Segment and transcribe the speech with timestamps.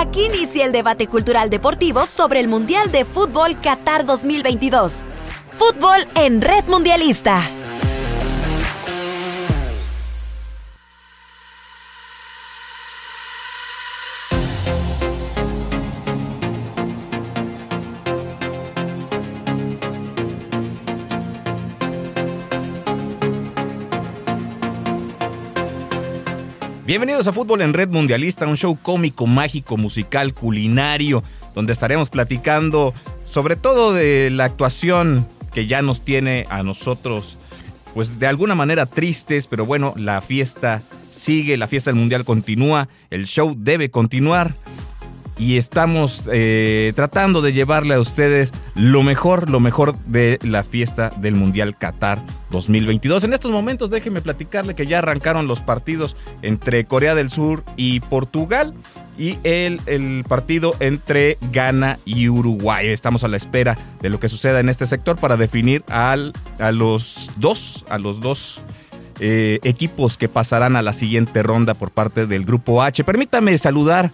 [0.00, 5.04] Aquí inicia el debate cultural deportivo sobre el Mundial de Fútbol Qatar 2022.
[5.56, 7.42] Fútbol en Red Mundialista.
[26.90, 31.22] Bienvenidos a Fútbol en Red Mundialista, un show cómico, mágico, musical, culinario,
[31.54, 32.92] donde estaremos platicando
[33.24, 35.24] sobre todo de la actuación
[35.54, 37.38] que ya nos tiene a nosotros,
[37.94, 42.88] pues de alguna manera tristes, pero bueno, la fiesta sigue, la fiesta del Mundial continúa,
[43.10, 44.52] el show debe continuar
[45.40, 51.10] y estamos eh, tratando de llevarle a ustedes lo mejor, lo mejor de la fiesta
[51.16, 53.24] del Mundial Qatar 2022.
[53.24, 58.00] En estos momentos déjenme platicarle que ya arrancaron los partidos entre Corea del Sur y
[58.00, 58.74] Portugal
[59.16, 62.88] y el, el partido entre Ghana y Uruguay.
[62.88, 66.70] Estamos a la espera de lo que suceda en este sector para definir al, a
[66.70, 68.60] los dos, a los dos
[69.20, 73.04] eh, equipos que pasarán a la siguiente ronda por parte del Grupo H.
[73.04, 74.10] Permítame saludar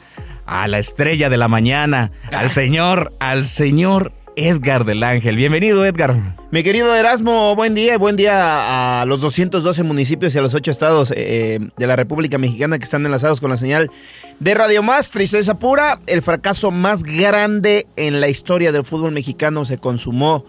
[0.46, 5.34] a la estrella de la mañana, al señor, al señor Edgar del Ángel.
[5.36, 6.36] Bienvenido, Edgar.
[6.50, 10.70] Mi querido Erasmo, buen día, buen día a los 212 municipios y a los 8
[10.70, 13.90] estados eh, de la República Mexicana que están enlazados con la señal
[14.38, 15.10] de Radio Más.
[15.10, 20.44] Tristeza pura, el fracaso más grande en la historia del fútbol mexicano se consumó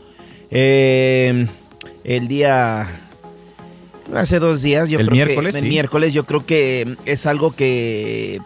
[0.52, 1.48] eh,
[2.04, 2.88] el día
[4.14, 4.90] hace dos días.
[4.90, 5.56] Yo el miércoles.
[5.56, 8.42] el miércoles, yo creo que es algo que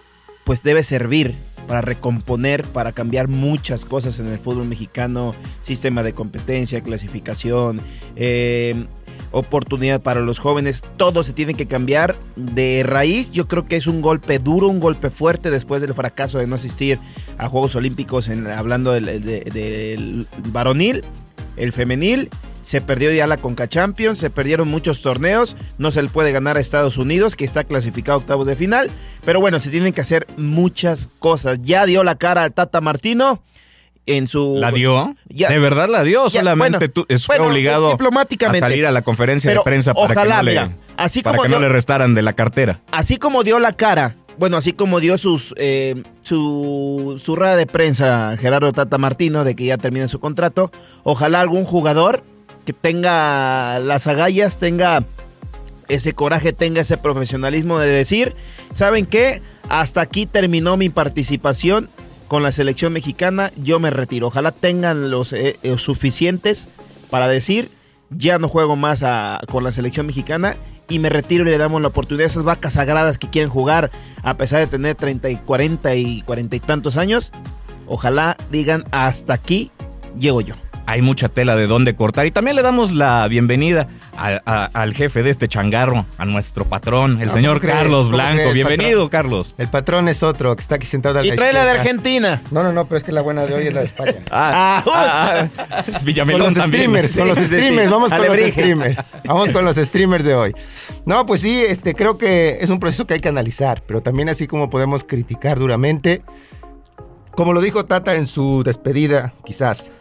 [0.52, 1.34] pues debe servir
[1.66, 7.80] para recomponer, para cambiar muchas cosas en el fútbol mexicano, sistema de competencia, clasificación,
[8.18, 8.86] eh,
[9.32, 13.32] oportunidad para los jóvenes, todo se tiene que cambiar de raíz.
[13.32, 16.56] Yo creo que es un golpe duro, un golpe fuerte después del fracaso de no
[16.56, 17.00] asistir
[17.38, 21.02] a Juegos Olímpicos, en, hablando del varonil,
[21.56, 22.28] el femenil
[22.64, 26.58] se perdió ya la Conca Champions, se perdieron muchos torneos, no se le puede ganar
[26.58, 28.90] a Estados Unidos, que está clasificado a octavos de final,
[29.26, 31.62] pero bueno, se tienen que hacer muchas cosas.
[31.62, 33.44] Ya dio la cara al Tata Martino
[34.06, 34.58] en su...
[34.60, 35.16] ¿La dio?
[35.28, 36.30] ¿De verdad la dio?
[36.30, 40.44] solamente tú es obligado diplomáticamente, a salir a la conferencia de prensa para que, no,
[40.44, 42.82] le, así para que no le restaran de la cartera.
[42.92, 47.68] Así como dio la cara bueno, así como dio sus eh, su, su rueda de
[47.68, 50.72] prensa Gerardo Tata Martino de que ya termina su contrato,
[51.04, 52.24] ojalá algún jugador
[52.66, 55.04] que tenga las agallas, tenga
[55.88, 58.36] ese coraje, tenga ese profesionalismo de decir,
[58.74, 59.42] ¿saben qué?
[59.70, 61.90] Hasta aquí terminó mi participación
[62.28, 64.28] con la selección mexicana, yo me retiro.
[64.28, 66.70] Ojalá tengan los, eh, eh, suficientes
[67.10, 67.70] para decir,
[68.10, 69.04] ya no juego más
[69.50, 70.56] con la selección mexicana
[70.88, 73.92] y me retiro y le damos la oportunidad a esas vacas sagradas que quieren jugar
[74.24, 77.32] a pesar de tener 30 y 40 y 40 y tantos años.
[77.88, 79.72] Ojalá digan, hasta aquí
[80.18, 80.56] llego yo
[80.86, 82.26] hay mucha tela de dónde cortar.
[82.26, 83.88] Y también le damos la bienvenida
[84.18, 88.52] al jefe de este changarro, a nuestro patrón, el señor Carlos Blanco.
[88.52, 89.56] Bienvenido, Carlos.
[89.58, 92.42] El patrón es otro, que está aquí sentado a la Y trae la de Argentina.
[92.52, 94.16] No, no, no, pero es que la buena de hoy es la de España.
[94.32, 98.98] ah, ah, ah Villamelón con los Streamers, con los streamers, vamos con los streamers.
[99.26, 100.54] Vamos con los streamers de hoy.
[101.06, 104.30] No, pues sí, este, creo que es un proceso que hay que analizar, pero también
[104.30, 106.22] así como podemos criticar duramente,
[107.32, 109.92] como lo dijo Tata en su despedida, quizás,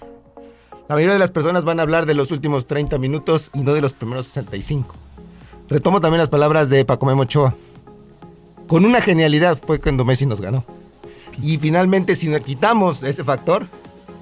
[0.91, 3.75] la mayoría de las personas van a hablar de los últimos 30 minutos y no
[3.75, 4.93] de los primeros 65.
[5.69, 7.55] Retomo también las palabras de Paco Memo Ochoa.
[8.67, 10.65] Con una genialidad fue cuando Messi nos ganó.
[11.41, 13.69] Y finalmente, si quitamos ese factor,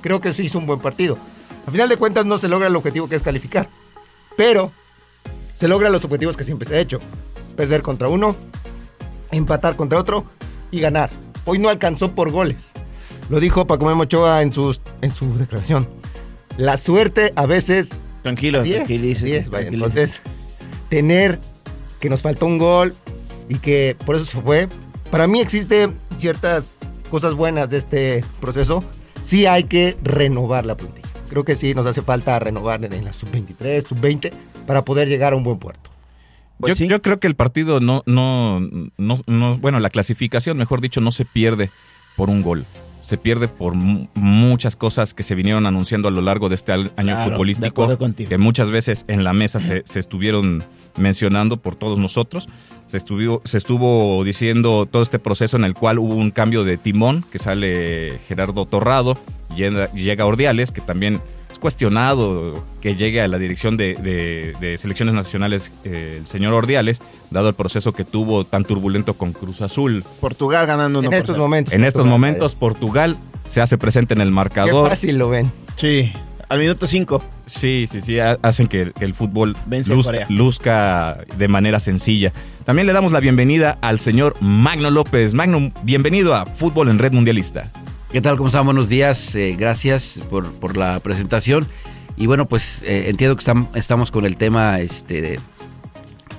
[0.03, 1.17] creo que se hizo un buen partido.
[1.67, 3.71] A final de cuentas, no se logra el objetivo que es calificar.
[4.37, 4.71] Pero
[5.57, 7.01] se logran los objetivos que siempre se ha hecho:
[7.57, 8.37] perder contra uno,
[9.31, 10.27] empatar contra otro
[10.71, 11.09] y ganar.
[11.47, 12.73] Hoy no alcanzó por goles.
[13.31, 15.98] Lo dijo Paco Memo Ochoa en, sus, en su declaración
[16.59, 17.89] la suerte a veces...
[18.23, 20.21] Tranquilo, Entonces,
[20.91, 21.39] tener
[22.01, 22.95] que nos faltó un gol
[23.49, 24.69] y que por eso se fue.
[25.11, 26.75] Para mí existen ciertas
[27.11, 28.85] cosas buenas de este proceso.
[29.23, 31.09] Sí hay que renovar la plantilla.
[31.31, 34.33] Creo que sí nos hace falta renovar en la sub-23, sub-20
[34.67, 35.91] para poder llegar a un buen puerto.
[36.59, 40.81] Pues yo, yo, creo que el partido no, no, no, no, bueno, la clasificación, mejor
[40.81, 41.71] dicho, no se pierde
[42.17, 42.67] por un gol
[43.01, 47.25] se pierde por muchas cosas que se vinieron anunciando a lo largo de este año
[47.25, 47.89] futbolístico,
[48.29, 50.65] que muchas veces en la mesa se, estuvieron
[50.97, 52.49] mencionando por todos nosotros.
[52.87, 56.77] Se estuvo, se estuvo diciendo todo este proceso en el cual hubo un cambio de
[56.77, 59.19] timón, que sale Gerardo Torrado,
[59.55, 65.71] llega, llega Ordiales, que también es cuestionado que llegue a la dirección de, selecciones nacionales
[65.85, 67.01] eh, el señor Ordiales,
[67.31, 70.05] dado el proceso que tuvo tan turbulento con Cruz Azul.
[70.21, 71.75] Portugal ganando En estos momentos.
[71.75, 73.17] En estos momentos, Portugal
[73.49, 74.85] se hace presente en el marcador.
[74.85, 75.51] Qué fácil lo ven.
[75.77, 76.13] Sí.
[76.49, 77.23] Al minuto 5.
[77.45, 79.57] Sí, sí, sí, hacen que, el fútbol
[80.29, 82.33] luzca, de manera sencilla.
[82.65, 85.35] También le damos la bienvenida al señor Magno López.
[85.35, 87.71] Magno, bienvenido a Fútbol en Red Mundialista.
[88.11, 88.39] ¿Qué tal?
[88.39, 88.65] ¿Cómo están?
[88.65, 89.35] Buenos días.
[89.35, 91.67] Eh, gracias por, la presentación.
[92.17, 95.39] Y bueno, pues eh, entiendo que estamos con el tema este,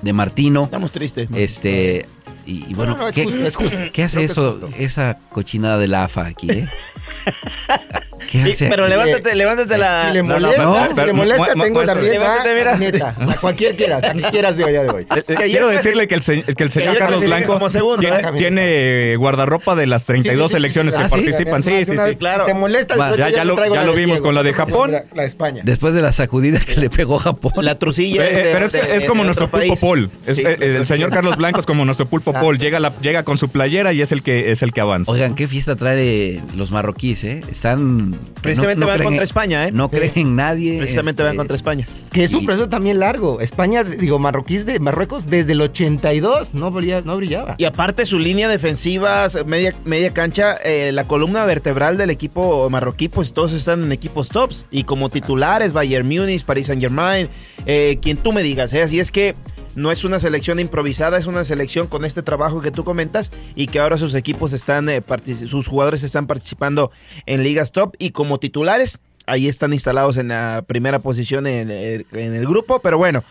[0.02, 0.64] de, Martino.
[0.64, 1.28] Estamos tristes.
[1.32, 2.06] Este,
[2.44, 6.50] y, bueno, ¿qué, hace eso, esa cochinada de la AFA aquí?
[6.50, 6.68] Eh?
[8.58, 10.08] Pero levántate, levántate la.
[10.08, 12.76] Si le molesta, no, no, si le molesta, tengo también levántate, mira.
[12.78, 13.16] neta.
[13.18, 15.06] A cualquier quieras, a quieras de hoy, de hoy.
[15.14, 17.58] Eh, eh, quiero decirle que el, que el señor Carlos Blanco
[17.98, 18.32] tiene, ¿eh?
[18.38, 21.62] tiene, guardarropa de las 32 selecciones que ¿Ah, participan.
[21.62, 22.16] Sí, sí, sí.
[22.16, 22.44] Claro.
[22.46, 22.96] ¿Te molesta?
[23.16, 24.92] Ya, ya, lo, ya lo vimos con la de Japón.
[24.92, 25.62] La, de España.
[25.64, 27.52] Después de la sacudida que le pegó Japón.
[27.56, 28.22] La trucilla.
[28.30, 30.10] Pero es como nuestro pulpo Paul.
[30.26, 32.58] El señor Carlos Blanco es como nuestro pulpo Paul.
[32.58, 35.12] Llega con su playera y es que es el que avanza.
[35.12, 37.40] Oigan, qué fiesta trae los marroquíes, ¿eh?
[37.50, 39.72] Están Precisamente van contra España, ¿eh?
[39.72, 40.78] No creen en nadie.
[40.78, 41.86] Precisamente van este, contra España.
[42.12, 43.40] Que es un proceso también largo.
[43.40, 47.02] España, digo, marroquíes de Marruecos desde el 82 no brillaba.
[47.02, 47.54] No brillaba.
[47.58, 53.08] Y aparte su línea defensiva, media, media cancha, eh, la columna vertebral del equipo marroquí,
[53.08, 54.64] pues todos están en equipos tops.
[54.70, 57.28] Y como titulares, Bayern Múnich, Paris Saint Germain,
[57.66, 58.82] eh, quien tú me digas, ¿eh?
[58.82, 59.34] Así es que
[59.74, 63.66] no es una selección improvisada, es una selección con este trabajo que tú comentas y
[63.66, 65.02] que ahora sus equipos están, eh,
[65.46, 66.90] sus jugadores están participando
[67.26, 72.34] en ligas top y como titulares, ahí están instalados en la primera posición en, en
[72.34, 72.80] el grupo.
[72.80, 73.22] Pero bueno,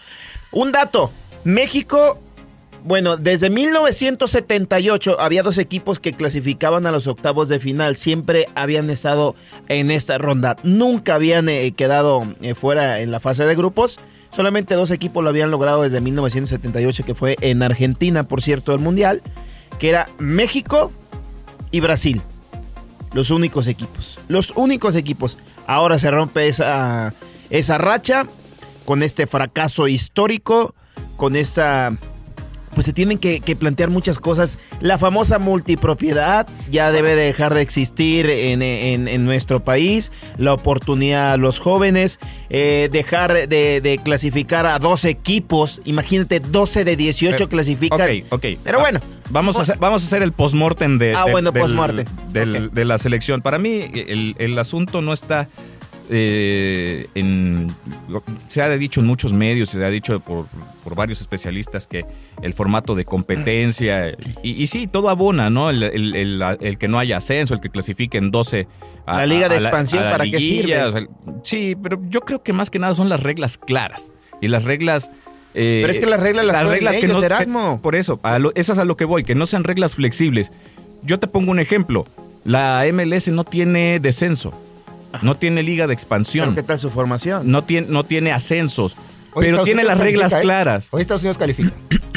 [0.51, 1.11] un dato,
[1.43, 2.19] México
[2.83, 7.95] bueno, desde 1978 había dos equipos que clasificaban a los octavos de final.
[7.95, 9.35] Siempre habían estado
[9.67, 10.57] en esta ronda.
[10.63, 13.99] Nunca habían eh, quedado eh, fuera en la fase de grupos.
[14.31, 18.79] Solamente dos equipos lo habían logrado desde 1978, que fue en Argentina, por cierto, el
[18.79, 19.21] Mundial,
[19.79, 20.91] que era México
[21.71, 22.21] y Brasil.
[23.13, 24.19] Los únicos equipos.
[24.27, 25.37] Los únicos equipos.
[25.67, 27.13] Ahora se rompe esa,
[27.49, 28.27] esa racha
[28.85, 30.75] con este fracaso histórico,
[31.17, 31.97] con esta
[32.79, 34.57] pues se tienen que, plantear muchas cosas.
[34.79, 40.13] La famosa multipropiedad ya debe dejar de existir en, nuestro país.
[40.37, 42.21] La oportunidad a los jóvenes.
[42.49, 45.81] Eh, dejar de, clasificar a 12 equipos.
[45.83, 47.99] Imagínate, 12 de 18 eh, clasifican.
[47.99, 48.45] Ok, ok.
[48.63, 49.01] Pero bueno.
[49.29, 53.41] Vamos a, hacer, vamos a hacer el postmortem de, ah, bueno, de la selección.
[53.41, 55.49] Para mí, el, el asunto no está
[56.09, 57.67] eh, en,
[58.47, 60.47] se ha dicho en muchos medios, se ha dicho por,
[60.95, 62.03] varios especialistas que
[62.41, 65.69] el formato de competencia, y, sí, todo abona, ¿no?
[65.69, 68.67] El, que no haya ascenso, el que clasifiquen 12
[69.05, 71.07] a la liga de expansión, ¿para qué sirve?
[71.43, 74.11] sí, pero yo creo que más que nada son las reglas claras
[74.41, 75.11] y las reglas...
[75.53, 77.07] Eh, pero es que las reglas las, reglas que
[77.47, 80.51] no, por eso, a esas a lo que voy, que no sean reglas flexibles.
[81.03, 82.05] Yo te pongo un ejemplo.
[82.45, 84.53] La MLS no tiene descenso.
[85.21, 86.55] No tiene liga de expansión.
[86.55, 87.51] ¿Qué tal su formación?
[87.51, 88.95] No tiene, no tiene ascensos.
[89.35, 90.39] pero tiene las reglas ¿eh?
[90.41, 90.89] claras.
[90.91, 91.71] Hoy Estados Unidos califica.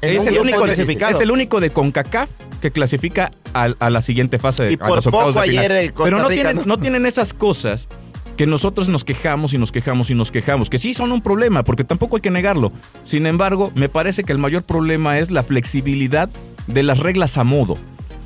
[0.00, 2.30] es, el único de, es, el único de, CONCACAF
[2.60, 6.78] que clasifica a, la siguiente fase de y por poco ayer Pero no tienen, no
[6.78, 7.88] tienen esas cosas
[8.36, 11.64] que nosotros nos quejamos y nos quejamos y nos quejamos, que sí son un problema,
[11.64, 12.72] porque tampoco hay que negarlo.
[13.02, 16.30] Sin embargo, me parece que el mayor problema es la flexibilidad
[16.66, 17.76] de las reglas a modo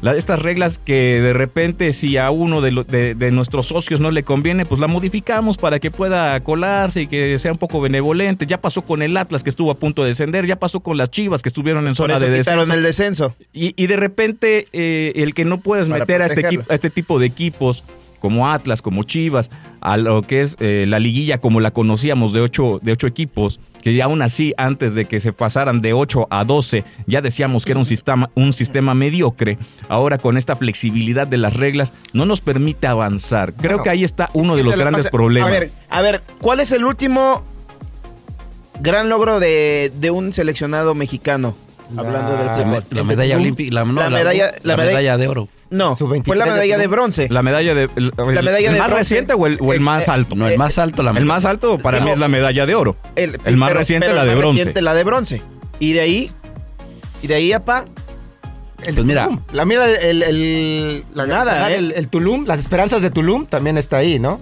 [0.02, 4.66] estas reglas que de repente si a uno de, de, nuestros socios no le conviene,
[4.66, 8.46] pues la modificamos para que pueda colarse y que sea un poco benevolente.
[8.46, 11.10] Ya pasó con el Atlas que estuvo a punto de descender, ya pasó con las
[11.10, 12.72] Chivas que estuvieron en zona de descenso.
[12.72, 13.36] el descenso.
[13.52, 17.18] Y, y de repente eh, el que no puedes meter a este, a este tipo
[17.18, 17.84] de equipos
[18.20, 19.50] como Atlas, como Chivas,
[19.80, 23.60] a lo que es eh, la liguilla como la conocíamos de ocho, de ocho equipos,
[23.86, 27.70] que aún así antes de que se pasaran de 8 a 12 ya decíamos que
[27.70, 32.40] era un sistema, un sistema mediocre, ahora con esta flexibilidad de las reglas no nos
[32.40, 33.52] permite avanzar.
[33.52, 35.48] Creo que ahí está uno de los grandes problemas.
[35.48, 37.44] A ver, a ver, ¿cuál es el último
[38.80, 41.54] gran logro de, de un seleccionado mexicano?
[41.96, 42.84] hablando del fútbol.
[42.90, 45.48] La, medalla olímpica, la, medalla, la, medalla, de oro.
[45.68, 47.28] No, fue la medalla de bronce.
[47.28, 47.88] La medalla de.
[47.96, 50.36] El, la medalla ¿el más reciente o el, o el más alto?
[50.36, 51.02] No, el más alto.
[51.02, 52.96] La el más alto para mí es la medalla de oro.
[53.16, 54.58] El, más reciente, la de bronce.
[54.58, 55.42] Reciente, la de bronce.
[55.80, 56.32] Y de ahí.
[57.22, 57.86] Y de ahí, apa.
[58.84, 61.76] El pues mira, la mira, el, el la nada, ¿eh?
[61.76, 64.38] el, el Tulum, las esperanzas de Tulum también está ahí, ¿no?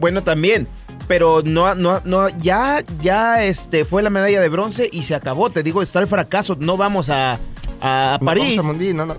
[0.00, 0.66] Bueno, también
[1.06, 5.50] pero no, no, no, ya, ya este, fue la medalla de bronce y se acabó.
[5.50, 6.56] Te digo, está el fracaso.
[6.58, 7.38] No vamos a,
[7.80, 8.60] a París.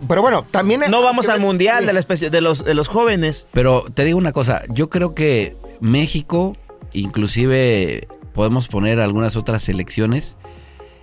[0.08, 0.82] Pero bueno, también.
[0.90, 3.48] No vamos al mundial de, la especie, de, los, de los jóvenes.
[3.54, 6.56] Pero te digo una cosa, yo creo que México,
[6.94, 10.38] inclusive podemos poner algunas otras selecciones.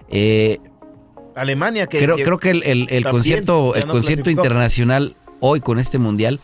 [0.08, 0.60] Eh,
[1.34, 5.98] Alemania, que creo, creo que el, el, el concierto, el concierto internacional hoy con este
[5.98, 6.40] mundial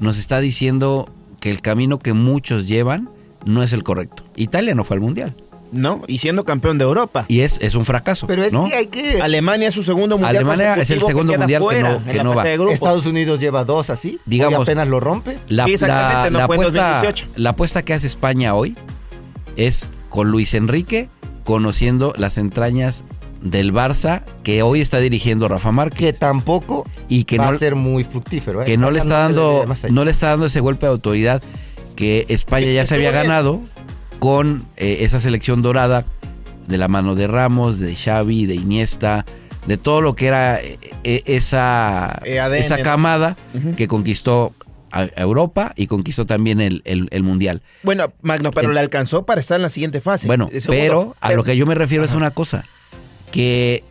[0.00, 1.08] nos está diciendo
[1.40, 3.08] que el camino que muchos llevan
[3.44, 4.22] no es el correcto.
[4.36, 5.34] Italia no fue al mundial.
[5.74, 7.24] No, y siendo campeón de Europa.
[7.28, 8.26] Y es, es un fracaso.
[8.26, 8.66] Pero es ¿no?
[8.66, 9.20] que hay que.
[9.20, 10.36] Alemania es su segundo mundial.
[10.36, 12.48] Alemania es el segundo que mundial que no, que no va.
[12.72, 14.20] Estados Unidos lleva dos así.
[14.24, 15.38] Digamos, y apenas lo rompe.
[15.48, 17.28] La, Sí, exactamente, no la fue en apuesta, 2018.
[17.36, 18.76] la apuesta que hace España hoy
[19.56, 21.08] es con Luis Enrique
[21.44, 23.04] conociendo las entrañas
[23.40, 27.58] del Barça que hoy está dirigiendo Rafa Márquez Que tampoco y que va no, a
[27.58, 28.62] ser muy fructífero.
[28.62, 28.64] ¿eh?
[28.64, 31.42] que no le está dando no le está dando ese golpe de autoridad
[31.94, 33.60] que España ya se había ganado
[34.24, 36.02] con eh, esa selección dorada
[36.66, 39.26] de la mano de Ramos, de Xavi, de Iniesta,
[39.66, 43.36] de todo lo que era eh, eh, esa esa camada
[43.76, 44.54] que conquistó
[44.90, 47.60] a Europa y conquistó también el, el- el mundial.
[47.82, 50.26] Bueno, Magno, pero le alcanzó para estar en la siguiente fase.
[50.26, 50.70] Bueno, segundo.
[50.70, 52.64] pero a lo que yo me refiero es una cosa,
[53.30, 53.84] que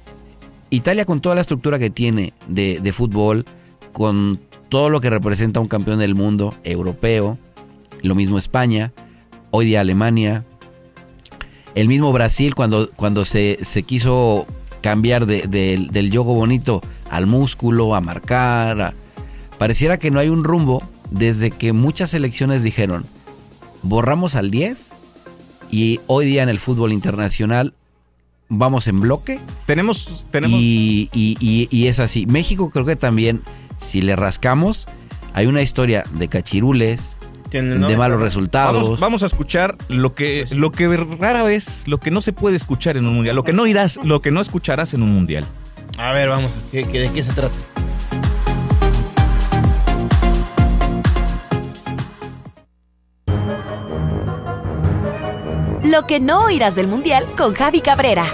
[0.71, 3.45] Italia con toda la estructura que tiene de, de fútbol,
[3.91, 7.37] con todo lo que representa un campeón del mundo europeo,
[8.01, 8.93] lo mismo España,
[9.55, 10.43] hoy día Alemania,
[11.75, 14.47] el mismo Brasil cuando, cuando se, se quiso
[14.81, 18.93] cambiar de- del- del yogo bonito al músculo, a marcar, a-
[19.59, 20.81] pareciera que no hay un rumbo
[21.11, 23.05] desde que muchas selecciones dijeron,
[23.83, 24.91] borramos al 10
[25.69, 27.75] y hoy día en el fútbol internacional
[28.49, 30.59] vamos en bloque Tenemos, tenemos.
[30.59, 32.25] y, y- y- y es así.
[32.25, 33.41] México creo que también,
[33.79, 34.87] si le rascamos,
[35.35, 37.12] hay una historia de cachirules,
[37.61, 38.83] De malos resultados.
[38.83, 42.55] Vamos, vamos a escuchar lo que, lo que rara vez, lo que no se puede
[42.55, 45.45] escuchar en un mundial, lo que no irás, lo que no escucharás en un mundial.
[45.97, 46.57] A ver, vamos.
[46.71, 47.55] ¿qué- qué- ¿De qué se trata?
[55.83, 58.25] Lo que no oirás del Mundial con Javi Cabrera.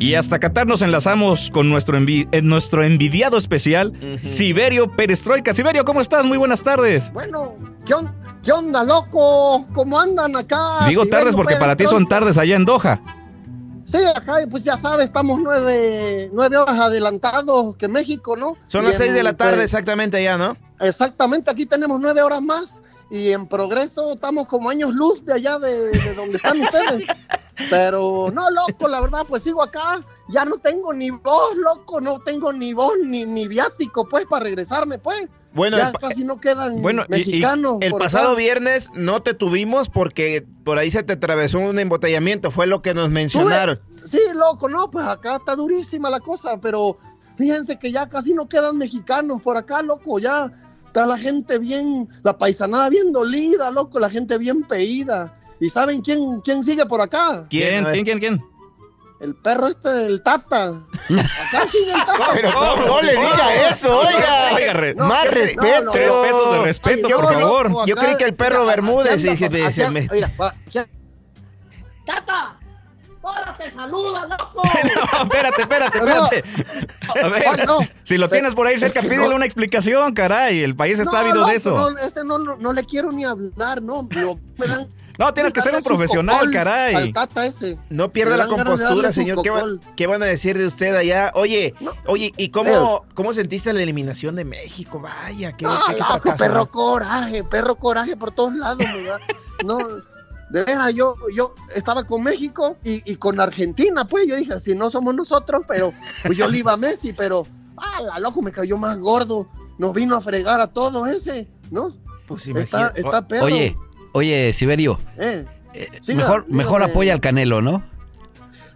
[0.00, 5.52] Y hasta Qatar nos enlazamos con nuestro, envi- eh, nuestro envidiado especial, Siberio Perestroika.
[5.54, 6.24] Siberio, ¿cómo estás?
[6.24, 7.12] Muy buenas tardes.
[7.12, 8.14] Bueno, ¿qué, on-
[8.44, 9.66] qué onda, loco?
[9.74, 10.86] ¿Cómo andan acá?
[10.88, 13.00] Digo Siberio tardes porque para ti son tardes allá en Doha.
[13.84, 18.56] Sí, acá, pues ya sabes, estamos nueve, nueve horas adelantados que México, ¿no?
[18.68, 20.56] Son Y las en- 6 de la tarde pues, exactamente allá, ¿no?
[20.78, 25.58] Exactamente, aquí tenemos nueve horas más y en progreso estamos como años luz de allá
[25.58, 27.06] de, de donde están ustedes.
[27.70, 32.20] Pero no, loco, la verdad, pues sigo acá, ya no tengo ni voz, loco, no
[32.20, 35.26] tengo ni voz ni, ni viático, pues, para regresarme, pues.
[35.54, 37.78] Bueno, ya el, casi no quedan Bueno, y- y mexicanos.
[37.80, 38.36] el pasado acá.
[38.38, 42.94] viernes no te tuvimos porque por ahí se te atravesó un embotellamiento, fue lo que
[42.94, 43.80] nos mencionaron.
[44.06, 46.98] Sí, loco, no, pues acá está durísima la cosa, pero
[47.36, 50.52] fíjense que ya casi no quedan mexicanos por acá, loco, ya
[50.88, 55.34] está la gente bien, la paisanada bien dolida, loco, la gente bien peída.
[55.60, 57.46] ¿Y saben quién, quién sigue por acá?
[57.48, 57.84] ¿Quién?
[57.86, 58.04] ¿Quién?
[58.04, 58.18] ¿Quién?
[58.18, 58.44] ¿Quién?
[59.20, 60.66] El perro este, el Tata.
[60.68, 62.28] Acá sigue el Tata.
[62.34, 64.54] Pero no, no le diga eso, oiga.
[64.54, 65.82] Oiga, re- No, Más no, respeto.
[65.84, 67.86] no, Tres pesos de respeto, por yo, favor.
[67.86, 69.24] Yo creí que el perro Bermúdez,
[70.12, 70.30] Mira.
[72.06, 72.57] ¡Tata!
[73.28, 74.62] ¡Ahora te saluda, loco!
[75.18, 76.44] No, espérate, espérate, espérate.
[77.24, 77.78] A ver, Ay, no.
[78.04, 80.62] si lo tienes por ahí cerca, pídele una explicación, caray.
[80.62, 81.70] El país está No, ávido de eso.
[81.70, 84.06] No, este no, no, no le quiero ni hablar, no.
[84.10, 86.94] lo- me dan- No, tienes que ser un profesional, caray.
[86.94, 87.76] Al tata ese.
[87.90, 89.42] No pierda la compostura, señor.
[89.42, 89.64] ¿Qué, va-
[89.96, 91.32] qué van a decir de usted allá?
[91.34, 91.92] Oye, No.
[92.06, 95.00] oye, ¿y cómo, cómo sentiste la eliminación de México?
[95.00, 96.66] Vaya, qué, No, qué- qué loco, perro ¿no?
[96.70, 99.20] coraje, perro coraje por todos lados, ¿verdad?
[99.64, 99.76] No,
[100.50, 104.74] de veras, yo, yo estaba con México y, y con Argentina, pues yo dije, si
[104.74, 105.92] no somos nosotros, pero
[106.24, 109.92] pues yo le iba a Messi, pero, ah, la loco, me cayó más gordo, nos
[109.92, 111.94] vino a fregar a todos ese, ¿no?
[112.26, 113.00] Pues Está, imagínate.
[113.00, 113.46] está perro.
[113.46, 113.76] Oye,
[114.12, 116.56] oye, Siberio, Eh, eh, Siga, mejor, dígame.
[116.64, 117.82] mejor apoya al Canelo, ¿no?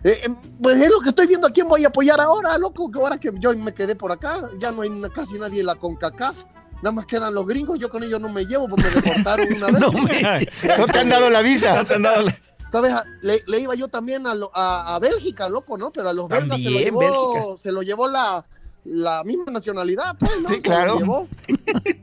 [0.05, 0.29] eh, eh,
[0.61, 3.19] pues es lo que estoy viendo a quién voy a apoyar ahora, loco, que ahora
[3.19, 6.45] que yo me quedé por acá, ya no hay casi nadie en la CONCACAF,
[6.83, 9.67] nada más quedan los gringos, yo con ellos no me llevo, porque me deportaron una
[9.71, 9.81] vez.
[9.81, 11.77] No me- No te han dado la visa.
[11.77, 12.39] No te han dado la-
[12.71, 12.93] ¿Sabes?
[13.21, 15.93] Le, le iba yo también a, lo- a, a Bélgica, loco, ¿no?
[15.93, 17.59] Pero a los belgas se lo llevó, Bélgica.
[17.59, 18.47] se lo llevó la,
[18.87, 20.49] la misma nacionalidad, pues, ¿no?
[20.49, 20.99] Sí, Se lo claro.
[20.99, 21.29] llevó.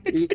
[0.05, 0.27] Y,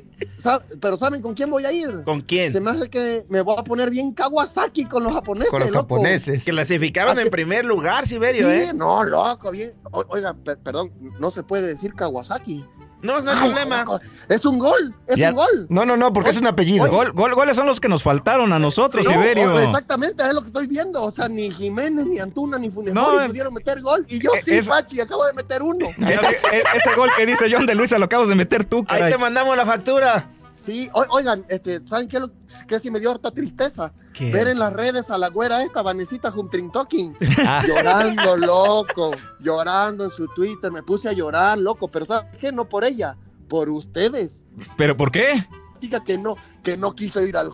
[0.81, 2.03] pero ¿saben con quién voy a ir?
[2.05, 2.51] ¿Con quién?
[2.51, 5.71] Se me hace que me voy a poner bien Kawasaki con los japoneses, Con los
[5.71, 5.83] loco.
[5.95, 6.43] japoneses.
[6.43, 8.73] Clasificaron Ah, en que- primer lugar, Sí, Siberio, ¿eh?
[8.75, 9.73] no, loco, bien.
[9.93, 12.65] O- oiga, per- perdón, no se puede decir Kawasaki.
[13.05, 13.85] No, no hay problema.
[14.31, 15.67] Es un gol, es un gol.
[15.69, 16.89] No, no, no, porque es un apellido.
[16.89, 19.59] Gol, gol, goles son los que nos faltaron a nosotros, Siberio.
[19.61, 21.05] exactamente, es lo que estoy viendo.
[21.05, 24.07] O sea, ni Jiménez, ni Antuna, ni Funes no, pudieron meter gol.
[24.09, 25.87] Y yo sí, Pachi, acabo de meter uno.
[25.87, 29.05] Ese, gol que dice John de Luisa lo acabas de meter tú, caray.
[29.05, 30.31] Ahí te mandamos la factura.
[30.65, 32.19] Sí, oigan, este, ¿saben qué,
[32.67, 33.93] qué sí me dio harta tristeza?
[34.19, 37.15] Ver en las redes a la güera esta, Vanesita Humtring Talking,
[37.47, 37.63] ah.
[37.67, 40.73] llorando, loco, llorando en su Twitter.
[40.73, 42.51] Me puse a llorar, loco, pero ¿sabes qué?
[42.51, 44.47] No por ella, por ustedes.
[44.79, 45.47] ¿Pero por qué?
[45.83, 47.51] Diga que no, que no quiso ir al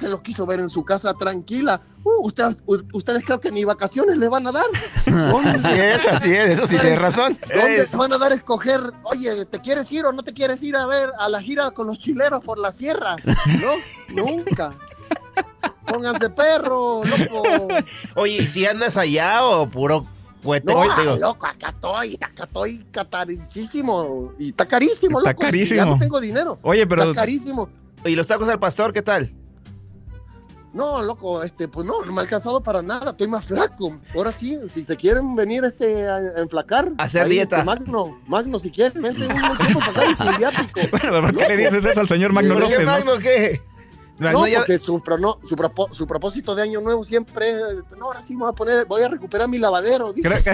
[0.00, 1.80] que lo quiso ver en su casa tranquila.
[2.02, 2.56] Uh, usted,
[2.92, 4.66] ustedes creo que ni vacaciones le van a dar.
[5.06, 7.38] así es, así es, eso sí tiene razón.
[7.54, 8.80] ¿Dónde te van a dar a escoger?
[9.04, 11.86] Oye, ¿te quieres ir o no te quieres ir a ver a la gira con
[11.86, 13.16] los chileros por la sierra?
[13.60, 14.72] No, nunca.
[15.86, 17.68] Pónganse perro, loco.
[18.14, 20.06] Oye, si andas allá o puro
[20.42, 24.32] Puete, no, loco, acá estoy, acá estoy cataricísimo.
[24.38, 25.76] Y está carísimo, está carísimo.
[25.76, 26.58] Ya no tengo dinero.
[26.62, 27.10] Oye, pero.
[27.10, 27.68] Está carísimo.
[28.06, 29.34] ¿Y los tacos al pastor qué tal?
[30.72, 33.98] No, loco, este, pues no, no me ha alcanzado para nada, estoy más flaco.
[34.14, 37.56] Ahora sí, si se quieren venir este, a, enflacar, hacer dieta.
[37.56, 40.90] Este, Magno, Magno, si quieren, vente un tiempo para acá y.
[40.90, 42.86] Bueno, ¿por qué le dices eso al señor Magno López?
[42.86, 43.60] Magno qué?
[44.20, 45.02] No, porque su,
[45.92, 47.56] su, propósito de año nuevo siempre es,
[47.98, 50.12] no, ahora sí voy a poner, voy a recuperar mi lavadero.
[50.12, 50.28] Dice.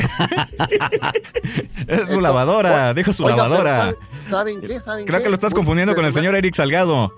[1.88, 3.96] es su lavadora, dijo su lavadora.
[4.20, 4.80] ¿saben, qué?
[4.80, 7.12] ¿Saben Creo que lo estás confundiendo con el señor Eric Salgado.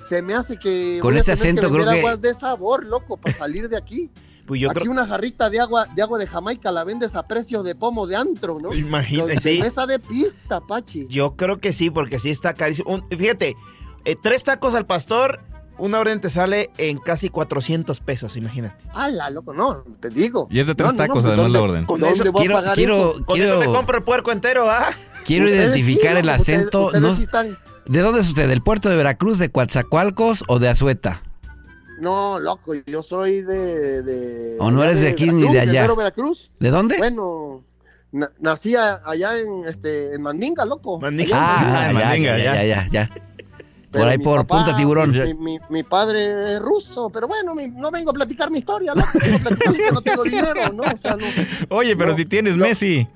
[0.00, 3.76] Se me hace que con ese acento que aguas de sabor, loco, para salir de
[3.76, 4.10] aquí.
[4.48, 7.62] Pues yo Aquí una jarrita de agua, de agua de Jamaica la vendes a precios
[7.64, 8.72] de pomo de antro, ¿no?
[8.72, 9.58] Imagínate.
[9.58, 11.06] Mesa de pista, Pachi.
[11.06, 13.06] Yo creo que sí, porque sí está carísimo.
[13.10, 13.56] fíjate,
[14.06, 15.42] eh, tres tacos al pastor
[15.78, 18.76] una orden te sale en casi 400 pesos, imagínate.
[18.92, 19.52] ¡Hala, loco!
[19.52, 20.48] No, te digo.
[20.50, 21.84] Y es de tres tacos, pues, además, la orden.
[21.86, 23.24] ¿Con dónde voy a pagar quiero, eso?
[23.24, 24.90] Con eso me compro el puerco entero, ¿ah?
[25.24, 26.90] Quiero identificar el acento.
[26.90, 27.00] ¿De
[28.00, 28.48] dónde es usted?
[28.48, 31.22] ¿Del puerto de Veracruz, de Coatzacoalcos o de Azueta?
[32.00, 34.02] No, loco, yo soy de...
[34.02, 35.88] de ¿O no eres de, aquí ni de allá?
[35.88, 36.50] De Veracruz.
[36.60, 36.96] ¿De dónde?
[36.98, 37.64] Bueno,
[38.38, 41.00] nací allá en, este, en Mandinga, loco.
[41.00, 41.36] Mandinga.
[41.36, 42.88] Ah, en Mandinga, ya, ya, ya.
[42.90, 43.27] ya
[43.90, 45.12] por ahí por Punta Tiburón.
[45.70, 49.02] Mi, padre es ruso, pero bueno, no vengo a platicar mi historia, no,
[49.92, 50.82] no tengo dinero, ¿no?
[50.82, 51.26] O sea, no
[51.76, 53.08] Oye, pero si tienes Messi.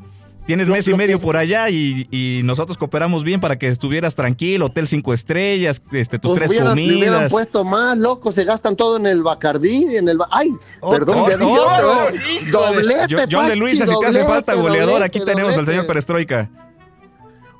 [0.44, 4.88] Tienes Messi y medio por allá y, nosotros cooperamos bien para que estuvieras tranquilo, hotel
[4.88, 6.96] cinco estrellas, este, tus pues tres hubieran, comidas.
[6.96, 10.18] hubieran puesto más, loco, se gastan todo en el Bacardí, en el...
[10.30, 12.08] Ay, oh, perdón, oh, oh,
[12.50, 16.50] doblete, John de Luisa, si te hace falta goleador, aquí tenemos al señor Perestroika.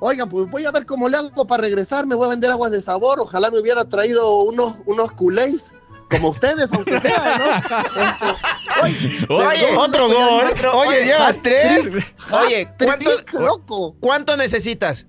[0.05, 2.71] Oigan, pues voy a ver cómo le hago para regresar, me voy a vender aguas
[2.71, 5.73] de sabor, ojalá me hubiera traído unos, unos culés
[6.09, 8.35] como ustedes, aunque sea, ¿no?
[8.85, 10.45] Este, oye, otro gol.
[10.73, 11.85] oye, llevas tres.
[12.31, 13.95] Oye, ¿cuánto, loco.
[14.01, 15.07] ¿cuánto necesitas?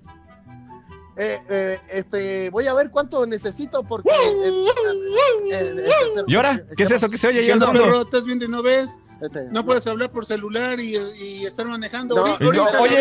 [1.17, 4.09] Eh, eh, este, voy a ver cuánto necesito porque.
[4.09, 4.65] Eh,
[5.51, 6.63] eh, ¿Y ahora?
[6.77, 7.09] ¿Qué es eso?
[7.09, 8.97] ¿Qué se oye ahí ¿Estás viendo y no ves?
[9.21, 12.21] Este, no puedes hablar por celular y, y estar manejando.
[12.21, 12.97] oye, oye,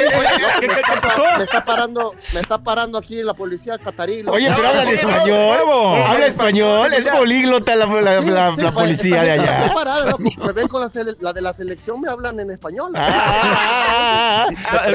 [0.61, 0.69] ¿qué,
[1.03, 1.25] pasó?
[1.39, 4.23] Me está parando, me está parando aquí la policía catarí.
[4.27, 5.59] Oye, pero habla español.
[6.07, 9.73] Habla español, es políglota la, la, la, policía de allá.
[9.75, 12.93] Parada, me ven con la, de la selección, me hablan en español.
[12.97, 14.47] Ah,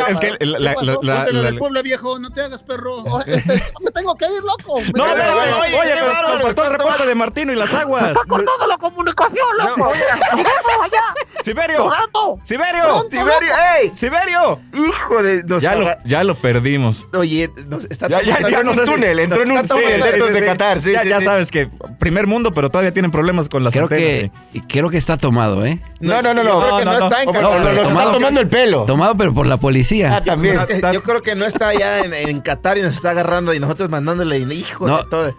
[0.08, 3.04] es que la, la, del pueblo viejo, no te hagas perro.
[3.26, 4.80] Este, me tengo que ir, loco.
[4.96, 8.04] No, no, no, oye, pero nos faltó el reporte de Martino y las aguas.
[8.04, 9.92] Está cortando la comunicación, loco.
[10.84, 11.09] allá.
[11.44, 11.92] ¡Siberio!
[12.44, 13.08] ¡Siberio!
[13.10, 13.54] ¡Siberio!
[13.82, 13.90] ¡Ey!
[13.94, 14.60] ¡Siberio!
[14.74, 15.44] ¡Hijo de.!
[15.60, 17.08] ya, lo, ya lo perdimos.
[17.14, 17.50] Oye,
[17.90, 20.82] está ya, ya, ya no un túnel, entró en un túnel de Qatar.
[20.82, 21.70] Sí, ya, ya sabes que
[22.00, 24.32] primer mundo, pero todavía tienen problemas con las creo Que,
[24.68, 25.82] creo que está tomado, ¿eh?
[26.00, 26.60] No, no, no, no.
[26.60, 27.76] Creo que no, está en Qatar.
[27.76, 28.86] Lo está tomando el pelo.
[28.86, 30.18] Tomado, pero por la policía.
[30.18, 30.60] Ah, también.
[30.94, 34.40] Yo creo que no está allá en, Qatar y nos está agarrando y nosotros mandándole,
[34.40, 35.36] hijo de todo.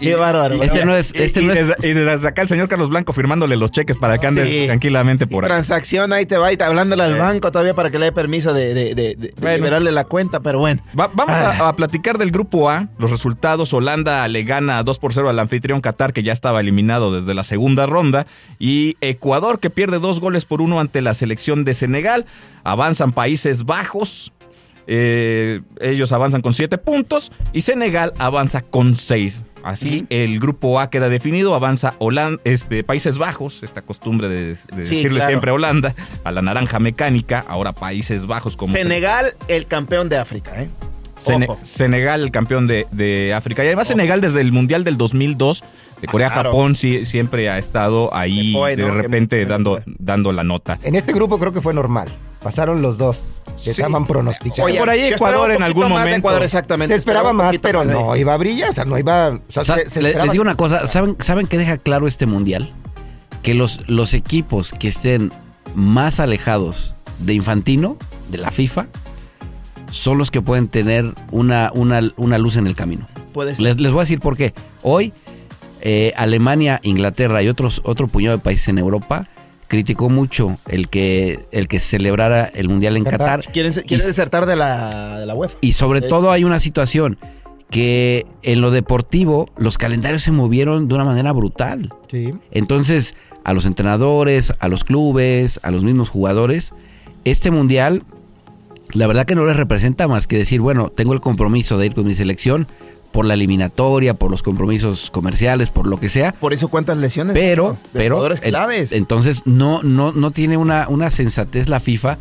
[0.00, 0.62] Qué bárbaro.
[0.62, 1.12] Este no es.
[1.14, 1.46] Este y,
[1.92, 5.48] desde, acá el señor Carlos Blanco firmándole los cheques para que ande tranquilamente por ahí.
[5.48, 8.74] Transacción, ahí te va y hablándole al banco todavía para que le dé permiso de,
[8.74, 10.82] de, liberarle la cuenta, pero bueno.
[10.94, 13.72] vamos a, platicar del grupo A, los resultados.
[13.72, 17.42] Holanda le gana 2 por 0 al anfitrión Qatar, que ya estaba eliminado desde la
[17.42, 18.26] segunda ronda.
[18.58, 22.24] Y Ecuador, que pierde dos goles por uno ante la selección de Senegal.
[22.64, 24.32] Avanzan Países Bajos,
[24.86, 29.44] eh, ellos avanzan con 7 puntos y Senegal avanza con 6.
[29.62, 35.26] Así el grupo A queda definido, avanza Holanda, este, Países Bajos, esta costumbre de, decirle
[35.26, 35.92] siempre Holanda,
[36.24, 38.72] a la naranja mecánica, ahora Países Bajos como...
[38.72, 40.68] Senegal, el campeón de África, ¿eh?
[41.62, 43.64] Senegal, el campeón de, África.
[43.64, 45.64] Y además Senegal desde el Mundial del 2002,
[46.00, 50.78] de Corea-Japón, sí, siempre ha estado ahí de repente dando, dando la nota.
[50.82, 52.08] En este grupo creo que fue normal.
[52.42, 53.22] Pasaron los dos.
[53.64, 54.70] que estaban pronosticados.
[54.70, 56.18] Oye, por ahí Ecuador en algún momento.
[56.18, 56.94] Ecuador, exactamente.
[56.94, 59.30] Se esperaba, más, pero no iba a brillar, o sea, no iba...
[59.30, 61.78] O sea, Sa- se- se le- esperaba- les digo una cosa, ¿saben, ¿saben qué deja
[61.78, 62.70] claro este mundial?
[63.42, 65.32] Que los, los equipos que estén
[65.74, 67.96] más alejados de Infantino,
[68.30, 68.86] de la FIFA,
[69.90, 73.08] son los que pueden tener una, una, una luz en el camino.
[73.32, 73.64] Puede ser.
[73.64, 74.52] Les, les voy a decir por qué.
[74.82, 75.12] Hoy,
[75.88, 79.28] eh, Alemania, Inglaterra y otros otro puñado de países en Europa
[79.68, 83.18] criticó mucho el que, el que se celebrara el mundial en Qatar.
[83.40, 83.52] Qatar.
[83.52, 85.58] Quieren, quieren Y- desertar de la, de la UEFA.
[85.60, 86.08] y sobre Eh.
[86.08, 87.18] todo hay una situación
[87.70, 91.92] que en lo deportivo los calendarios se movieron de una manera brutal.
[92.10, 92.32] Sí.
[92.50, 96.72] Entonces, a los entrenadores, a los clubes, a los mismos jugadores,
[97.24, 98.02] este mundial,
[98.92, 101.94] la verdad que no les representa más que decir, bueno, tengo el compromiso de ir
[101.94, 102.66] con mi selección
[103.16, 106.32] por la eliminatoria, por los compromisos comerciales, por lo que sea.
[106.32, 107.32] Por eso cuántas lesiones.
[107.32, 108.92] Pero, pero, claves.
[108.92, 112.18] entonces no, no, no tiene una, una sensatez la FIFA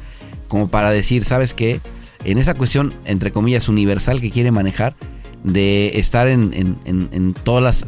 [0.47, 1.81] como para decir, ¿sabes qué?
[2.23, 4.95] En esa cuestión, entre comillas, universal que quiere manejar,
[5.43, 7.85] de estar en, en- en- en todas las,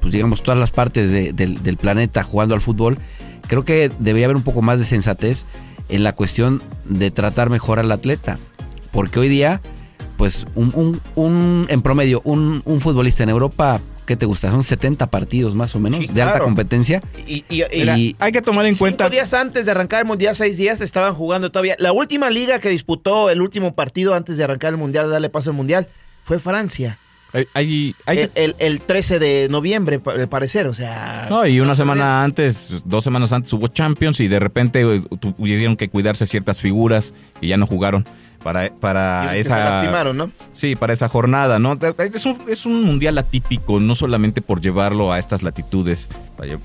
[0.00, 2.98] pues digamos, todas las partes de- del, del planeta jugando al fútbol,
[3.46, 5.46] creo que debería haber un poco más de sensatez
[5.88, 8.38] en la cuestión de tratar mejor al atleta.
[8.90, 9.60] Porque hoy día,
[10.16, 14.50] pues, un, un- un- en promedio, un, un futbolista en Europa, ¿qué te gusta?
[14.50, 17.02] Son 70 partidos más o menos Sí, de alta competencia.
[17.26, 19.04] y, y- y- Mira, Y- hay que tomar en cuenta.
[19.04, 21.74] Cinco días antes de arrancar el Mundial, seis días, estaban jugando todavía.
[21.78, 25.50] La última liga que disputó el último partido antes de arrancar el Mundial, darle paso
[25.50, 25.88] al Mundial,
[26.24, 26.98] fue Francia.
[27.34, 31.26] Hay, hay- hay- El, el- el 13 de noviembre, al parecer, o sea...
[31.28, 35.76] no, y una semana antes, dos semanas antes hubo Champions y de repente eh, tuvieron
[35.76, 38.06] que cuidarse ciertas figuras y ya no jugaron
[38.42, 40.30] para, para esa se lastimaron, ¿no?
[40.52, 41.76] Sí, para esa jornada, ¿no?
[42.14, 46.08] Es un, es un mundial atípico, no solamente por llevarlo a estas latitudes,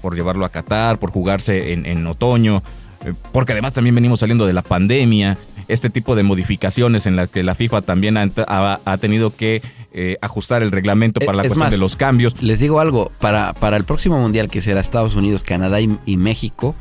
[0.02, 2.62] por llevarlo a Qatar, por jugarse en, en otoño,
[3.06, 5.38] eh, porque además también venimos saliendo de la pandemia,
[5.70, 9.62] este tipo de modificaciones en las que la FIFA también ha, ha- ha tenido que
[9.94, 12.42] eh, ajustar el reglamento para la Es cuestión más, de los cambios.
[12.42, 16.18] Les digo algo, para, para el próximo mundial que será Estados Unidos, Canadá y, y
[16.18, 16.76] México,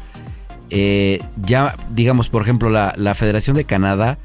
[0.70, 4.18] eh, ya digamos, por ejemplo, la, la Federación de Canadá,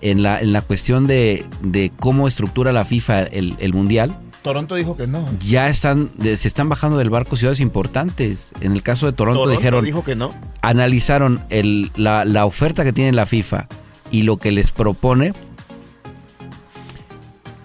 [0.00, 4.74] en la, en la cuestión de, de cómo estructura la FIFA el, el mundial, Toronto
[4.74, 5.26] dijo que no.
[5.40, 8.50] ya están, se están bajando del barco ciudades importantes.
[8.60, 10.34] En el caso de Toronto, dijeron, dijo que no.
[10.60, 13.66] analizaron el, la, la oferta que tiene la FIFA
[14.14, 15.32] y lo que les propone.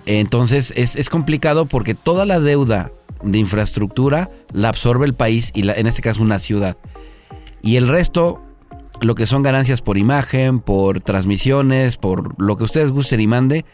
[0.06, 2.90] Entonces es, es complicado porque toda la deuda
[3.22, 6.78] de infraestructura la absorbe el país y la- en este caso una ciudad.
[7.62, 8.42] Y el resto,
[9.02, 13.66] lo que son ganancias por imagen, por transmisiones, por lo que ustedes gusten y mande,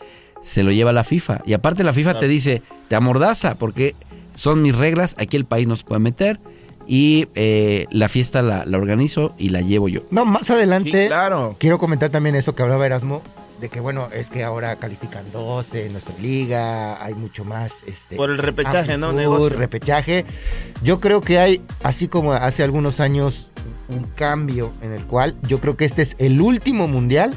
[0.41, 1.41] se lo lleva la FIFA.
[1.45, 3.95] Y aparte la FIFA te dice, te amordaza porque
[4.33, 6.39] son mis reglas, aquí el país no se puede meter
[6.87, 10.01] y eh, la fiesta la, la organizo y la llevo yo.
[10.11, 11.55] No, más Sí, adelante claro.
[11.59, 13.21] quiero comentar también eso que hablaba Erasmo,
[13.61, 18.15] de que bueno, es que ahora califican 12 en nuestra liga, hay mucho más este
[18.17, 19.07] Por el repechaje, ¿no?
[19.07, 19.57] amplitud, Negocio.
[19.57, 20.25] repechaje.
[20.83, 23.49] Yo creo que hay, así como hace algunos años,
[23.87, 27.33] un cambio en el cual yo creo que este es el último mundial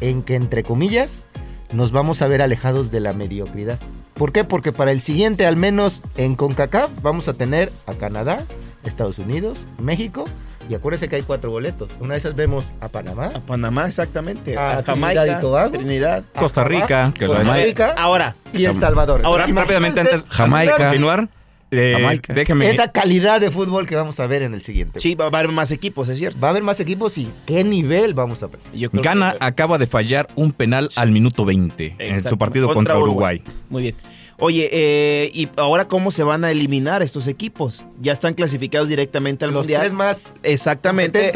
[0.00, 1.24] en que, entre comillas,
[1.72, 3.78] nos vamos a ver alejados de la mediocridad.
[4.14, 4.44] ¿Por qué?
[4.44, 8.44] Porque para el siguiente, al menos en CONCACAF, vamos a tener a Canadá,
[8.84, 10.24] Estados Unidos, México.
[10.68, 11.90] Y acuérdense que hay cuatro boletos.
[12.00, 14.56] Una de esas vemos a Panamá, A Panamá, exactamente.
[14.56, 15.70] A A, Trinidad Jamaica, y Tobago.
[15.72, 16.24] Trinidad.
[16.34, 19.20] Costa Rica, que lo Costa Rica Ahora, y El Salvador.
[19.24, 20.76] Ahora, Imagínense Rápidamente antes Jamaica.
[20.78, 21.28] continuar,
[21.78, 22.34] eh, Jamaica.
[22.34, 25.00] déjeme Esa calidad de fútbol que vamos a ver en el siguiente.
[25.00, 26.38] sí, va a haber más equipos, es cierto.
[26.40, 28.48] Va a haber más equipos y qué nivel vamos a
[28.90, 32.98] creo Ghana que- acaba de fallar un penal al minuto 20 en su partido contra,
[32.98, 33.42] Uruguay.
[33.68, 33.94] Muy bien.
[34.38, 37.84] Oye, eh, ¿y ahora cómo se van a eliminar estos equipos?
[38.00, 39.80] Ya están clasificados directamente al Los Mundial.
[39.82, 41.32] tres más Exactamente.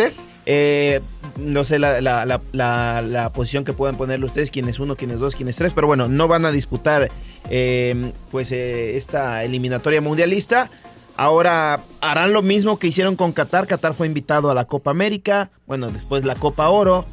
[0.47, 1.01] Eh,
[1.37, 4.97] no sé la, la- la- la- la posición que puedan ponerle ustedes, quién es uno,
[4.97, 7.11] quién es dos, quién es tres, pero bueno, no van a disputar
[7.51, 10.69] eh, pues eh, esta eliminatoria mundialista.
[11.17, 13.67] Ahora harán lo mismo que hicieron con Qatar.
[13.67, 17.05] Qatar fue invitado a la Copa América, bueno, después la Copa Oro.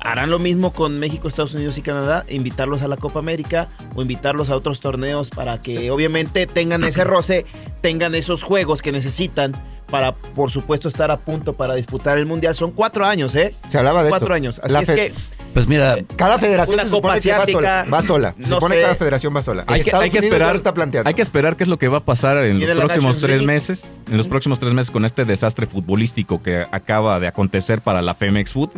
[0.00, 4.02] Harán lo mismo con México, Estados Unidos y Canadá, invitarlos a la Copa América o
[4.02, 7.46] invitarlos a otros torneos para que obviamente tengan ese roce,
[7.80, 9.52] tengan esos juegos que necesitan
[9.90, 12.54] para, por supuesto, estar a punto para disputar el Mundial.
[12.54, 13.54] Son cuatro años, ¿eh?
[13.68, 14.60] Se hablaba de Cuatro años.
[14.62, 15.14] Así La es que
[15.54, 17.86] Pues mira, Cada federación Una se Copa que va Asiática, sola.
[17.90, 18.34] Va sola.
[18.38, 18.80] Se no supone sé.
[18.80, 19.64] que cada federación va sola.
[19.66, 21.08] Hay que, hay esperar, está planteando.
[21.08, 23.46] hay que esperar qué es lo que va a pasar en los próximos tres League.
[23.46, 28.02] meses, en los próximos tres meses con este desastre futbolístico que acaba de acontecer para
[28.02, 28.70] la Femex Food.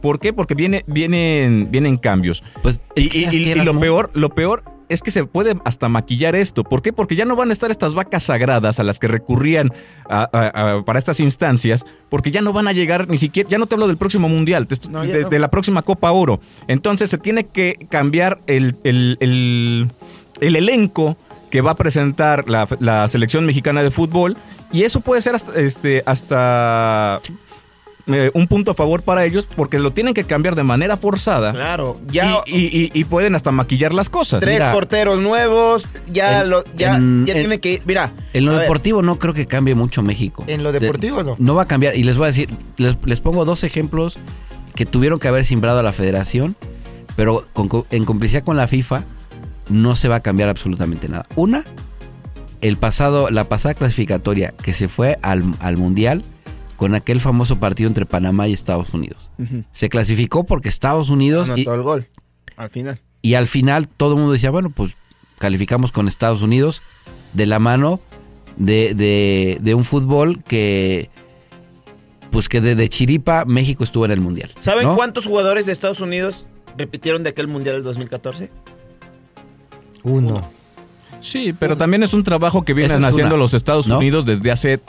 [0.00, 0.32] ¿Por qué?
[0.32, 2.42] Porque viene, vienen, vienen cambios.
[2.62, 6.64] pues es Y, lo no- peor, lo peor es que se puede hasta maquillar esto.
[6.64, 6.92] ¿Por qué?
[6.92, 9.72] Porque ya no van a estar estas vacas sagradas a las que recurrían
[10.08, 13.86] para estas instancias, porque ya no van a llegar ni siquiera, ya no te hablo
[13.86, 16.40] del próximo mundial, de, la próxima Copa Oro.
[16.66, 19.88] Entonces se tiene que cambiar el, el,
[20.40, 21.16] elenco
[21.52, 24.36] que va a presentar la, la, selección mexicana de fútbol
[24.72, 27.20] y eso puede ser hasta, este, hasta
[28.06, 31.52] eh, un punto a favor para ellos porque lo tienen que cambiar de manera forzada.
[31.52, 32.42] Claro, ya.
[32.46, 34.40] Y, pueden hasta maquillar las cosas.
[34.40, 37.82] Tres porteros nuevos, ya, lo, ya, tiene que.
[37.84, 38.12] Mira.
[38.32, 40.44] En lo deportivo no creo que cambie mucho México.
[40.46, 41.36] En lo deportivo no.
[41.38, 41.96] No va a cambiar.
[41.96, 44.18] Y les voy a decir, les, pongo dos ejemplos
[44.74, 46.56] que tuvieron que haber simbrado a la federación,
[47.16, 47.46] pero
[47.90, 49.04] en complicidad con la FIFA
[49.68, 51.26] no se va a cambiar absolutamente nada.
[51.36, 51.64] Una,
[52.60, 56.22] el pasado, la pasada clasificatoria que se fue al, al Mundial
[56.80, 59.28] con aquel famoso partido entre Panamá y Estados Unidos.
[59.70, 61.50] Se clasificó porque Estados Unidos...
[61.54, 62.06] y, el gol,
[62.56, 62.98] al final.
[63.20, 64.96] Y al final todo el mundo decía, bueno, pues
[65.38, 66.80] calificamos con Estados Unidos
[67.34, 68.00] de la mano
[68.56, 68.94] de,
[69.60, 71.10] de, un fútbol que...
[72.30, 74.50] Pues que desde Chiripa México estuvo en el Mundial.
[74.58, 76.46] ¿Saben cuántos jugadores de Estados Unidos
[76.78, 78.50] repitieron de aquel Mundial del 2014?
[80.04, 80.48] Uno.
[81.20, 84.80] Sí, pero también es un trabajo que vienen haciendo los Estados Unidos desde hace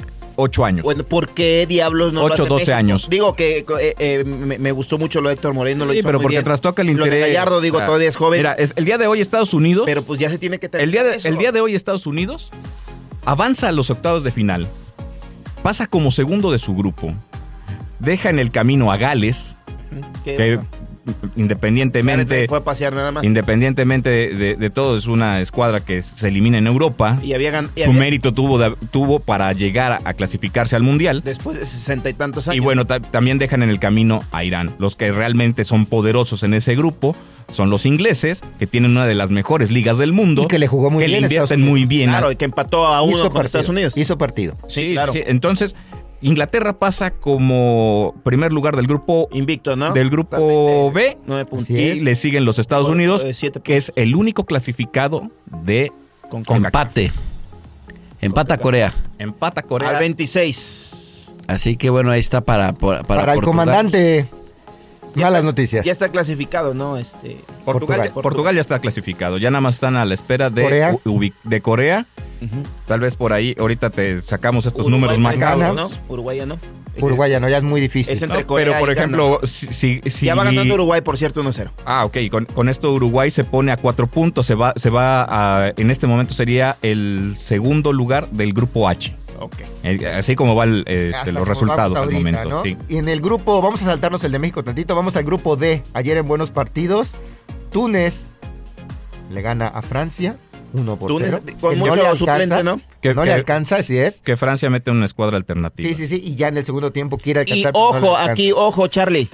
[0.44, 0.84] Ocho años.
[0.84, 3.08] Bueno, ¿por qué diablos no 8, 12 años.
[3.10, 5.86] Digo que eh, eh, me, gustó mucho lo de Héctor Moreno.
[5.86, 7.10] Lo sí, pero porque trastoca el interés.
[7.12, 8.40] Lo de Gallardo, digo, todavía es joven.
[8.40, 9.84] Mira, es, el día de hoy Estados Unidos...
[9.86, 12.08] Pero pues ya se tiene que tener el día de, El día de hoy Estados
[12.08, 12.50] Unidos
[13.24, 14.68] avanza a los octavos de final.
[15.62, 17.14] Pasa como segundo de su grupo.
[18.00, 19.58] Deja en el camino a Gales.
[20.24, 20.60] Que,
[21.36, 22.48] independientemente
[23.24, 27.18] independientemente de, todo es una escuadra que se elimina en Europa.
[27.24, 28.60] Y había su mérito tuvo
[28.92, 31.22] tuvo para llegar a, clasificarse al mundial.
[31.24, 32.58] Después de sesenta y tantos años.
[32.58, 34.72] y bueno también dejan en el camino a Irán.
[34.78, 37.16] Los que realmente son poderosos en ese grupo
[37.52, 40.68] son los ingleses que tienen una de las mejores ligas del mundo y que le
[40.68, 43.46] jugó muy que bien le invierten muy bien claro y que empató a uno con
[43.46, 43.98] Estados Unidos.
[43.98, 44.58] hizo partido.
[44.68, 45.14] Sí, claro.
[45.16, 45.76] entonces
[46.22, 49.92] Inglaterra pasa como primer lugar del grupo invicto, ¿no?
[49.94, 51.18] Del grupo B
[51.70, 53.26] y le siguen los Estados Unidos,
[53.64, 55.30] que es el único clasificado
[55.64, 55.92] de
[56.30, 57.12] con, empate.
[58.22, 58.94] Empata Corea.
[59.18, 59.90] Empata Corea.
[59.90, 61.34] Al 26.
[61.48, 64.28] Así que bueno, ahí está para para, para, el comandante.
[65.16, 65.86] Malas noticias.
[65.86, 66.98] Ya está clasificado, ¿no?
[66.98, 69.38] Este Portugal, Portugal, ya está clasificado.
[69.38, 70.96] Ya nada más están a la espera de Corea.
[71.44, 72.08] de Corea
[72.88, 75.90] Tal vez por ahí ahorita te sacamos estos números más ¿no?
[76.10, 76.58] Uruguay no.
[77.00, 78.20] Uruguay no, ya es muy difícil.
[78.48, 81.70] pero por ejemplo, si, si, Ya va ganando Uruguay, por cierto, 1-0.
[81.86, 82.18] Ah, ok.
[82.54, 84.46] Con, esto Uruguay se pone a cuatro puntos.
[84.46, 89.16] Se va, se va a, en este momento sería el segundo lugar del grupo H.
[89.42, 90.06] Okay.
[90.06, 92.64] Así como van este, los resultados al momento.
[92.88, 95.82] Y en el grupo, vamos a saltarnos el de México tantito, vamos al grupo D.
[95.94, 97.12] Ayer en buenos partidos,
[97.72, 98.28] Túnez
[99.32, 100.36] le gana a Francia
[100.74, 102.80] 1 por Túnez, Con mucho no suplente, ¿no?
[103.02, 104.22] Que, no le alcanza, así es.
[104.22, 105.88] Que Francia mete una escuadra alternativa.
[105.88, 106.22] Sí, sí, sí.
[106.24, 107.74] Y ya en el segundo tiempo quiere alcanzar.
[107.74, 109.30] Y ojo, aquí, ojo, Charlie.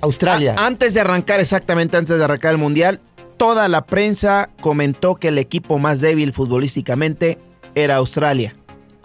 [0.00, 0.56] Australia.
[0.58, 3.00] antes de arrancar, exactamente antes de arrancar el Mundial,
[3.36, 7.38] toda la prensa comentó que el equipo más débil futbolísticamente
[7.76, 8.56] era Australia.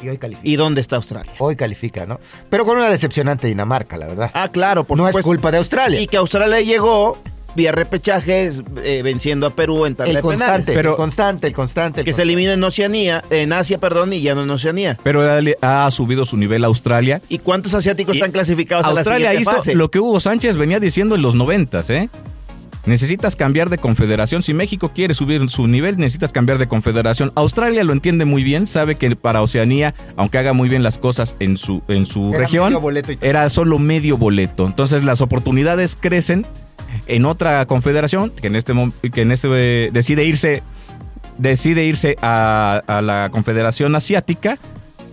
[0.01, 0.47] Y hoy califica.
[0.47, 1.33] ¿Y dónde está Australia?
[1.39, 2.19] Hoy califica, ¿no?
[2.49, 4.31] Pero con una decepcionante Dinamarca, la verdad.
[4.33, 5.99] Ah, claro, por No es culpa de Australia.
[5.99, 7.17] Y que Australia llegó
[7.55, 12.03] vía repechajes eh, venciendo a Perú en tal el constante, pero, el constante, el constante.
[12.03, 14.97] que se elimina en Oceanía, en Asia, perdón, y ya no en Oceanía.
[15.01, 15.23] Pero
[15.61, 17.19] ha, subido su nivel Australia.
[17.27, 21.15] ¿Y cuántos asiáticos están clasificados Australia a la hizo lo que Hugo Sánchez venía diciendo
[21.15, 22.09] en los noventas, ¿eh?
[22.87, 24.41] Necesitas cambiar de confederación.
[24.41, 27.33] Si México quiere subir su nivel, necesitas cambiar de confederación.
[27.35, 31.35] Australia lo entiende muy bien, sabe que para Oceanía, aunque haga muy bien las cosas
[31.39, 32.75] en su, en su región,
[33.21, 34.65] era solo medio boleto.
[34.65, 36.45] Entonces las oportunidades crecen
[37.07, 38.73] en otra confederación que en este
[39.13, 40.63] que en este eh, decide irse
[41.37, 44.57] decide irse a, la Confederación Asiática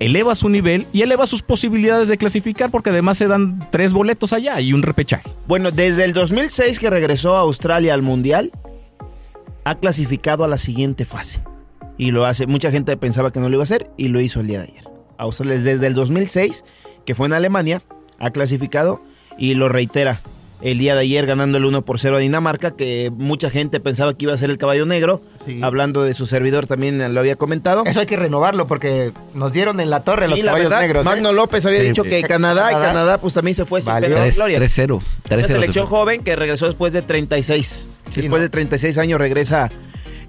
[0.00, 4.32] eleva su nivel y eleva sus posibilidades de clasificar porque además se dan tres boletos
[4.32, 5.30] allá y un repechaje.
[5.46, 8.52] Bueno, desde el 2006 que regresó a Australia al Mundial,
[9.64, 11.40] ha clasificado a la siguiente fase.
[11.96, 14.40] Y lo hace, mucha gente pensaba que no lo iba a hacer y lo hizo
[14.40, 14.84] el día de ayer.
[15.16, 16.64] Australia desde el 2006,
[17.06, 17.82] que fue en Alemania,
[18.18, 19.02] ha clasificado
[19.38, 20.20] y lo reitera
[20.62, 24.16] el día de ayer ganando el 1 por 0 a Dinamarca, que mucha gente pensaba
[24.16, 25.20] que iba a ser el caballo negro.
[25.62, 27.84] Hablando de su servidor también lo había comentado.
[27.84, 31.04] Eso hay que renovarlo porque nos dieron en la torre los caballos negros.
[31.04, 31.08] ¿eh?
[31.08, 34.08] Magno López había dicho que Canadá, y Canadá pues también se fue sin vale.
[34.08, 35.02] 3-0.
[35.30, 37.88] Una selección joven que regresó después de 36.
[38.14, 39.70] después de 36 años regresa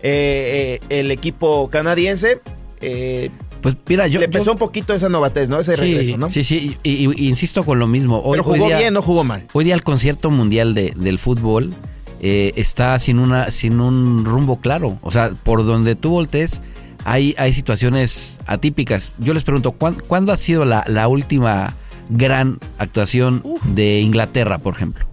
[0.02, 2.42] eh, eh, el equipo canadiense.
[2.82, 3.32] Eh,
[3.66, 4.20] pues mira, yo.
[4.20, 5.60] Le pesó un poquito esa novatez, ¿no?
[5.60, 6.30] Ese regreso, ¿no?
[6.30, 8.22] Sí, sí, y, insisto con lo mismo.
[8.22, 9.48] Hoy, Pero jugó bien, no jugó mal.
[9.54, 11.74] Hoy día el concierto mundial de, del fútbol
[12.22, 15.00] eh, está sin, una, sin un rumbo claro.
[15.02, 16.62] O sea, por donde tú voltees,
[17.06, 19.14] hay, hay situaciones atípicas.
[19.18, 21.74] Yo les pregunto, ¿cuándo, ha sido la, la última
[22.10, 23.42] gran actuación
[23.74, 25.08] de Inglaterra, por ejemplo?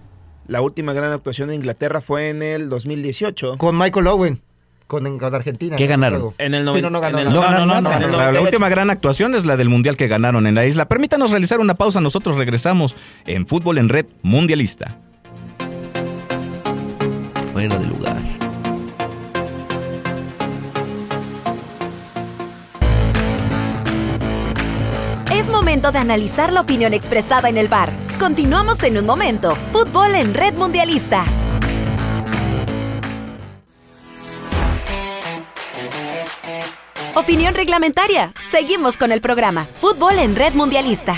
[0.47, 3.57] La última gran actuación de Inglaterra fue en el 2018.
[3.57, 4.41] Con Michael Owen.
[4.87, 5.75] Con, Argentina.
[5.75, 6.33] ¿Qué ganaron?
[6.37, 10.07] En el, no, no, no, no, La última gran actuación es la del Mundial que
[10.07, 10.87] ganaron en la isla.
[10.87, 12.01] Permítanos realizar una pausa.
[12.01, 14.97] Nosotros regresamos en Fútbol en Red Mundialista.
[17.53, 18.17] Fuera de lugar.
[25.33, 27.91] Es momento de analizar la opinión expresada en el bar.
[28.19, 29.55] Continuamos en un momento.
[29.71, 31.25] Fútbol en Red Mundialista.
[37.15, 38.33] Opinión reglamentaria.
[38.41, 39.67] Seguimos con el programa.
[39.79, 41.15] Fútbol en Red Mundialista.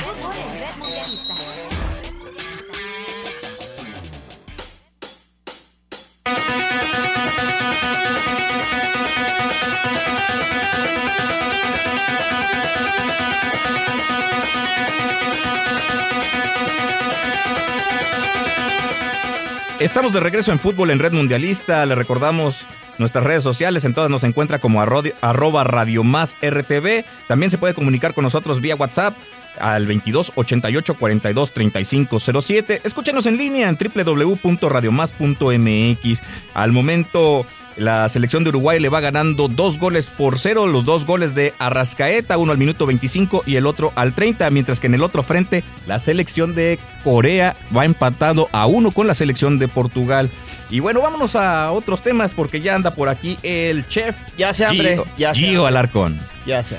[19.86, 21.86] Estamos de regreso en Fútbol en Red Mundialista.
[21.86, 22.66] Le recordamos
[22.98, 23.86] nuestras redes sociales.
[23.86, 27.06] En todas nos encuentra como arroba Radio Más RTV.
[27.28, 29.16] También se puede comunicar con nosotros vía WhatsApp
[29.60, 32.82] al 22 88 42 35 07.
[32.84, 36.22] Escúchenos en línea en www.radiomás.mx.
[36.54, 37.46] Al momento
[37.78, 41.54] la selección de Uruguay le va ganando dos goles por cero, los dos goles de
[41.60, 45.24] Arrascaeta, uno al minuto 25 y el otro al 30, mientras que en el otro
[45.24, 50.30] frente la selección de Corea va empatado a uno con la selección de Portugal.
[50.70, 54.16] Y bueno, vámonos a otros temas porque ya anda por aquí el chef.
[54.38, 56.20] Ya se hambre, ya Gio Alarcón.
[56.46, 56.78] Ya se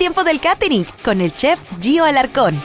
[0.00, 2.58] tiempo del catering con el chef Gio Alarcón.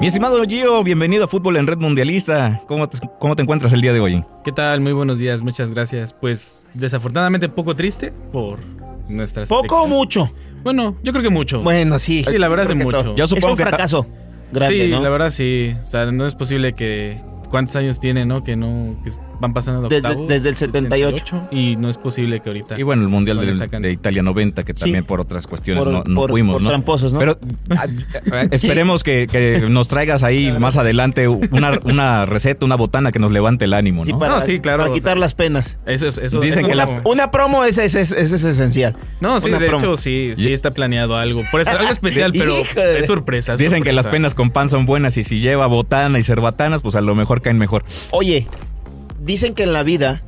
[0.00, 2.62] Mi estimado Gio, bienvenido a Fútbol en Red Mundialista.
[2.66, 4.24] ¿Cómo te, ¿Cómo te encuentras el día de hoy?
[4.42, 4.80] ¿Qué tal?
[4.80, 6.12] Muy buenos días, muchas gracias.
[6.12, 8.58] Pues desafortunadamente poco triste por
[9.08, 9.48] nuestras...
[9.48, 10.28] ¿Poco o mucho?
[10.64, 11.62] Bueno, yo creo que mucho.
[11.62, 12.24] Bueno, sí.
[12.24, 13.14] Sí, la verdad es mucho.
[13.14, 14.06] Yo supongo es un fracaso
[14.52, 15.74] sí, la verdad sí.
[15.84, 17.20] O sea, no es posible que...
[17.50, 18.42] ¿Cuántos años tiene, no?
[18.44, 18.96] Que no...
[19.04, 19.10] Que
[19.42, 21.48] van pasando desde, desde el 78.
[21.50, 22.78] Y no es posible que ahorita...
[22.78, 26.62] Y bueno, el Mundial de, Italia 90, que también por otras cuestiones no, no fuimos,
[26.62, 27.18] por tramposos, ¿no?
[27.18, 27.38] Pero
[27.70, 27.86] ah,
[28.52, 33.64] esperemos que, nos traigas ahí más adelante una, una, receta, una botana que nos levante
[33.64, 34.06] el ánimo, ¿no?
[34.06, 35.76] Sí, para, sí, claro, para quitar las penas.
[35.86, 38.96] Eso, eso, Dicen que las, una promo es, es, es, es esencial.
[39.20, 41.42] No, sí, de hecho sí, sí está planeado algo.
[41.50, 43.56] Por eso algo especial, pero es sorpresa.
[43.56, 46.94] Dicen que las penas con pan son buenas y si lleva botana y cerbatanas, pues
[46.94, 47.84] a lo mejor caen mejor.
[48.12, 48.46] Oye,
[49.22, 50.22] dicen que en la vida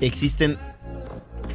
[0.00, 0.58] existen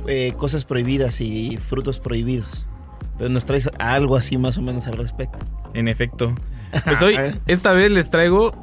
[0.08, 2.68] eh, cosas prohibidas y frutos prohibidos.
[3.14, 5.40] Entonces nos traes algo así más o menos al respecto.
[5.74, 6.34] En efecto.
[6.86, 8.54] Pues hoy, esta vez les traigo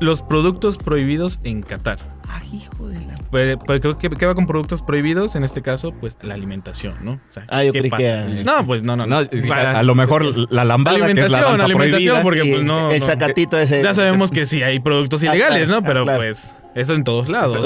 [0.00, 1.98] los productos prohibidos en Qatar.
[2.32, 3.18] Ah, hijo de la...
[3.32, 5.34] Pero, pero ¿qué, va con productos prohibidos?
[5.34, 7.20] En este caso, pues la alimentación, ¿no?
[7.48, 8.42] ah, yo creí que...
[8.44, 9.04] No, pues no, no.
[9.06, 9.18] no.
[9.18, 12.92] a, lo mejor la lambada que es la danza alimentación, porque pues no...
[12.92, 13.82] El sacatito ese.
[13.82, 15.82] Ya sabemos que sí, hay productos ah, ilegales, ¿no?
[15.82, 16.54] Pero pues...
[16.76, 17.58] Eso en todos lados.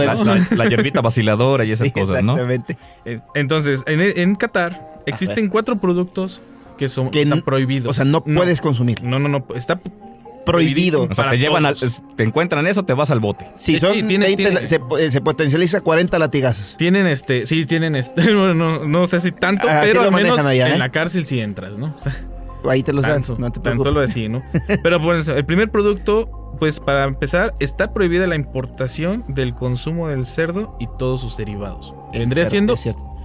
[0.51, 2.39] La, hierbita vaciladora y esas cosas, ¿no?
[2.39, 2.79] Exactamente.
[3.35, 6.41] Entonces, en, en Qatar existen cuatro productos
[6.79, 7.91] que son están prohibidos.
[7.91, 9.03] O sea, no, puedes consumir.
[9.03, 9.45] No, no, no.
[9.55, 9.81] Está
[10.45, 11.09] prohibido.
[11.11, 11.65] O sea, te llevan
[12.17, 13.49] te encuentran eso, te vas al bote.
[13.57, 13.95] Sí, son
[14.67, 16.77] se, potencializa 40 latigazos.
[16.77, 20.47] Tienen este, sí, tienen este, no, no, sé si tanto, ah, pero al menos en
[20.47, 20.79] ¿eh?
[20.79, 21.95] la cárcel sí entras, ¿no?
[22.69, 24.43] Ahí te los dan, no te Tan solo así, ¿no?
[24.83, 30.25] pero pues el primer producto pues para empezar, está prohibida la importación del consumo del
[30.25, 31.93] cerdo y todos sus derivados.
[32.13, 32.77] Vendría siendo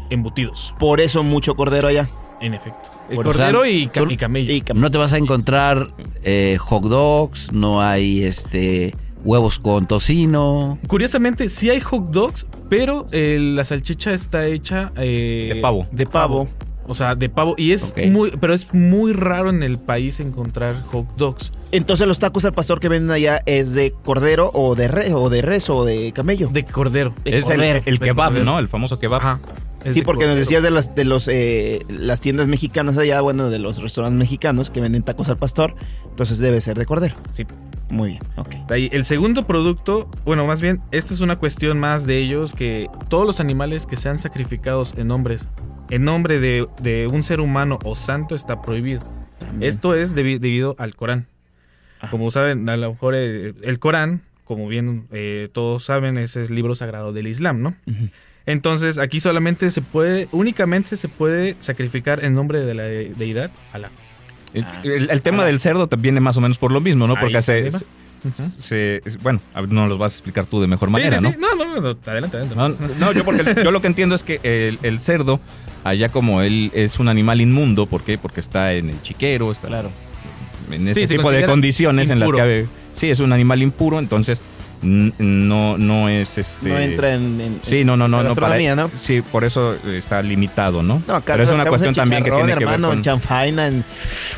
[0.10, 0.74] embutidos.
[0.80, 2.10] Por eso mucho cordero allá.
[2.42, 2.99] En efecto.
[3.10, 4.64] El cordero y, camello.
[4.76, 5.92] No te vas a encontrar
[6.24, 8.94] eh, hot dogs, no hay este
[9.24, 10.78] huevos con tocino.
[10.88, 15.88] Curiosamente, sí hay hot dogs, pero eh, la salchicha está hecha eh, de pavo.
[15.92, 16.48] De pavo.
[16.88, 17.54] O sea, de pavo.
[17.58, 21.52] Y es muy, pero es muy raro en el país encontrar hot dogs.
[21.72, 25.30] Entonces los tacos al pastor que venden allá es de cordero o de res o
[25.30, 26.48] de res o de camello.
[26.48, 27.14] De cordero.
[27.26, 28.58] es el, kebab, ¿no?
[28.58, 29.22] El famoso kebab.
[29.22, 29.40] Ajá.
[29.92, 33.60] Sí, porque nos decías de las de los eh, las tiendas mexicanas allá, bueno, de
[33.60, 35.76] los restaurantes mexicanos que venden tacos al pastor,
[36.10, 37.16] entonces debe ser de cordero.
[37.32, 37.46] Sí.
[37.90, 38.50] Muy bien, ok.
[38.70, 42.88] Ahí, el segundo producto, bueno, más bien, esta es una cuestión más de ellos que
[43.08, 45.48] todos los animales que sean sacrificados en nombres
[45.90, 49.02] en nombre de, un ser humano o santo está prohibido.
[49.60, 51.26] Esto es debido al Corán.
[52.12, 56.54] Como saben, a lo mejor el, el Corán, como bien eh, todos saben, es el
[56.54, 57.76] libro sagrado del Islam, ¿no?
[58.50, 63.52] Entonces, aquí solamente se puede, únicamente se puede sacrificar en nombre de la de- deidad
[63.74, 63.92] Alá.
[64.54, 67.14] El, el- el tema del cerdo viene más o menos por lo mismo, ¿no?
[67.20, 67.54] Porque está
[68.60, 69.40] se, bueno,
[69.70, 71.32] no los vas a explicar tú de mejor manera, sí, ¿no?
[71.32, 71.38] sí.
[71.40, 72.56] No, no, no, adelante, adelante.
[72.56, 72.70] No,
[73.00, 75.40] no, yo porque yo lo que entiendo es que el, el cerdo,
[75.84, 78.18] allá como él es un animal inmundo, ¿por qué?
[78.18, 79.92] Porque está en el chiquero, está Claro.
[80.72, 84.42] en ese tipo de considera condiciones en las que sí es un animal impuro, entonces
[84.82, 87.42] no no es este No entra en.
[87.42, 88.90] en- Sí, no, no, no, no, para- ¿no?
[88.96, 91.02] Sí, por eso está limitado, ¿no?
[91.08, 93.68] No, acá Pero es una cuestión también que tiene que ver hermano, con en chanfaina,
[93.68, 93.84] en...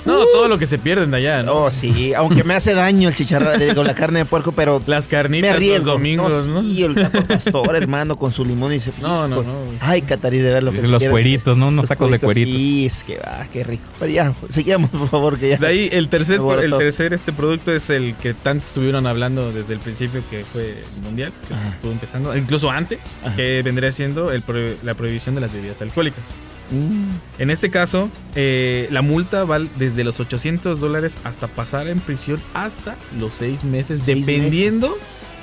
[0.05, 1.53] No, todo lo que se pierden de allá, ¿no?
[1.53, 5.05] Oh, sí, aunque me hace daño el chicharrón, digo, la carne de puerco, pero Las
[5.05, 5.75] me carnitas arriesgo.
[5.75, 6.61] los domingos, ¿no?
[6.63, 8.91] Sí, el taco pastor, hermano, con su limón y se...
[9.01, 9.53] No, no, no.
[9.79, 11.11] Ay, Catarí, de ver lo que se los quiere.
[11.11, 11.67] cueritos, ¿no?
[11.67, 12.55] Unos tacos de cueritos.
[12.55, 13.83] Sí, es que va, qué rico.
[13.99, 15.57] Pero ya, sigamos, por favor, que ya.
[15.57, 19.51] De ahí el tercer, Me el tercer este producto es el que tanto estuvieron hablando
[19.51, 21.69] desde el principio que fue el mundial, que Ajá.
[21.75, 23.35] estuvo empezando, incluso antes, Ajá.
[23.35, 26.23] que vendría siendo el pro- la prohibición de las bebidas alcohólicas.
[26.71, 31.99] Mm, En este caso, eh, la multa va desde los 800 dólares hasta pasar en
[31.99, 34.95] prisión hasta los seis meses, Seis dependiendo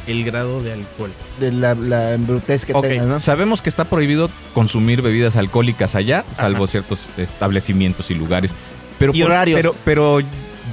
[0.07, 1.11] el grado de alcohol.
[1.39, 3.21] de la, la embrutez que Ok, tengas, ¿no?
[3.21, 6.71] sabemos que está prohibido consumir bebidas alcohólicas allá, salvo Ajá.
[6.71, 8.55] ciertos establecimientos y lugares.
[8.99, 9.57] Pero, Y por- horarios.
[9.59, 10.19] pero, pero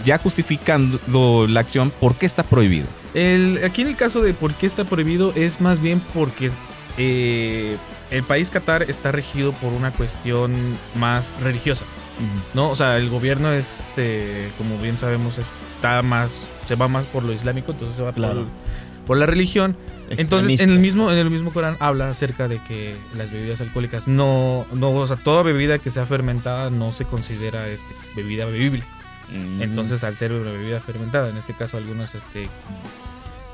[0.05, 2.85] ya justificando la acción, ¿por qué está prohibido?
[3.15, 6.51] El, aquí en el caso de por qué está prohibido es más bien porque
[6.97, 7.77] eh,
[8.11, 10.53] el país Qatar está regido por una cuestión
[10.95, 11.85] más religiosa.
[12.53, 12.69] ¿no?
[12.69, 17.33] O sea, el gobierno, este, como bien sabemos, está más, se va más por lo
[17.33, 18.45] islámico, entonces se va Claro.
[19.03, 19.75] por, por la religión.
[20.09, 24.07] Entonces, en el mismo, en el mismo Corán habla acerca de que las bebidas alcohólicas
[24.07, 28.83] no, no, o sea, toda bebida que sea fermentada no se considera este, bebida bebible.
[29.31, 29.61] Mm.
[29.61, 32.47] Entonces, al ser una bebida fermentada, en este caso algunos, este,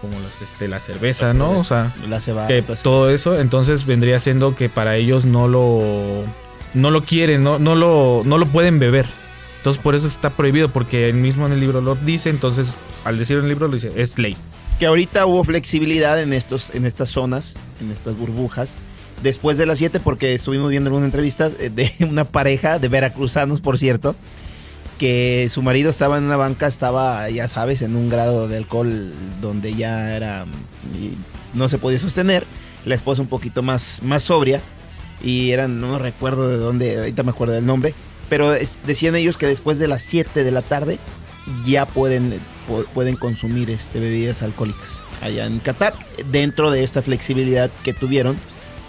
[0.01, 1.59] como las, este, la cerveza, ¿no?
[1.59, 2.47] O sea, La cebada.
[2.47, 3.39] que todo eso.
[3.39, 6.23] entonces vendría siendo que para ellos no lo
[6.73, 9.05] no lo quieren, no, no lo no lo pueden beber.
[9.57, 12.73] Entonces por eso está prohibido porque el mismo en el libro lo dice, entonces
[13.05, 14.35] al decir en el libro lo dice, es ley.
[14.79, 18.77] que ahorita hubo flexibilidad en estos en estas zonas, en estas burbujas.
[19.21, 23.61] Después de las 7, porque estuvimos viendo alguna entrevista eh, de una pareja de veracruzanos,
[23.61, 24.15] por cierto,
[25.01, 29.11] que su marido estaba en una banca, estaba, ya sabes, en un grado de alcohol
[29.41, 32.45] donde ya era mm, no se podía sostener.
[32.85, 34.61] La esposa un poquito más, más sobria
[35.23, 37.95] y eran, no recuerdo de dónde, ahorita me acuerdo del nombre,
[38.29, 40.99] pero decían ellos que después de las 7 de la tarde
[41.65, 42.39] ya pueden,
[42.69, 45.95] pu- pueden consumir este, bebidas alcohólicas allá en Qatar,
[46.31, 48.37] dentro de esta flexibilidad que tuvieron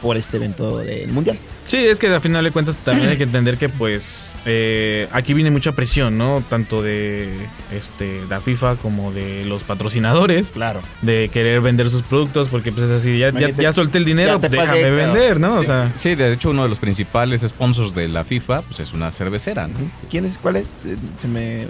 [0.03, 1.39] por este evento del Mundial.
[1.67, 5.33] Sí, es que al final de cuentas también hay que entender que pues eh, aquí
[5.33, 6.43] viene mucha presión, ¿no?
[6.51, 7.31] Tanto de
[7.71, 10.49] este la FIFA como de los patrocinadores.
[10.49, 10.83] Claro.
[11.01, 14.35] De querer vender sus productos porque pues es así, ya, ya, ya solté el dinero,
[14.35, 15.61] ya te déjame pagué, vender, ¿no?
[15.61, 18.93] O sea, Sí, de hecho uno de los principales sponsors de la FIFA pues es
[18.93, 19.75] una cervecera, ¿no?
[20.11, 20.37] ¿Quién es?
[20.39, 20.79] ¿Cuál es?
[20.85, 21.67] Eh, Se me...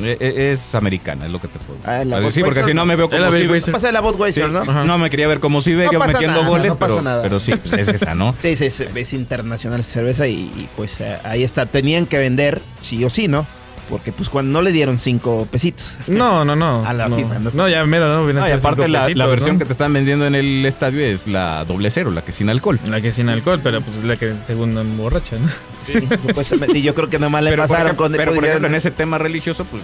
[0.00, 2.32] Eh, eh, Es americana, es lo que te puedo Ah, decir.
[2.32, 3.72] Sí, porque si no me veo como si Budweiser.
[3.72, 4.60] Pasa de la Budweiser, ¿no?
[4.60, 4.84] Ajá.
[4.84, 7.22] No me quería ver como Siberia No pasa metiendo nada, goles, no pasa pero, nada.
[7.22, 8.34] pero sí, pues es esa, ¿no?
[8.42, 11.66] Sí, sí, es, es internacional cerveza y, y, pues eh, ahí está.
[11.66, 13.46] Tenían que vender sí o sí, ¿no?
[13.92, 15.98] Porque pues cuando no le dieron cinco pesitos.
[16.06, 16.82] no, no, no.
[16.82, 17.16] A la no.
[17.16, 18.24] FIFA, no ya mero, ¿no?
[18.24, 19.58] Viene No, y aparte la, la versión ¿no?
[19.58, 22.80] que te están vendiendo en el estadio es la doble cero, la que sin alcohol.
[22.88, 25.46] La que sin alcohol, pero pues es la que según emborracha, ¿no?
[25.76, 26.78] Sí, supuestamente.
[26.78, 28.12] Y yo creo que nomás le Pero, pasaron ejemplo, con...
[28.16, 29.82] pero, por ejemplo, en ese tema religioso, pues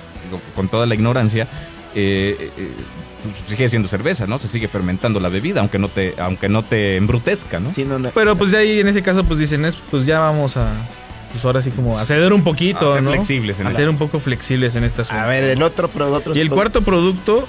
[0.57, 1.47] con toda la ignorancia,
[1.95, 2.71] eh, eh,
[3.23, 4.39] pues, sigue siendo cerveza, ¿no?
[4.39, 7.75] Se sigue fermentando la bebida, aunque no te, aunque no te embrutezca, ¿no?
[7.75, 8.09] Sí, no, no.
[8.15, 10.73] Pero pues de ahí en ese caso pues dicen, es, pues ya vamos a
[11.33, 13.11] pues ahora sí como a ceder un poquito, A ser ¿no?
[13.13, 15.25] flexibles en a el- ser un poco flexibles en esta zona.
[15.25, 15.91] A ver, el otro...
[16.13, 17.47] Otro y el cuarto producto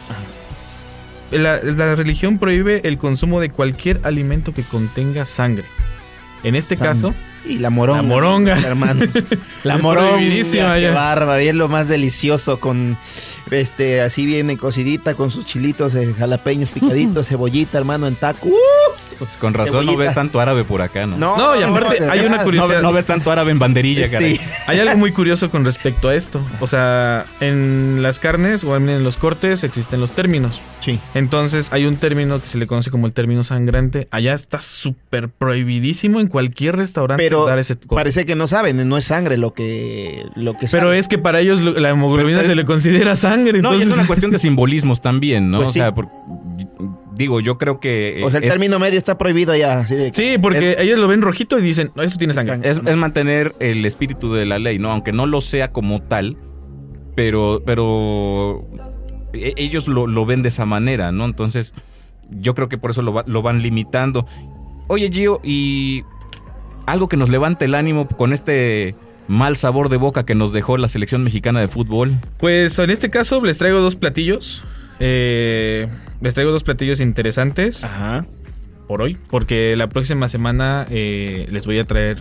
[1.31, 5.65] la, la religión prohíbe el consumo de cualquier alimento que contenga sangre.
[6.41, 6.93] En este Sangre.
[6.93, 7.13] caso,
[7.45, 8.01] Y la moronga.
[8.01, 8.57] La moronga.
[8.65, 9.03] Hermano.
[9.63, 10.17] La Es moronga.
[10.19, 11.41] Qué bárbaro.
[11.41, 12.97] Y es lo más delicioso con,
[13.51, 18.47] este, así viene cocidita con sus chilitos, eh, jalapeños picaditos, cebollita, hermano, en taco.
[18.47, 18.53] ¡Uh!
[19.17, 21.17] Pues con razón no ves tanto árabe por acá, ¿no?
[21.17, 22.81] No, No, y aparte hay una curiosidad.
[22.81, 24.35] No, no ves tanto árabe en banderilla, caray.
[24.37, 24.41] Sí.
[24.67, 26.41] hay algo muy curioso con respecto a esto.
[26.59, 30.61] O sea, en las carnes o en los cortes existen los términos.
[30.79, 30.99] Sí.
[31.13, 34.07] Entonces hay un término que se le conoce como el término sangrante.
[34.11, 37.95] Allá está súper prohibidísimo en cualquier restaurante Pero dar ese corte.
[37.95, 41.39] parece que no saben, no es sangre lo que, lo que Pero es que para
[41.41, 43.61] ellos lo- la hemoglobina Pero- se le considera sangre.
[43.61, 45.57] No, y entonces, es una cuestión de simbolismos también, ¿no?
[45.57, 45.79] Pues o sí.
[45.79, 46.07] sea, por-
[47.19, 48.21] digo, yo creo que...
[48.25, 49.79] O sea, el es- término medio está prohibido ya.
[49.81, 52.59] así de que- Sí, porque ellos lo ven rojito y dicen, no, eso tiene sangre.
[52.63, 54.89] Es, es mantener el espíritu de la ley, ¿no?
[54.91, 56.37] Aunque no lo sea como tal,
[57.15, 58.65] pero, pero
[59.33, 61.25] e- ellos lo, lo ven de esa manera, ¿no?
[61.25, 61.73] Entonces,
[62.31, 64.25] yo creo que por eso lo, va- lo van limitando.
[64.87, 66.03] Oye, Gio, y
[66.85, 68.95] algo que nos levante el ánimo con este
[69.27, 72.17] mal sabor de boca que nos dejó la selección mexicana de fútbol.
[72.37, 74.63] Pues en este caso les traigo dos platillos.
[74.99, 75.87] Eh,
[76.21, 78.25] les traigo dos platillos interesantes Ajá.
[78.87, 79.17] por hoy.
[79.29, 82.17] Porque la próxima semana eh, les voy a traer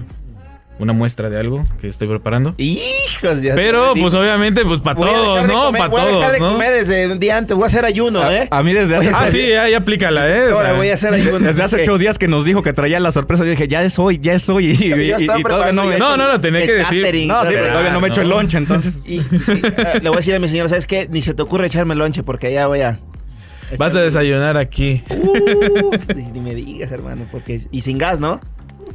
[0.79, 2.55] una muestra de algo que estoy preparando.
[2.57, 5.64] Hijos de Pero, pues obviamente, pues para Voy a todos, dejar de ¿no?
[5.66, 6.53] comer- Para voy a dejar todos, de ¿no?
[6.53, 7.55] comer desde un día antes.
[7.57, 8.47] Voy a hacer ayuno, ¿eh?
[8.51, 10.51] A mí desde hace, Ah, sí, ahí aplícala, ¿eh?
[10.53, 11.39] Ahora voy a hacer ayuno.
[11.41, 13.99] desde hace ocho días que nos dijo que traía la sorpresa, yo dije, ya es
[13.99, 14.66] hoy, ya es hoy.
[14.66, 15.99] Y, y- Ya y- todavía no me...
[15.99, 18.11] No, no, no, tenía el que decir- catering, No, sí, pero todavía no me he
[18.11, 19.03] hecho el lunch, entonces...
[19.07, 21.09] Y, sí, ah, le voy a decir a mi señor, ¿sabes qué?
[21.11, 22.99] Ni se te ocurre echarme lonche porque ya voy a...
[23.76, 25.03] Vas a desayunar aquí.
[25.11, 25.91] Uh,
[26.33, 27.61] ni me digas, hermano, porque...
[27.70, 28.41] Y sin gas, ¿no?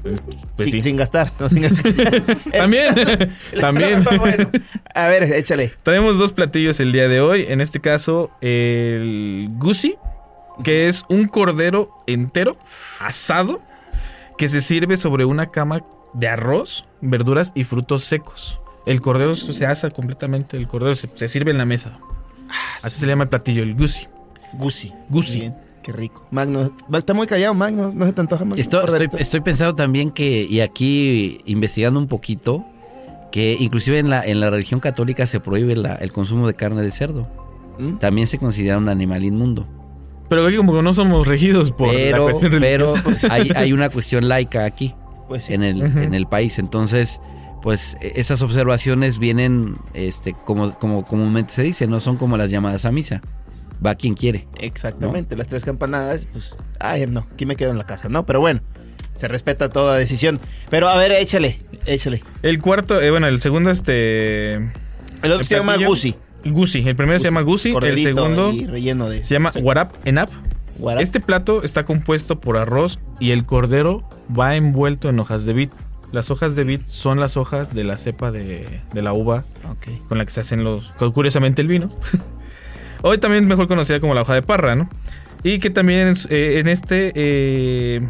[0.02, 0.84] Pues sin, sí.
[0.84, 1.32] sin gastar.
[1.40, 1.94] No, sin gastar.
[2.52, 2.96] También,
[3.60, 4.04] también.
[4.04, 4.50] Bueno,
[4.94, 5.74] a ver, échale.
[5.84, 7.46] Traemos dos platillos el día de hoy.
[7.48, 9.96] En este caso, el gusi,
[10.64, 12.58] que es un cordero entero,
[13.00, 13.62] asado,
[14.38, 18.60] que se sirve sobre una cama de arroz, verduras y frutos secos.
[18.86, 22.00] El cordero se asa completamente, el cordero se, se sirve en la mesa.
[22.84, 24.08] Así se le llama el platillo, el gusi.
[24.54, 24.94] Gusi.
[25.10, 25.52] Gusi.
[25.84, 26.26] Qué rico.
[26.32, 27.92] Magno, está muy callado, Magno.
[27.94, 28.62] No se te antoja, Magno.
[28.62, 32.66] Estoy, estoy, pensando también que, y aquí investigando un poquito,
[33.32, 36.82] que inclusive en la, en la religión católica se prohíbe la- el consumo de carne
[36.82, 37.28] de cerdo.
[37.80, 37.98] ¿Mm?
[37.98, 39.68] También se considera un animal inmundo.
[40.30, 43.28] Pero aquí como que no somos regidos por la Pero, cuestión pero religiosa.
[43.34, 44.96] hay, hay una cuestión laica aquí,
[45.28, 45.54] Pues sí.
[45.54, 46.60] en el, en el país.
[46.60, 47.20] Entonces,
[47.62, 52.50] pues e- esas observaciones vienen, este, como, como comúnmente se dice, no son como las
[52.52, 53.20] llamadas a misa.
[53.86, 54.48] Va quien quiere.
[54.60, 58.26] Exactamente, las tres campanadas, pues, ay, no, aquí me quedo en la casa, ¿no?
[58.26, 58.62] Pero bueno,
[59.16, 60.40] se respeta toda decisión.
[60.70, 62.24] Pero a ver, échale, échale.
[62.44, 64.54] El cuarto, eh, bueno, el segundo, este...
[64.56, 65.78] El otro ¿El se llama?
[65.78, 66.16] Gusi.
[66.46, 66.88] Gusi.
[66.88, 69.24] El primero se llama Gusi, el segundo ahí relleno de...
[69.24, 70.30] se llama Warap Enap.
[70.78, 71.02] Guarap.
[71.02, 74.04] Este plato está compuesto por arroz y el cordero
[74.38, 75.70] va envuelto en hojas de vid.
[76.12, 80.08] Las hojas de vid son las hojas de la cepa de, de la uva Ok.
[80.10, 81.90] con la que se hacen los, curiosamente el vino.
[83.06, 84.88] Hoy también mejor conocida como la hoja de parra, ¿no?
[85.44, 88.02] Y que también eh, en este eh,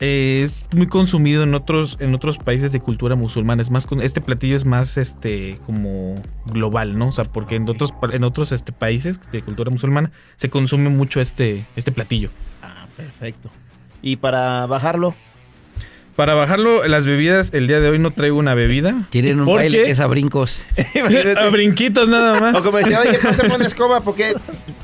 [0.00, 3.62] eh, es muy consumido en otros en otros países de cultura musulmana.
[3.62, 7.08] Es más este platillo es más este como global, ¿no?
[7.08, 11.22] O sea, porque en otros en otros este países de cultura musulmana se consume mucho
[11.22, 12.28] este este platillo.
[12.62, 13.48] Ah, perfecto.
[14.02, 15.14] Y para bajarlo,
[16.18, 19.06] Para bajarlo las bebidas el día de hoy no traigo una bebida.
[19.10, 19.84] Tienen un ¿Por baile qué?
[19.84, 20.64] que es a brincos.
[21.36, 22.64] A brinquitos nada o más.
[22.64, 24.34] como decía, oye, no se pone escoba porque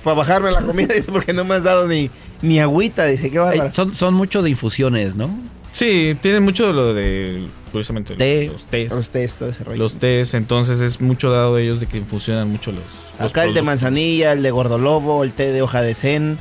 [0.05, 2.09] para bajarme la comida, dice, porque no me has dado ni,
[2.41, 3.73] ni agüita, dice, qué bárbaro.
[3.73, 5.29] son, son mucho de infusiones, ¿no?
[5.73, 8.47] Sí, tienen mucho lo de curiosamente Té.
[8.53, 8.91] los tés.
[8.93, 9.77] Los tés, todo ese rollo.
[9.77, 12.85] Los tés, entonces es mucho dado de ellos de que infusionan mucho los.
[13.19, 13.65] los Acá el de productos.
[13.65, 16.39] manzanilla, el de gordolobo, el té de hoja de zen.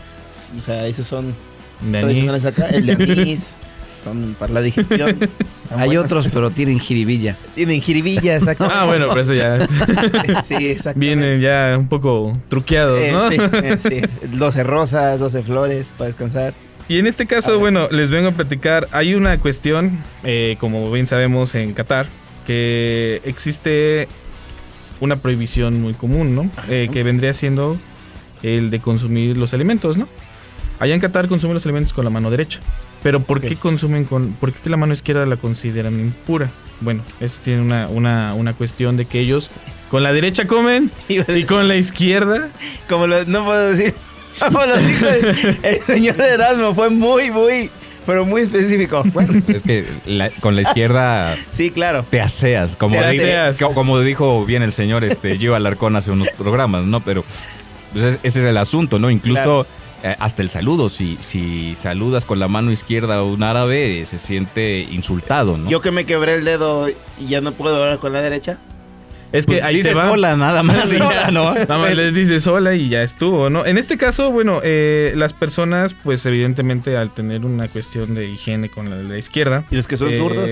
[0.56, 1.34] O sea, esos son
[1.82, 2.46] De anís.
[2.46, 2.68] acá.
[2.68, 3.56] El de anís.
[4.04, 5.10] Son para la digestión.
[5.10, 5.30] Están
[5.80, 6.06] Hay buenos.
[6.06, 7.36] otros, pero tienen jiribilla.
[7.56, 8.68] Tienen jiribilla, exacto.
[8.72, 9.66] Ah, bueno, pero eso ya
[10.44, 11.00] sí, exacto.
[11.00, 13.30] vienen ya un poco truqueados, ¿no?
[13.32, 14.28] sí, eh, sí.
[14.38, 16.54] 12 rosas, 12 flores para descansar.
[16.90, 18.90] Y en este caso, bueno, les vengo a platicar.
[18.92, 22.08] Hay una cuestión, eh, como bien sabemos en Qatar,
[22.46, 24.10] que existe
[25.00, 26.50] una prohibición muy común, ¿no?
[26.68, 27.78] Eh, que vendría siendo
[28.42, 30.10] el de consumir los alimentos, ¿no?
[30.80, 32.60] Allá en Qatar consumen los alimentos con la mano derecha.
[33.04, 34.32] Pero ¿por qué consumen con...
[34.34, 36.50] ¿Por qué la mano izquierda la consideran impura?
[36.82, 39.50] Bueno, esto tiene una, una, una cuestión de que ellos
[39.92, 42.50] con la derecha comen y decir, con la izquierda...
[42.90, 43.94] Como lo, no puedo decir.
[44.40, 47.70] Como lo dijo el, el señor Erasmo, fue muy, muy,
[48.06, 49.04] pero muy específico.
[49.14, 52.04] Bueno, Es que la- con la izquierda sí, claro.
[52.10, 53.60] te aseas, como, Te aseas.
[53.60, 57.02] co- como dijo bien el señor este, Gio Alarcón hace unos programas, ¿no?
[57.02, 57.24] Pero
[57.92, 59.12] pues, es- ese es el asunto, ¿no?
[59.12, 59.68] Incluso
[60.04, 64.06] eh, hasta el saludo, si, si saludas con la mano izquierda a un árabe, eh,
[64.06, 65.58] se siente insultado.
[65.70, 66.96] Yo que me quebré el dedo y
[67.28, 68.60] ya no puedo hablar con la derecha.
[69.34, 70.12] Es que Pues ahí te dices va.
[70.12, 71.54] hola nada más y ya, ¿no?
[71.56, 73.66] Nada más les dices hola y ya estuvo, ¿no?
[73.66, 78.70] En este caso, bueno, eh, las personas, pues evidentemente al tener una cuestión de higiene
[78.70, 79.64] con la, la izquierda.
[79.72, 80.50] ¿Y los que son eh, zurdos?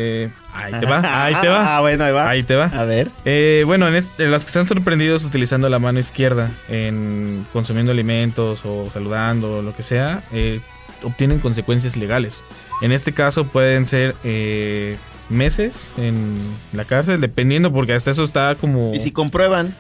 [0.53, 1.61] Ahí te va, ahí te va.
[1.77, 2.29] Ah, bueno, ahí va.
[2.29, 2.65] Ahí te va.
[2.65, 3.09] A ver.
[3.23, 7.91] Eh, bueno, en, este- en los que están sorprendidos utilizando la mano izquierda en consumiendo
[7.91, 10.59] alimentos o saludando o lo que sea, eh,
[11.03, 12.43] obtienen consecuencias legales.
[12.82, 14.97] En este caso pueden ser eh,
[15.32, 16.38] meses en
[16.73, 18.93] la cárcel, dependiendo, porque hasta eso está como...
[18.93, 19.75] Y si comprueban,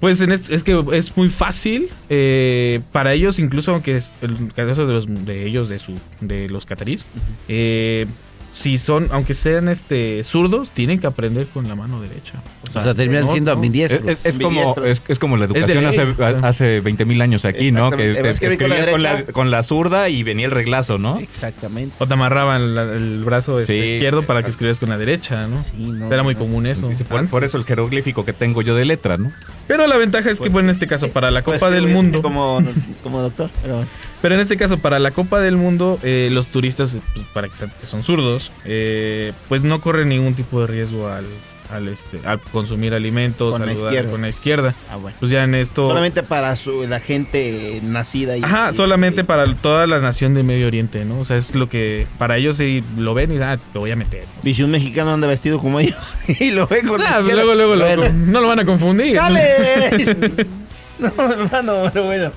[0.00, 4.52] Pues en es, es que es muy fácil eh, para ellos, incluso aunque es el
[4.54, 7.04] caso de, los, de ellos, de su de los catarís,
[7.48, 8.06] eh,
[8.50, 12.42] si son, aunque sean este zurdos, tienen que aprender con la mano derecha.
[12.66, 13.56] O sea, terminan no, siendo no.
[13.56, 14.02] ambidiestros.
[14.06, 16.06] Es, es como, es, es como la educación hace,
[16.42, 17.90] hace 20 mil años aquí, ¿no?
[17.90, 21.18] Que te- con la escribías con la, con la zurda y venía el reglazo, ¿no?
[21.18, 21.94] Exactamente.
[21.98, 23.88] O te amarraban la- el brazo este, Sí.
[23.94, 25.62] izquierdo para que escribieras con la derecha, ¿no?
[25.62, 26.88] Sí, no, Era muy común eso.
[26.88, 29.30] Dice, por, por eso el jeroglífico que tengo yo de letra, ¿no?
[29.66, 31.88] Pero la ventaja es que, bueno, en este caso, para la Pues Copa del a
[31.88, 32.22] Mundo.
[32.22, 32.62] Como,
[33.02, 33.50] como doctor.
[33.62, 33.90] Pero bueno.
[34.22, 37.56] Pero en este caso, para la Copa del Mundo, eh, los turistas, pues, para que,
[37.56, 41.26] sean- que son zurdos, eh, pues no corren ningún tipo de riesgo al,
[41.70, 44.10] al, este, al consumir alimentos, Con la al dudar- izquierda.
[44.10, 44.74] con la izquierda.
[44.90, 45.16] Ah, bueno.
[45.20, 45.86] Pues ya en esto...
[45.86, 48.42] Solamente para su, la gente nacida y.
[48.42, 51.20] Ajá, y- solamente y- para toda la nación de Medio Oriente, ¿no?
[51.20, 53.96] O sea, es lo que para ellos sí lo ven y ah, lo voy a
[53.96, 54.24] meter.
[54.42, 55.96] Y si un mexicano anda vestido como ellos
[56.40, 59.14] y lo ve con la Ah, izquierda, luego, luego, luego, no lo van a confundir.
[59.14, 59.42] ¡Chale!
[60.98, 62.32] no, hermano, pero bueno.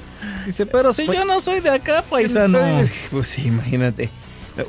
[0.46, 2.60] Dice, pero si yo no soy de acá, paisano.
[3.12, 4.10] Pues sí, imagínate.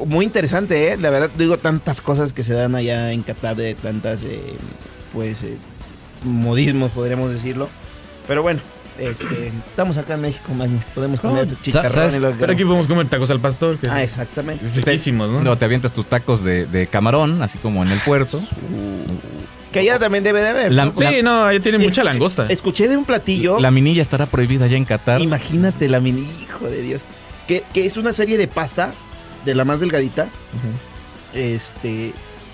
[0.06, 0.96] Muy interesante, ¿eh?
[0.96, 4.54] La verdad, digo, tantas cosas que se dan allá en Qatar, de tantas, eh,
[5.12, 5.58] pues, eh,
[6.22, 7.68] modismos, podríamos decirlo.
[8.28, 8.60] Pero bueno,
[8.98, 10.82] este, estamos acá en México, man.
[10.94, 12.16] Podemos comer chicharrón ¿sabes?
[12.16, 13.78] y lo que Pero aquí podemos comer tacos al pastor.
[13.78, 14.64] Que Ah, exactamente.
[14.76, 15.42] riquísimos, ¿no?
[15.42, 18.40] No, te avientas tus tacos de, de camarón, así como en el puerto.
[19.72, 20.72] Que allá también debe de haber.
[20.72, 20.92] La- ¿no?
[20.96, 22.46] Sí, no, ahí tiene mucha langosta.
[22.48, 23.58] Escuché de un platillo.
[23.58, 25.20] La minilla estará prohibida ya en Qatar.
[25.20, 27.02] Imagínate la mini, hijo de Dios.
[27.48, 28.92] Que, que es una serie de pasta,
[29.46, 30.28] de la más delgadita,
[31.34, 32.12] este,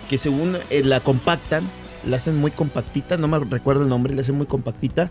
[0.09, 1.65] que según eh, la compactan,
[2.07, 5.11] la hacen muy compactita, no me recuerdo el nombre, la hacen muy compactita,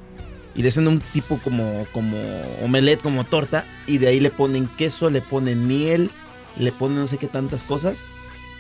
[0.58, 2.18] y le hacen un tipo como, como
[2.64, 6.12] omelette, como torta, y de ahí le ponen queso, le ponen miel,
[6.58, 8.04] le ponen no sé qué tantas cosas.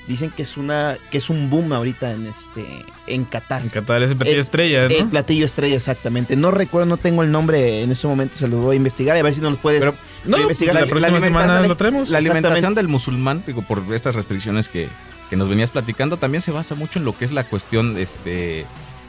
[0.07, 2.63] Dicen que es una, que es un boom ahorita en este,
[3.07, 3.61] en Qatar.
[3.63, 5.09] En Qatar ese platillo Eh, estrella, El ¿no?
[5.09, 6.37] platillo estrella, exactamente.
[6.37, 9.19] No recuerdo, no tengo el nombre en ese momento, se lo voy a investigar y
[9.19, 9.81] a ver si nos lo puedes.
[9.81, 10.75] Pero No, investigar.
[10.75, 12.09] la, La- próxima la semana alimentación- lo traemos.
[12.09, 14.87] La alimentación del musulmán, digo, por estas restricciones que,
[15.29, 18.65] que nos venías platicando, también se basa mucho en lo que es la cuestión, este,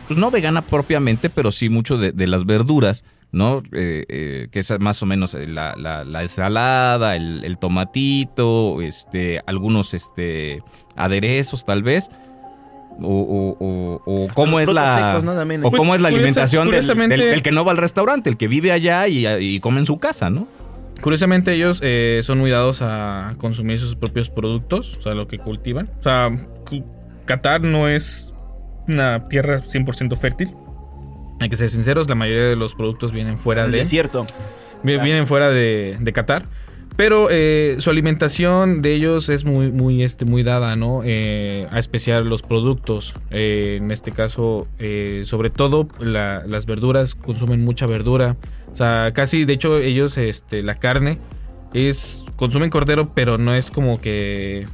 [0.09, 3.62] pues no vegana propiamente, pero sí mucho de, de las verduras, ¿no?
[3.72, 8.80] Eh, eh, que es más o menos eh, la, la- la ensalada, el, el tomatito,
[8.82, 10.62] este, algunos este,
[10.96, 12.11] aderezos tal vez.
[13.00, 15.34] O, o- o- o cómo es la secos, ¿no?
[15.34, 15.64] También.
[15.64, 17.78] o Pues, cómo es la curiosa- alimentación del- del, curiosamente- del que no va al
[17.78, 20.48] restaurante, el que vive allá y, y come en su casa, ¿no?
[21.00, 25.38] Curiosamente ellos eh, son muy dados a consumir sus propios productos, o sea, lo que
[25.38, 25.88] cultivan.
[26.00, 26.30] O sea,
[27.24, 28.32] Qatar no es
[28.89, 30.55] una tierra 100% fértil.
[31.41, 33.78] Hay que ser sinceros, la mayoría de los productos vienen fuera el de...
[33.78, 34.26] desierto.
[34.82, 35.03] Claro.
[35.05, 36.47] Vienen fuera de, de Qatar.
[36.97, 41.03] Pero eh, su alimentación de ellos es muy, muy, este, muy dada, ¿no?
[41.05, 43.14] Eh, a especiar los productos.
[43.30, 44.66] Eh, en este caso,
[45.22, 48.36] sobre todo la- las verduras, consumen mucha verdura.
[48.72, 51.18] O sea, casi, de hecho, ellos, este, la carne
[51.72, 52.24] es.
[52.34, 54.66] consumen cordero, pero no es como que.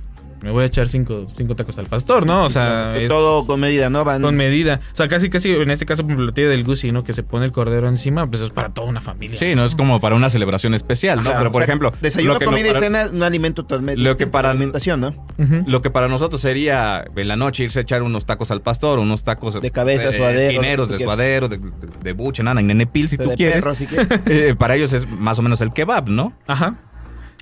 [0.45, 2.45] Me voy a echar cinco, cinco tacos al pastor, ¿no?
[2.45, 4.05] O sea, es- todo con medida, ¿no?
[4.05, 4.81] Van con medida.
[4.93, 7.03] O sea, casi, casi, en este caso, por ejemplo, la tía del Gucci, ¿no?
[7.03, 9.39] Que se pone el cordero encima, pues es para toda una familia.
[9.39, 11.31] Sí, no es como para una celebración especial, ¿no?
[11.31, 13.63] Ajá, Pero por o sea, ejemplo, desayuno, lo que, comida y para, cena, un alimento
[13.65, 15.27] totalmente lo que para- alimentación, ¿no?
[15.67, 18.99] Lo que para nosotros sería en la noche irse a echar unos tacos al pastor,
[18.99, 23.17] unos tacos De cabeza, eh, suadero, esquineros, de suadero, de, buche, nana, y nenepil si
[23.17, 23.57] De tú quieres.
[23.63, 24.09] perro, si quieres.
[24.27, 26.33] Eh, para ellos es más o menos el kebab, ¿no?
[26.47, 26.77] Ajá.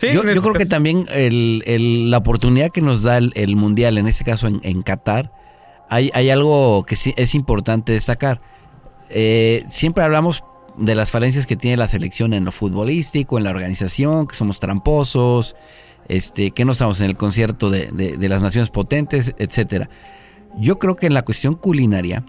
[0.09, 3.57] Sí, yo, este creo que también el- el- la oportunidad que nos da el, el
[3.57, 5.33] Mundial, en este caso en, en Qatar,
[5.89, 8.41] hay, hay algo que sí es importante destacar.
[9.11, 10.45] Eh, siempre hablamos
[10.77, 14.59] de las falencias que tiene la selección en lo futbolístico, en la organización, que somos
[14.59, 15.55] tramposos,
[16.09, 19.89] este, que no estamos en el concierto de, de- de las naciones potentes, etcétera.
[20.59, 22.25] Yo creo que en la cuestión culinaria,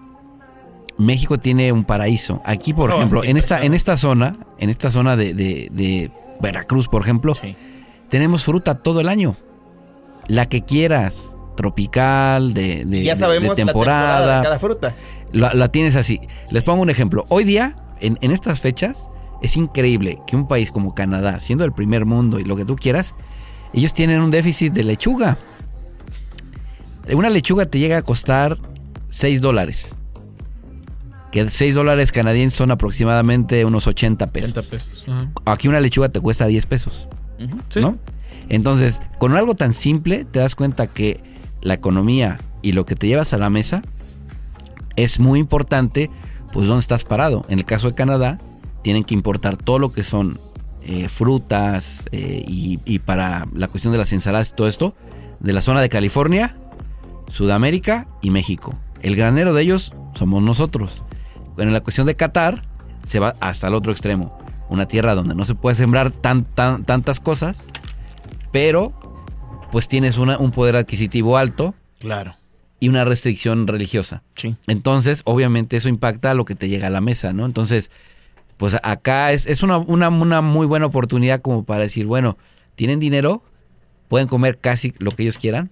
[0.96, 2.40] México tiene un paraíso.
[2.44, 6.10] Aquí, por ejemplo, sí, en esta, en esta zona, en esta zona de, de- de
[6.40, 7.56] Veracruz, por ejemplo, Sí.
[8.08, 9.36] tenemos fruta todo el año.
[10.26, 11.30] La que quieras.
[11.56, 14.38] Tropical, de, de- ya de- sabemos de la temporada temporada.
[14.38, 14.96] de cada fruta.
[15.32, 16.20] La, la tienes así.
[16.50, 17.24] Les pongo un ejemplo.
[17.28, 19.08] Hoy día, en, en estas fechas,
[19.40, 22.74] es increíble que un país como Canadá, siendo el primer mundo y lo que tú
[22.74, 23.14] quieras,
[23.72, 25.36] ellos tienen un déficit de lechuga.
[27.12, 28.58] Una lechuga te llega a costar
[29.10, 29.94] 6 dólares.
[31.34, 34.52] Que 6 dólares canadienses son aproximadamente unos 80 pesos.
[34.52, 35.04] 80 pesos.
[35.08, 35.32] Ajá.
[35.46, 37.08] Aquí una lechuga te cuesta 10 pesos.
[37.40, 37.56] Ujú.
[37.70, 37.80] Sí.
[37.80, 37.98] ¿no?
[38.48, 41.20] Entonces, con algo tan simple, te das cuenta que
[41.60, 43.82] la economía y lo que te llevas a la mesa
[44.94, 46.08] es muy importante,
[46.52, 47.44] pues dónde estás parado.
[47.48, 48.38] En el caso de Canadá,
[48.82, 50.38] tienen que importar todo lo que son
[50.84, 54.94] eh, frutas eh, y, y para la cuestión de las ensaladas y todo esto,
[55.40, 56.54] de la zona de California,
[57.26, 58.76] Sudamérica y México.
[59.02, 61.02] El granero de ellos somos nosotros.
[61.58, 62.62] En la cuestión de Qatar,
[63.06, 64.36] se va hasta el otro extremo.
[64.68, 67.56] Una tierra donde no se puede sembrar tan, tan- tantas cosas,
[68.52, 68.92] pero
[69.70, 72.36] pues tienes una, un poder adquisitivo alto Claro.
[72.80, 74.22] y una restricción religiosa.
[74.36, 74.56] Sí.
[74.66, 77.44] Entonces, obviamente, eso impacta a lo que te llega a la mesa, ¿no?
[77.46, 77.90] Entonces,
[78.56, 82.38] pues acá es, es una, una, una muy buena oportunidad como para decir, bueno,
[82.76, 83.42] tienen dinero,
[84.08, 85.70] pueden comer casi lo que ellos quieran,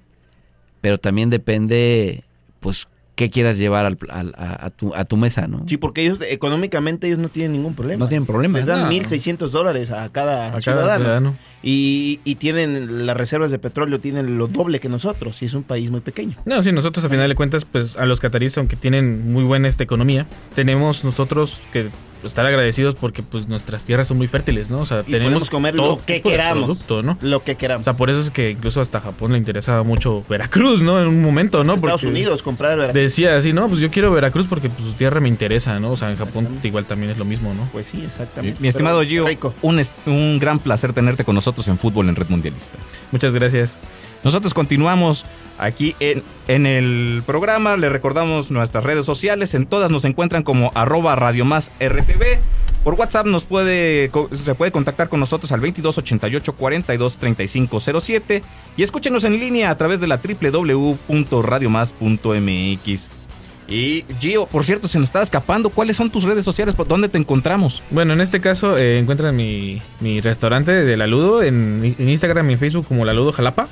[0.80, 2.24] pero también depende,
[2.60, 5.62] pues, qué quieras llevar al- al- a, a tu, a tu mesa, ¿no?
[5.66, 7.98] Sí, porque ellos económicamente ellos no tienen ningún problema.
[8.04, 8.58] No tienen problema.
[8.58, 8.90] Les dan No.
[8.90, 11.04] 1.600 dólares a cada A cada ciudadano.
[11.04, 11.36] ciudadano.
[11.62, 15.40] Y, y tienen las reservas de petróleo, tienen lo doble que nosotros.
[15.42, 16.32] Y es un país muy pequeño.
[16.46, 19.68] No, sí, nosotros a final de cuentas, pues a los cataríes, aunque tienen muy buena
[19.68, 21.88] esta economía, tenemos nosotros que
[22.26, 24.80] estar agradecidos porque pues nuestras tierras son muy fértiles, ¿no?
[24.80, 26.64] O sea, Y tenemos comer lo que queramos.
[26.64, 27.18] producto, ¿no?
[27.20, 27.84] Lo que O queramos.
[27.84, 31.00] sea, por eso es que incluso hasta Japón le interesaba mucho Veracruz, ¿no?
[31.00, 31.74] En un momento, ¿no?
[31.74, 32.94] Estados Porque Unidos, comprar Veracruz.
[33.02, 35.92] Decía así, no, pues yo quiero Veracruz porque pues, su tierra me interesa, ¿no?
[35.92, 37.68] O sea, en Japón igual también es lo mismo, ¿no?
[37.72, 38.58] Pues sí, exactamente.
[38.60, 39.54] Mi estimado Gio, Rico.
[39.62, 42.78] un, est- un gran placer tenerte con nosotros en Fútbol en Red Mundialista.
[43.10, 43.76] Muchas gracias.
[44.24, 45.26] Nosotros continuamos
[45.58, 47.76] aquí en, en el programa.
[47.76, 49.54] Le recordamos nuestras redes sociales.
[49.54, 51.44] En todas nos encuentran como arroba Radio.
[52.84, 58.42] Por WhatsApp nos puede, se puede contactar con nosotros al 2288 42 3507
[58.76, 63.10] y escúchenos en línea a través de la www.radiomás.mx.
[63.68, 65.70] Y Gio, por cierto, se nos estaba escapando.
[65.70, 66.74] ¿Cuáles son tus redes sociales?
[66.74, 67.82] ¿Por dónde te encontramos?
[67.90, 72.58] Bueno, en este caso eh, encuentran mi, mi restaurante de Laludo en, Instagram y en
[72.58, 73.68] Facebook como Laludo Jalapa.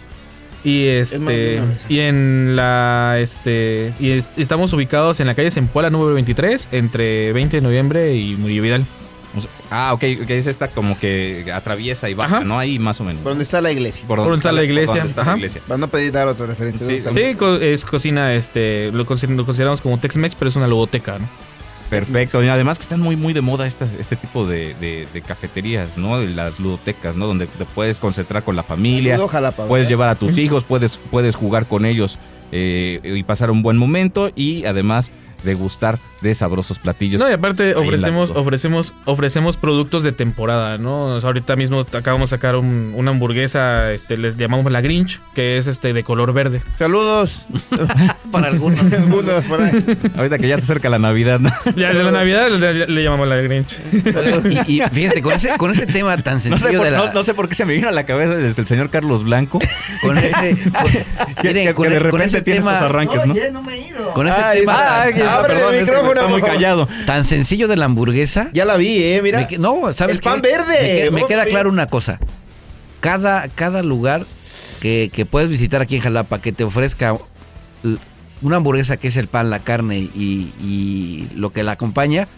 [0.63, 6.13] Y este y en la este y es- estamos ubicados en la calle Zempoala número
[6.15, 8.87] 23 entre 20 de noviembre y Murillo Vidal.
[9.71, 12.45] Ah, ok, que es esta como que atraviesa y baja, Ajá.
[12.45, 12.59] ¿no?
[12.59, 13.23] Ahí más o menos.
[13.23, 14.05] ¿Por dónde está la iglesia?
[14.09, 15.37] Por dónde está la iglesia, por dónde está la ajá.
[15.39, 15.63] iglesia.
[15.69, 16.85] Para no pedir dar otra referencia.
[16.87, 17.31] Sí, ¿Dónde está?
[17.33, 21.19] Sí, co- es cocina este lo, consider- lo consideramos como Tex-Mex, pero es una ludoteca,
[21.21, 21.29] ¿no?
[21.91, 22.43] Perfecto.
[22.43, 25.99] Y además que están muy, muy de moda estas- este tipo de, de- de cafeterías,
[25.99, 26.19] ¿no?
[26.21, 27.27] De las ludotecas, ¿no?
[27.27, 31.35] Donde te puedes concentrar con la familia, Jalapa, puedes llevar a tus hijos, puedes, puedes
[31.35, 32.19] jugar con ellos
[32.53, 35.11] eh, y pasar un buen momento y además
[35.45, 37.21] degustar de sabrosos platillos.
[37.21, 41.07] No, y aparte ofrecemos, ofrecemos, ofrecemos productos de temporada, ¿no?
[41.07, 45.19] O sea, ahorita mismo acabamos de sacar un- una hamburguesa, este, les llamamos la Grinch,
[45.35, 46.61] que es este de color verde.
[46.79, 47.47] Saludos.
[48.31, 48.81] Para algunos.
[48.93, 49.85] Algunos por ahí.
[50.17, 51.51] Ahorita que ya se acerca la Navidad, ¿no?
[51.75, 53.79] Ya de la Navidad le, le llamamos la Grinch.
[54.67, 56.99] Y, y fíjense, con ese, con ese tema tan No sé, sencillo por, de la...
[56.99, 59.25] no- no sé por qué se me vino a la cabeza desde el señor Carlos
[59.25, 59.59] Blanco.
[60.03, 60.57] Con ese...
[60.71, 63.35] con- Que, miren, que- con que de con repente ese tiene tema- estos arranques, ¿no?
[64.13, 66.89] Con ese Ay, tema ah, Abre el es que micrófono, está muy callado.
[67.07, 68.51] tan sencillo de la hamburguesa...
[68.53, 69.47] Ya la vi, eh, mira.
[69.51, 70.29] me no, ¿sabes El qué?
[70.29, 71.11] pan verde.
[71.11, 72.19] Me, queda claro una cosa.
[73.01, 74.25] Cada, cada lugar
[74.81, 77.15] que, que puedes visitar aquí en Jalapa que te ofrezca
[78.43, 82.29] una hamburguesa que es el pan, la carne y, y lo que la acompaña,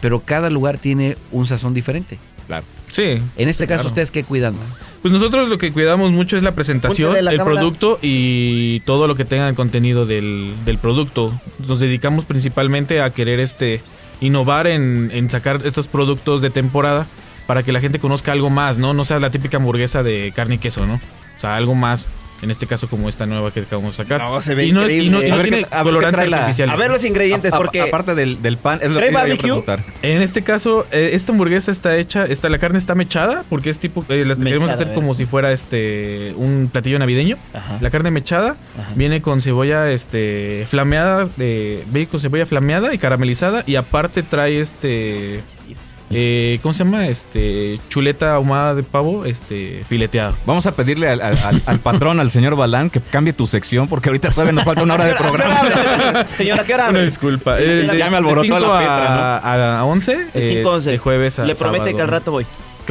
[0.00, 2.18] pero cada lugar tiene un sazón diferente.
[2.46, 2.64] Claro.
[2.88, 3.22] Sí.
[3.36, 3.88] En este caso, claro.
[3.88, 4.54] ¿ustedes qué cuidan?
[5.02, 7.56] Pues nosotros lo que cuidamos mucho es la presentación, la el cámara.
[7.56, 11.32] producto y todo lo que tenga el contenido del, del producto.
[11.66, 13.80] Nos dedicamos principalmente a querer este
[14.20, 17.08] innovar en, en sacar estos productos de temporada
[17.48, 18.94] para que la gente conozca algo más, ¿no?
[18.94, 20.94] No sea la típica hamburguesa de carne y queso, ¿no?
[20.94, 22.08] O sea, algo más.
[22.42, 24.20] En este caso, como esta nueva que acabamos de sacar.
[24.20, 25.28] No, se ve y no, es- y no- y increíble.
[25.28, 26.74] no A ver tiene qué- a ver qué colorantes trae la- artificiales.
[26.74, 29.12] A ver los ingredientes, A- a- porque aparte del, del pan, es lo ¿Trae que
[29.12, 29.42] iba a barbecue?
[29.48, 29.84] preguntar.
[30.02, 33.78] En este caso, eh, esta hamburguesa está hecha, está, la carne está mechada, porque es
[33.78, 34.94] tipo, eh, las Mechada, queremos a hacer ver.
[34.96, 37.36] como si fuera este un platillo navideño.
[37.54, 37.78] Ajá.
[37.80, 38.90] La carne mechada Ajá.
[38.96, 44.60] viene con cebolla este flameada, de, viene con cebolla flameada y caramelizada y aparte trae
[44.60, 45.42] este
[46.14, 47.06] eh, ¿cómo se llama?
[47.08, 50.34] Este chuleta ahumada de pavo, este fileteado.
[50.46, 53.88] Vamos a pedirle al, al- al- al patrón, al señor Balán, que cambie tu sección,
[53.88, 56.26] porque ahorita todavía nos falta una hora de programa.
[56.34, 57.58] Señora, ¿qué hora Una disculpa.
[57.58, 60.16] Ya Eh, me de- alborotó de la Petra, a, a 11.
[60.34, 60.90] De cinco a once.
[60.90, 61.96] De jueves a Le promete sábado.
[61.96, 62.46] que al rato voy.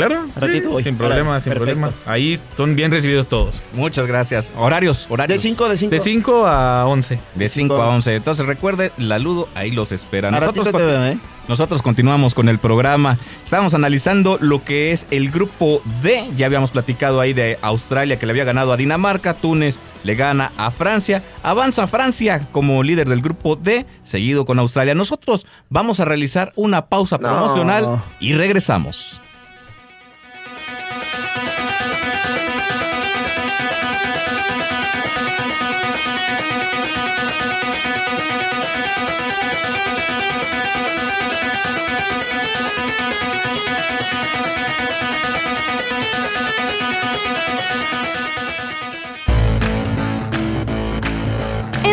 [0.07, 0.83] Claro, ratito sí, voy.
[0.83, 1.79] sin problema, sin perfecto.
[1.81, 1.93] problema.
[2.05, 3.61] Ahí son bien recibidos todos.
[3.73, 4.51] Muchas gracias.
[4.57, 5.41] Horarios, De horarios.
[5.41, 5.91] 5 de 5.
[5.91, 7.19] De 5 a 11.
[7.35, 8.15] De 5 a 11.
[8.15, 10.31] Entonces recuerde, la Ludo ahí los espera.
[10.31, 11.17] Nosotros, con- veo, ¿eh?
[11.47, 13.17] nosotros continuamos con el programa.
[13.43, 16.25] Estábamos analizando lo que es el grupo D.
[16.37, 19.33] Ya habíamos platicado ahí de Australia que le había ganado a Dinamarca.
[19.33, 21.21] Túnez le gana a Francia.
[21.43, 24.95] Avanza Francia como líder del grupo D, seguido con Australia.
[24.95, 27.27] Nosotros vamos a realizar una pausa No.
[27.27, 29.19] promocional y regresamos.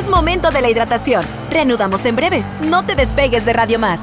[0.09, 1.25] Momento de la hidratación.
[1.51, 2.45] Reanudamos en breve.
[2.69, 4.03] No te despegues de Radio Más.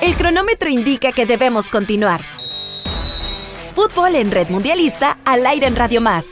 [0.00, 2.20] El cronómetro indica que debemos continuar.
[3.74, 6.30] Fútbol en Red Mundialista al aire en Radio Más.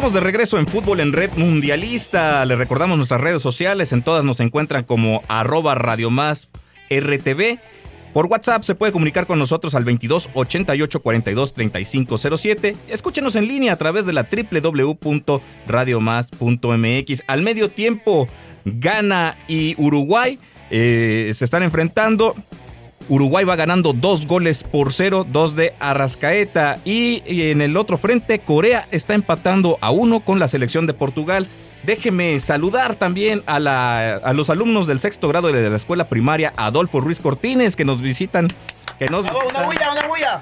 [0.00, 2.46] Estamos de regreso en Fútbol en Red Mundialista.
[2.46, 3.92] Les recordamos nuestras redes sociales.
[3.92, 6.48] En todas nos encuentran como arroba Radio Más
[6.88, 7.58] RTV.
[8.14, 12.76] Por WhatsApp se puede comunicar con nosotros al 22 88 42 35 07.
[12.88, 17.22] Escúchenos en línea a través de la www.radiomás.mx.
[17.26, 18.26] Al medio tiempo,
[18.64, 20.38] Ghana y Uruguay
[20.70, 22.34] eh, se están enfrentando.
[23.10, 26.78] Uruguay va ganando dos goles por cero, dos de Arrascaeta.
[26.84, 31.48] Y en el otro frente, Corea está empatando a uno con la selección de Portugal.
[31.82, 36.52] Déjeme saludar también a, la, a los alumnos del sexto grado de la escuela primaria
[36.56, 38.46] Adolfo Ruiz Cortines que nos visitan.
[39.00, 40.40] Que nos ¡Una bulla, una bulla!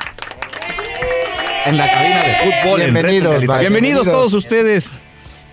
[1.64, 2.80] En la cabina de fútbol.
[2.80, 4.92] Bienvenidos, Bienvenidos, bienvenidos todos ustedes.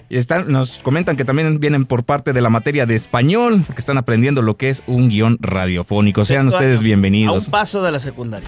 [0.08, 3.80] Y están, nos comentan que también vienen por parte de la materia de español, porque
[3.80, 6.26] están aprendiendo lo que es un guion radiofónico.
[6.26, 7.44] Sean Sexto ustedes año, bienvenidos.
[7.44, 8.48] A un paso de la secundaria.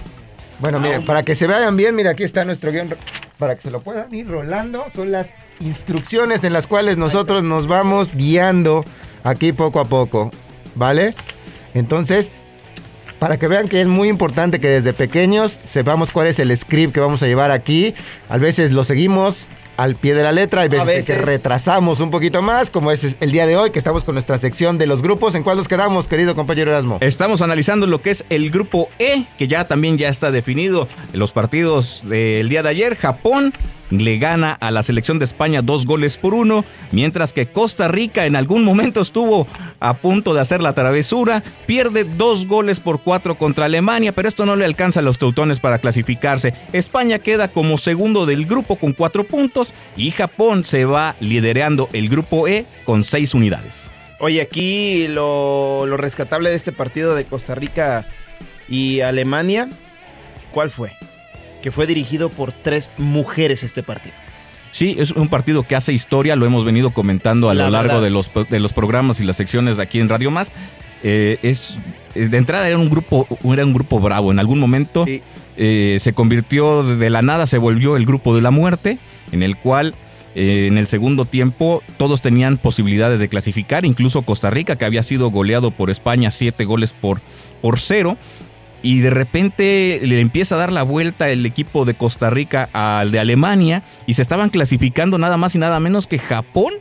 [0.60, 2.94] Bueno, miren, para que se vean bien, mira, aquí está nuestro guion,
[3.38, 5.30] para que se lo puedan ir rolando, son las
[5.60, 8.84] instrucciones en las cuales nosotros nos vamos guiando
[9.24, 10.30] aquí poco a poco,
[10.74, 11.14] ¿vale?
[11.74, 12.30] Entonces,
[13.18, 16.94] para que vean que es muy importante que desde pequeños sepamos cuál es el script
[16.94, 17.94] que vamos a llevar aquí,
[18.28, 19.48] a veces lo seguimos
[19.78, 21.06] al pie de la letra, hay veces, veces.
[21.16, 24.36] que retrasamos un poquito más, como es el día de hoy, que estamos con nuestra
[24.36, 25.36] sección de los grupos.
[25.36, 26.98] ¿En cuál nos quedamos, querido compañero Erasmo?
[27.00, 30.88] Estamos analizando lo que es el grupo E, que ya también ya está definido.
[31.12, 33.54] Los partidos del día de ayer, Japón
[33.90, 38.26] le gana a la selección de España dos goles por uno, mientras que Costa Rica
[38.26, 39.46] en algún momento estuvo
[39.80, 44.46] a punto de hacer la travesura, pierde dos goles por cuatro contra Alemania, pero esto
[44.46, 46.54] no le alcanza a los teutones para clasificarse.
[46.72, 52.08] España queda como segundo del grupo con cuatro puntos y Japón se va liderando el
[52.08, 53.90] grupo E con seis unidades.
[54.20, 58.06] Oye, aquí lo, lo rescatable de este partido de Costa Rica
[58.68, 59.68] y Alemania,
[60.50, 60.92] ¿cuál fue?
[61.62, 64.14] Que fue dirigido por tres mujeres este partido.
[64.70, 67.88] Sí, es un partido que hace historia, lo hemos venido comentando a La lo largo
[67.94, 68.02] verdad.
[68.04, 70.52] de los, de los programas y las secciones de aquí en Radio Más.
[71.02, 71.76] Eh, es
[72.14, 74.30] de entrada era un grupo era un grupo bravo.
[74.30, 75.22] En algún momento Sí.
[75.56, 78.98] eh, se convirtió de la nada, se volvió el grupo de la muerte,
[79.32, 79.94] en el cual
[80.34, 85.02] eh, en el segundo tiempo todos tenían posibilidades de clasificar, incluso Costa Rica, que había
[85.02, 87.20] sido goleado por España siete goles por,
[87.62, 88.16] por cero.
[88.82, 93.10] Y de repente le empieza a dar la vuelta el equipo de Costa Rica al
[93.10, 96.74] de Alemania y se estaban clasificando nada más y nada menos que Japón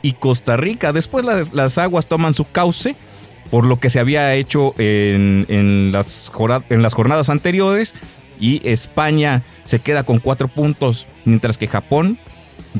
[0.00, 0.92] y Costa Rica.
[0.92, 2.96] Después las, las aguas toman su cauce
[3.50, 6.32] por lo que se había hecho en, en las,
[6.70, 7.94] en las jornadas anteriores
[8.40, 12.18] y España se queda con cuatro puntos mientras que Japón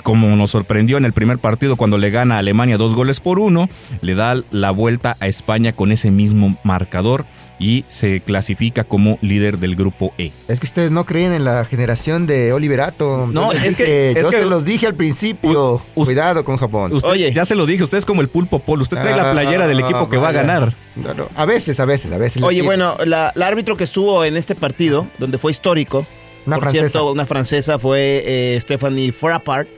[0.03, 3.39] como nos sorprendió en el primer partido cuando le gana a Alemania dos goles por
[3.39, 3.69] uno,
[4.01, 7.25] le da la vuelta a España con ese mismo marcador
[7.59, 10.33] y se clasifica como líder del grupo E.
[10.49, 13.29] Es que ustedes no creen en la generación de Oliverato.
[13.31, 15.81] No, es que- es yo que- se los dije al principio.
[15.95, 16.93] U- Cuidado con Japón.
[16.93, 17.33] Usted, Oye.
[17.33, 19.81] ya se lo dije, usted es como el pulpo polo, usted trae la playera del
[19.81, 20.73] equipo que va a Ah, ganar.
[20.97, 22.43] No, no, A veces, a veces, a veces.
[22.43, 26.07] Oye, bueno, la, la árbitro que estuvo en este partido, donde fue histórico,
[26.47, 26.89] Una por francesa.
[26.89, 29.69] cierto, una francesa fue eh, Stephanie Forapart,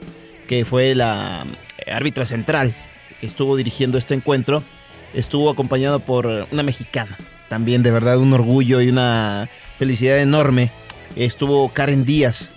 [0.47, 1.45] que fue la
[1.85, 2.75] eh, árbitra central
[3.19, 4.63] que estuvo dirigiendo este encuentro.
[5.13, 7.17] Estuvo acompañado por una mexicana.
[7.49, 10.69] También, de verdad, un orgullo y una felicidad enorme.
[11.15, 12.49] Estuvo Karen Díaz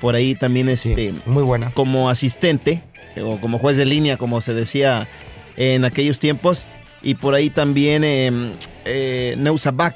[0.00, 1.70] por ahí también Sí, este, muy buena.
[1.72, 2.82] como asistente
[3.22, 5.08] o como juez de línea, como se decía
[5.56, 6.66] en aquellos tiempos.
[7.02, 8.52] Y por ahí también eh,
[8.84, 9.94] eh, Neusa Bach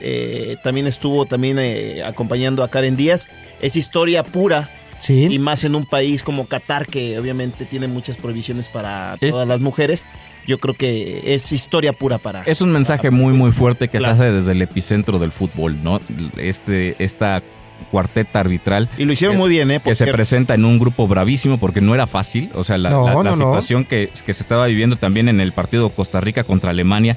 [0.00, 3.28] eh, también estuvo también eh, acompañando a Karen Díaz.
[3.60, 5.28] Es historia pura Sí.
[5.30, 9.46] y más en un país como Qatar que obviamente tiene muchas prohibiciones para Es- todas
[9.46, 10.04] las mujeres.
[10.48, 12.42] Yo creo que es historia pura para...
[12.44, 14.16] Es un mensaje muy muy fuerte que Claro.
[14.16, 16.00] se hace desde el epicentro del fútbol, ¿no?
[16.38, 17.42] Este, esta
[17.90, 19.78] cuarteta arbitral y lo hicieron que- muy bien, ¿eh?
[19.78, 22.50] Por que se presenta en un grupo bravísimo porque no era fácil.
[22.54, 23.36] O sea, la, No, la- la no, no.
[23.36, 27.16] situación que, que se estaba viviendo también en el partido Costa Rica contra Alemania,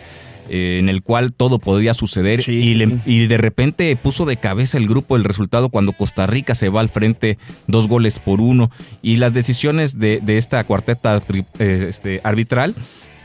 [0.49, 2.51] eh, en el cual todo podía suceder Sí.
[2.51, 6.53] y, le- y de repente puso de cabeza el grupo el resultado cuando Costa Rica
[6.53, 8.69] se va al frente dos goles por uno
[9.01, 12.75] y las decisiones de, de esta cuarteta tri- eh, este, arbitral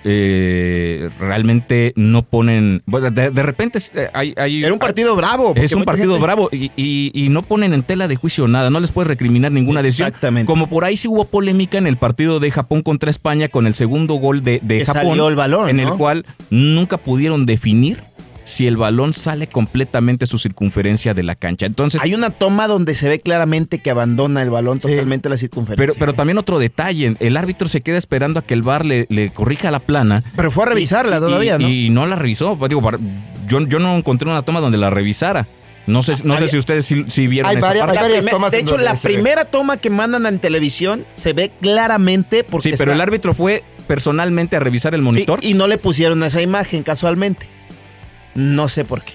[0.05, 2.83] eh, realmente no ponen.
[2.87, 5.53] De, de repente eh, hay, hay- Era un partido bravo.
[5.57, 8.71] Es un partido gente- bravo y, y- y no ponen en tela de juicio nada,
[8.71, 10.09] no les puede recriminar ninguna decisión.
[10.09, 10.47] Exactamente.
[10.47, 13.75] Como por ahí sí hubo polémica en el partido de Japón contra España con el
[13.75, 15.83] segundo gol de, de Japón, salió el balón, en ¿no?
[15.93, 17.99] el cual nunca pudieron definir
[18.47, 21.67] si el balón sale completamente su circunferencia de la cancha.
[21.67, 25.77] Entonces, Hay una toma donde se ve claramente que abandona el balón totalmente la circunferencia.
[25.77, 29.07] pero, pero también otro detalle, el árbitro se queda esperando a que el VAR le,
[29.11, 30.23] le corrija la plana.
[30.37, 31.69] Pero fue a revisarla Y- todavía, y, ¿no?
[31.69, 32.57] Y no la revisó.
[32.69, 32.89] Digo,
[33.49, 35.47] yo, yo no encontré una toma donde la revisara.
[35.89, 38.01] No sé, no sé si ustedes sí, sí vieron Hay esa varias- parte.
[38.03, 38.99] Varias tomas de hecho, la ve.
[39.03, 43.35] primera toma que mandan en televisión se ve claramente porque Sí, pero está- el árbitro
[43.35, 45.39] fue personalmente a revisar el Sí, monitor.
[45.43, 47.47] y no le pusieron esa imagen casualmente.
[48.37, 49.13] No sé por qué.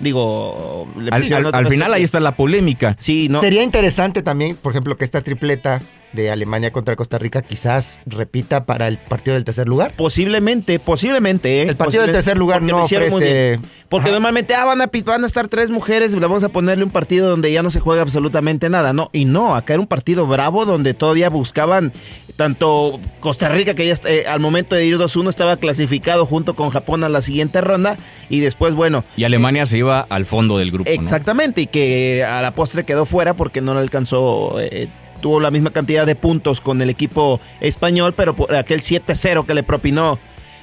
[0.00, 2.96] Digo, le al, al- final ahí está la polémica.
[2.98, 3.40] Sí, no.
[3.40, 5.80] Sería interesante también, por ejemplo, que esta tripleta
[6.14, 9.92] de Alemania contra Costa Rica quizás repita para el partido del tercer lugar.
[9.96, 11.62] Posiblemente, posiblemente.
[11.62, 11.68] ¿eh?
[11.68, 13.62] El partido del tercer lugar no lo hicieron muy ofrece- bien.
[13.88, 14.12] Porque Ajá.
[14.12, 16.90] normalmente, ah, van a, van a estar tres mujeres y le vamos a ponerle un
[16.90, 19.10] partido donde ya no se juega absolutamente nada, ¿no?
[19.12, 21.92] Y no, acá era un partido bravo donde todavía buscaban
[22.36, 26.56] tanto Costa Rica, que ya está- eh, al momento de ir 2-1 estaba clasificado junto
[26.56, 27.96] con Japón a la siguiente ronda
[28.28, 30.90] y después, bueno, Y Alemania se iba al fondo del grupo.
[30.90, 31.00] ¿no?
[31.00, 34.88] Exactamente, y que a la postre quedó fuera porque no le alcanzó, eh,
[35.24, 39.54] tuvo la misma cantidad de puntos con el equipo español, pero por aquel 7-0 que
[39.54, 40.18] le propinó,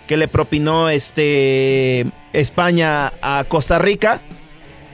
[0.06, 4.22] que le propinó este España a Costa Rica,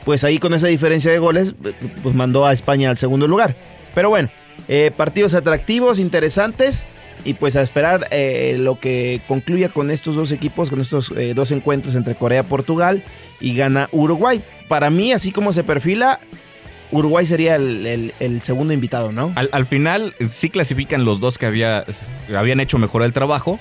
[0.05, 1.53] pues ahí con esa diferencia de goles,
[2.01, 3.57] pues mandó a España al segundo lugar.
[3.93, 4.29] Pero bueno,
[4.69, 6.87] eh, partidos atractivos, interesantes.
[7.25, 11.33] Y pues a esperar eh, lo que concluya con estos dos equipos, con estos eh,
[11.33, 13.03] dos encuentros entre Corea y Portugal
[13.41, 14.41] y gana Uruguay.
[14.69, 16.21] Para mí, así como se perfila,
[16.91, 19.33] Uruguay sería el, el- el segundo invitado, ¿no?
[19.35, 21.85] Al, al final sí clasifican los dos que había,
[22.35, 23.59] habían hecho mejor el trabajo,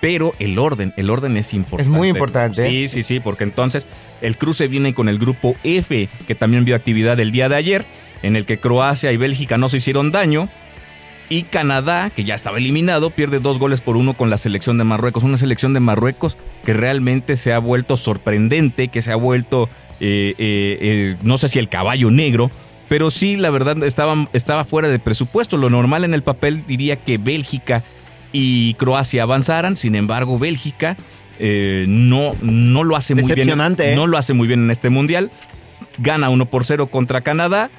[0.00, 1.82] pero el orden, el orden es importante.
[1.82, 2.66] Es muy importante.
[2.68, 3.86] Sí, sí, sí, porque entonces
[4.22, 7.84] el cruce viene con el grupo F, que también vio actividad el día de ayer,
[8.22, 10.48] en el que Croacia y Bélgica no se hicieron daño.
[11.32, 14.84] Y Canadá, que ya estaba eliminado, pierde dos goles por uno con la selección de
[14.84, 15.22] Marruecos.
[15.22, 19.68] Una selección de Marruecos que realmente se ha vuelto sorprendente, que se ha vuelto,
[20.00, 22.50] eh, eh, eh, no sé si el caballo negro,
[22.88, 25.56] pero sí, la verdad, estaba, estaba fuera de presupuesto.
[25.56, 27.82] Lo normal en el papel diría que Bélgica
[28.32, 30.96] y Croacia avanzaran, sin embargo, Bélgica
[31.42, 33.48] eh, no, no lo hace muy bien.
[33.48, 33.94] ¿eh?
[33.96, 35.30] No lo hace muy bien en este mundial.
[35.98, 37.70] Gana 1 por 0 contra Canadá,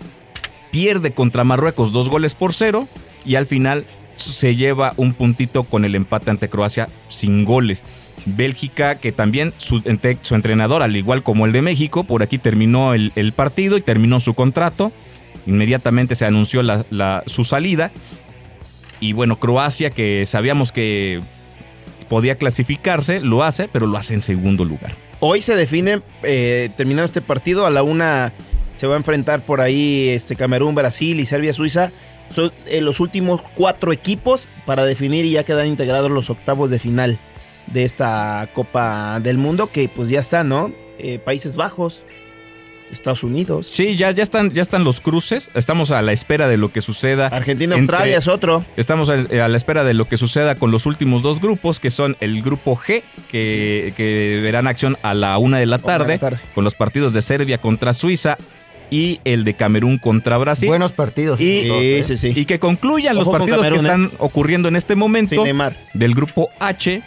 [0.71, 2.87] pierde contra Marruecos dos goles por cero
[3.25, 7.83] y al final se lleva un puntito con el empate ante Croacia sin goles.
[8.25, 13.33] Bélgica, que también su, entrenador, al igual como el de México, por aquí terminó el,
[13.35, 14.91] partido y terminó su contrato.
[15.47, 16.61] Inmediatamente se anunció
[17.25, 17.91] su salida.
[18.99, 21.21] Y bueno, Croacia, que sabíamos que
[22.07, 24.95] podía clasificarse, lo hace, pero lo hace en segundo lugar.
[25.19, 28.33] Hoy se define, eh, terminado este partido, a la una
[28.77, 31.91] se va a enfrentar por ahí este Camerún, Brasil y Serbia, Suiza.
[32.29, 36.79] Son eh, los últimos cuatro equipos para definir y ya quedan integrados los octavos de
[36.79, 37.19] final
[37.67, 40.71] de esta Copa del Mundo, que pues ya está, ¿no?
[40.99, 42.03] Eh, Países Bajos,
[42.91, 45.49] Estados Unidos, Sí, ya, ya, están, ya están los cruces.
[45.55, 47.27] Estamos a la espera de lo que suceda.
[47.27, 48.65] Argentina, entre- Australia es otro.
[48.75, 51.89] Estamos a, a la espera de lo que suceda con los últimos dos grupos, que
[51.89, 55.99] son el grupo G, que, que verán acción a la una de la Una de
[56.15, 58.37] la tarde, con los partidos de Serbia contra Suiza
[58.89, 60.67] y el de Camerún contra Brasil.
[60.67, 61.39] Buenos partidos.
[61.39, 62.03] Y- los dos, Sí, ¿eh?
[62.03, 62.33] sí, sí.
[62.35, 63.77] Y que concluyan los Ojo partidos que ¿eh?
[63.77, 65.77] están ocurriendo en este momento Sin Neymar.
[65.93, 67.01] del grupo H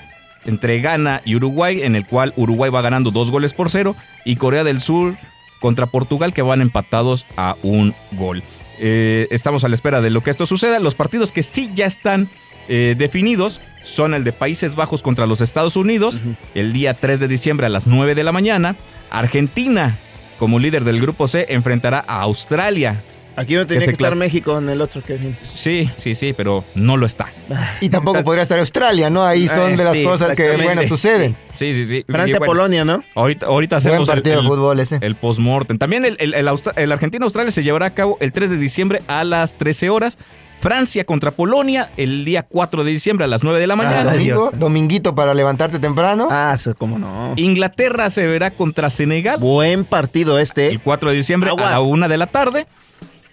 [0.47, 4.37] entre Ghana y Uruguay, en el cual Uruguay va ganando dos goles por cero, y
[4.37, 5.17] Corea del Sur
[5.61, 8.43] contra Portugal, que van empatados a un gol.
[8.79, 10.79] Eh, estamos a la espera de lo que esto suceda.
[10.79, 12.29] Los partidos que sí ya están
[12.69, 16.19] eh, definidos son el de Países Bajos contra los Estados Unidos,
[16.55, 18.77] el día 3 de diciembre a las 9 de la mañana.
[19.11, 19.97] Argentina,
[20.39, 23.03] como líder del grupo C, enfrentará a Australia.
[23.37, 24.15] Aquí no tenía que estar.
[24.15, 25.37] México en el otro, Kevin.
[25.55, 27.29] Sí, sí, sí, pero no lo está.
[27.81, 29.25] Y tampoco podría estar Australia, ¿no?
[29.25, 31.37] Ahí son Eh, de las sí, cosas que, bueno, suceden.
[31.53, 32.05] Sí, sí, sí.
[32.09, 33.03] Y Francia, bueno, Polonia, ¿no?
[33.15, 34.99] Ahorita, ahorita Buen hacemos el, partido de el- fútbol ese.
[35.01, 35.79] el post-mortem.
[35.79, 39.03] También el, el, el Austra- el Argentina-Australia se llevará a cabo el 3 de diciembre
[39.09, 40.17] a las 13 horas.
[40.61, 44.13] Francia contra Polonia el día 4 de diciembre a las 9 de la mañana.
[44.13, 44.59] Ay, Domingo, Dios.
[44.61, 46.29] dominguito para levantarte temprano.
[46.31, 47.35] Ah, eso, cómo no.
[47.37, 50.69] Inglaterra se verá contra Senegal Buen partido este.
[50.69, 51.67] el 4 de diciembre Aguas.
[51.67, 52.67] a la 1 de la tarde.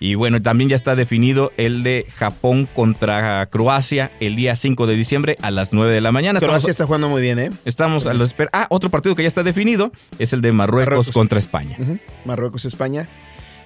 [0.04, 4.95] Y bueno, también ya está definido el de Japón contra Croacia el día 5 de
[4.95, 6.39] diciembre a las 9 de la mañana.
[6.39, 7.52] Estamos, Croacia está jugando muy bien, ¿eh?
[7.66, 8.49] estamos a la espera.
[8.52, 11.12] Ah, otro partido que ya está definido es el de Marruecos, Marruecos.
[11.12, 11.78] contra España.
[11.80, 11.99] Ujú.
[12.26, 13.08] Marruecos, España.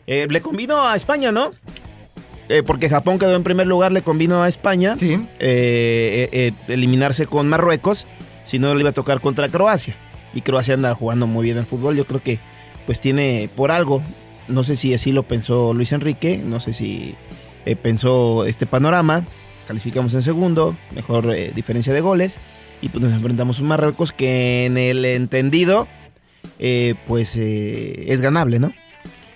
[0.08, 1.52] Eh, le convino a España, ¿no?
[2.50, 5.18] Eh, porque Japón quedó en primer lugar, le convino a España Sí.
[5.40, 8.06] eh, eliminarse con Marruecos.
[8.44, 9.96] si no le iba a tocar contra Croacia.
[10.36, 11.96] Y Croacia anda jugando muy bien el fútbol.
[11.96, 12.38] Yo creo que
[12.86, 14.04] pues tiene por algo,
[14.48, 17.16] no sé si así lo pensó Luis Enrique, no sé si
[17.66, 19.26] eh, pensó este panorama.
[19.68, 22.40] Calificamos en segundo, mejor eh, diferencia de goles.
[22.82, 25.88] Y pues nos enfrentamos a un Marruecos que en el entendido,
[26.60, 28.74] eh, pues es ganable, ¿no?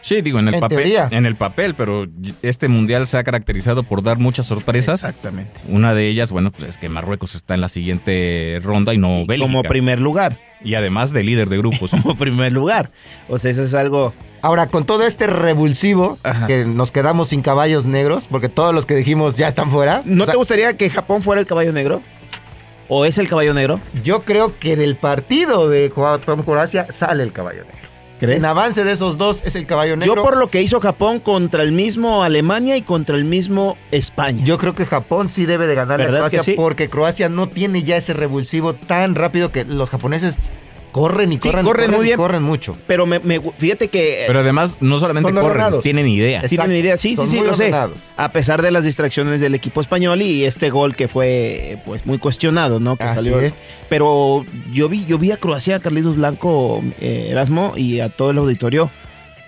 [0.02, 0.98] Sí, digo, en el papel.
[1.12, 2.08] En el papel, pero
[2.42, 5.04] este mundial se ha caracterizado por dar muchas sorpresas.
[5.04, 5.60] Exactamente.
[5.68, 9.26] Una de ellas, bueno, pues es que Marruecos está en la siguiente ronda y no
[9.26, 9.52] Bélgica.
[9.52, 10.38] Como primer lugar.
[10.64, 11.92] Y además de líder de grupos.
[12.04, 12.92] como primer lugar.
[13.28, 14.14] O sea, eso es algo.
[14.42, 18.96] Ahora, con todo este revulsivo, que nos quedamos sin caballos negros, porque todos los que
[18.96, 20.02] dijimos ya están fuera.
[20.06, 22.02] ¿No te gustaría que Japón fuera el caballo negro?
[22.88, 23.80] ¿O es el caballo negro?
[24.04, 27.79] Yo creo que del partido de Croacia sale el caballo negro.
[28.22, 30.16] En avance de esos dos es el caballo negro.
[30.16, 34.44] Yo por lo que hizo Japón contra el mismo Alemania y contra el mismo España.
[34.44, 37.98] Yo creo que Japón sí debe de ganar a Croacia porque Croacia no tiene ya
[37.98, 40.36] ese revulsivo tan rápido que los japoneses
[40.92, 42.18] Corren y corren, corren, muy bien.
[42.18, 42.76] Corren mucho.
[42.88, 43.20] Pero me,
[43.58, 44.24] fíjate que.
[44.28, 46.42] Pero además, no solamente corren, tienen idea.
[46.44, 47.74] Tienen idea, sí, sí, sí, lo sé.
[48.18, 52.18] A pesar de las distracciones del equipo español y este gol que fue pues muy
[52.18, 52.96] cuestionado, ¿no?
[52.98, 53.40] Que salió.
[53.88, 58.32] Pero yo vi, yo vi a Croacia, a Carlitos Blanco, eh, Erasmo y a todo
[58.32, 58.92] el auditorio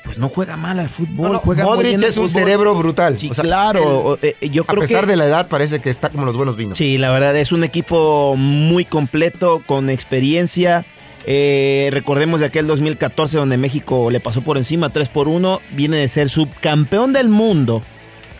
[0.03, 1.37] pues no juega mal al fútbol.
[1.37, 3.19] juega Modric es un cerebro brutal.
[3.19, 4.17] Sí, claro.
[4.21, 6.77] Eh, yo creo a pesar de la edad parece que está como los buenos vinos.
[6.77, 10.85] Sí, la verdad es un equipo muy completo, con experiencia.
[11.25, 15.61] Eh, recordemos de aquel 2014 donde México le pasó por encima 3 por 1.
[15.71, 17.83] Viene de ser subcampeón del mundo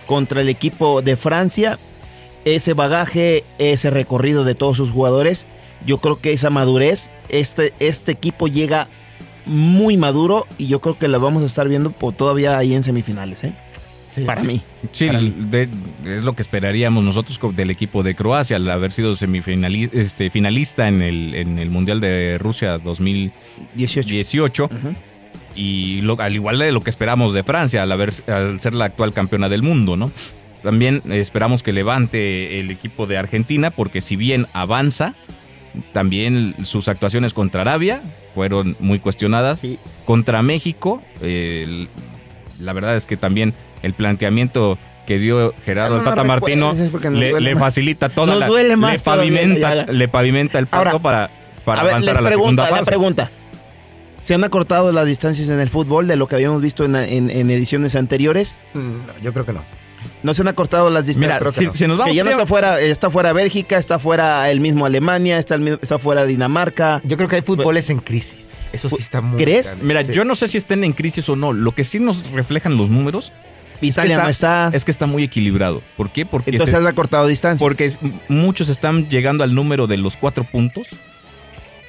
[0.06, 1.80] contra el equipo de Francia.
[2.44, 5.46] Ese bagaje, ese recorrido de todos sus jugadores,
[5.86, 8.88] yo creo que esa madurez, este, este equipo llega
[9.46, 13.44] muy maduro y yo creo que lo vamos a estar viendo todavía ahí en semifinales.
[13.44, 13.54] ¿eh?
[14.26, 14.62] Para mí.
[14.92, 20.30] Sí, es lo que esperaríamos nosotros del equipo de Croacia, al haber sido semifinalista este,
[20.30, 24.70] finalista en el, en el Mundial de Rusia 2018.
[25.56, 29.14] Y al igual de lo que esperamos de Francia, al, haber, al ser la actual
[29.14, 30.12] campeona del mundo, ¿no?
[30.64, 35.16] También esperamos que levante el equipo de Argentina, porque si bien avanza,
[35.92, 38.02] también sus actuaciones contra Arabia
[38.34, 39.62] fueron muy cuestionadas.
[40.06, 41.02] Contra México,
[42.60, 43.54] la verdad es que también
[43.84, 46.74] el planteamiento que dio Gerardo ah, Tata Martino
[47.12, 51.30] le, facilita toda la, le pavimenta, le pavimenta el paso para,
[51.66, 52.82] para avanzar a la segunda fase.
[52.82, 53.32] La pregunta.
[54.20, 57.96] ¿Se han acortado las distancias en el fútbol de lo que habíamos visto en, ediciones
[57.96, 58.60] anteriores?
[58.74, 59.64] Mm, yo creo que no.
[60.24, 61.42] No se han acortado las distancias.
[61.42, 64.60] Mira, si, nos vamos que ya no está fuera, está fuera Bélgica, está fuera el
[64.60, 67.02] mismo Alemania, está, está fuera Dinamarca.
[67.04, 68.46] Yo creo que hay fútboles en crisis.
[68.72, 69.42] Eso sí está muy.
[69.42, 69.80] ¿Crees?
[69.82, 71.52] Mira, yo no sé si estén en crisis o no.
[71.52, 73.34] Lo que sí nos reflejan los números
[73.82, 74.70] Italia está, no está.
[74.74, 75.82] Es que está muy equilibrado.
[75.98, 76.26] ¿Por qué?
[76.26, 77.64] Porque Entonces se, ha cortado distancia.
[77.64, 77.92] Porque
[78.28, 80.90] muchos están llegando al número de los cuatro puntos.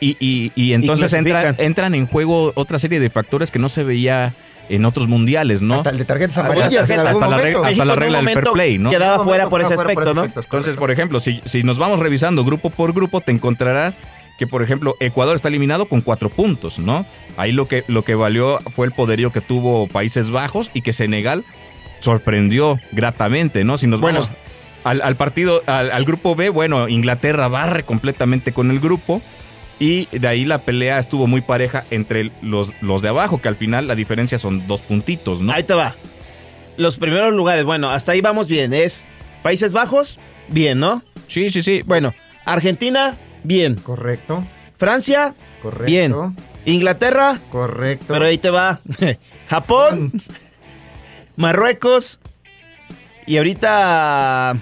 [0.01, 4.34] Y, y, entonces entran en juego otra serie de factores que no se veía
[4.68, 5.74] en otros mundiales, ¿no?
[5.74, 6.90] Hasta el de tarjetas amarillas.
[6.90, 6.97] Hasta,
[7.28, 8.90] la, regla, hasta la regla del fair play, ¿no?
[8.90, 10.24] Quedaba fuera por ese aspecto, ¿no?
[10.24, 14.01] Entonces, por ejemplo, si, si nos vamos revisando grupo por grupo, te encontrarás
[14.38, 17.07] que, por ejemplo, Ecuador está eliminado con cuatro puntos, ¿no?
[17.36, 20.93] Ahí lo que, lo que valió fue el poderío que tuvo Países Bajos y que
[20.93, 21.45] Senegal
[22.03, 23.78] sorprendió gratamente, ¿no?
[23.78, 24.30] Si nos vamos
[24.84, 29.22] al, partido, al, grupo B, bueno, Inglaterra barre completamente con el grupo.
[29.78, 33.57] Y de ahí la pelea estuvo muy pareja entre los, los de abajo, que al
[33.57, 35.53] final la diferencia son dos puntitos, ¿no?
[35.53, 35.96] Ahí te va.
[36.76, 38.72] Los primeros lugares, bueno, hasta ahí vamos bien.
[38.72, 39.07] Es
[39.42, 41.03] Países Bajos, bien, ¿no?
[41.26, 41.82] Sí, sí, sí.
[41.84, 43.74] Bueno, Argentina, bien.
[43.74, 44.44] Correcto.
[44.76, 45.84] Francia, Correcto.
[45.84, 46.14] bien.
[46.64, 48.07] Inglaterra, correcto.
[48.09, 48.80] Pero ahí te va.
[49.48, 50.12] Japón,
[51.37, 52.18] Marruecos
[53.26, 54.57] y ahorita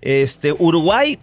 [0.00, 1.18] este Uruguay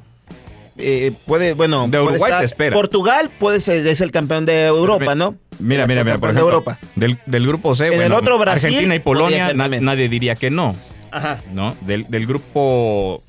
[0.77, 2.75] eh, puede, bueno, de Uruguay se espera.
[2.75, 5.35] Portugal puede ser es el campeón de Europa, ¿no?
[5.59, 6.79] Mira, mira, mira, por ejemplo, de Europa.
[6.95, 10.75] Del, grupo C, en el otro Brasil, Argentina y Polonia, nadie diría que no.
[11.11, 11.41] Ajá.
[11.53, 11.75] ¿No?
[11.81, 13.21] Del, del grupo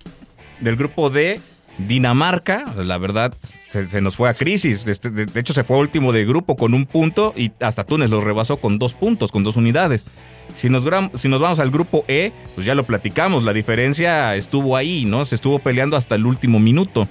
[0.61, 1.41] del grupo D,
[1.79, 4.85] Dinamarca, la verdad, se, nos fue a crisis.
[4.87, 8.21] Este, de, hecho, se fue último de grupo con un punto y hasta Túnez lo
[8.21, 10.07] rebasó con dos puntos, con dos unidades.
[10.53, 10.85] Si nos,
[11.15, 15.25] si nos vamos al grupo E, pues ya lo platicamos, la diferencia estuvo ahí, ¿no?
[15.25, 17.09] Se estuvo peleando hasta el último minuto.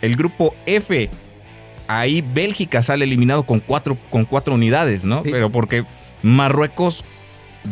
[0.00, 1.08] El grupo F,
[1.86, 5.22] ahí Bélgica sale eliminado con cuatro, con cuatro unidades, ¿no?
[5.22, 5.84] Pero porque
[6.22, 7.04] Marruecos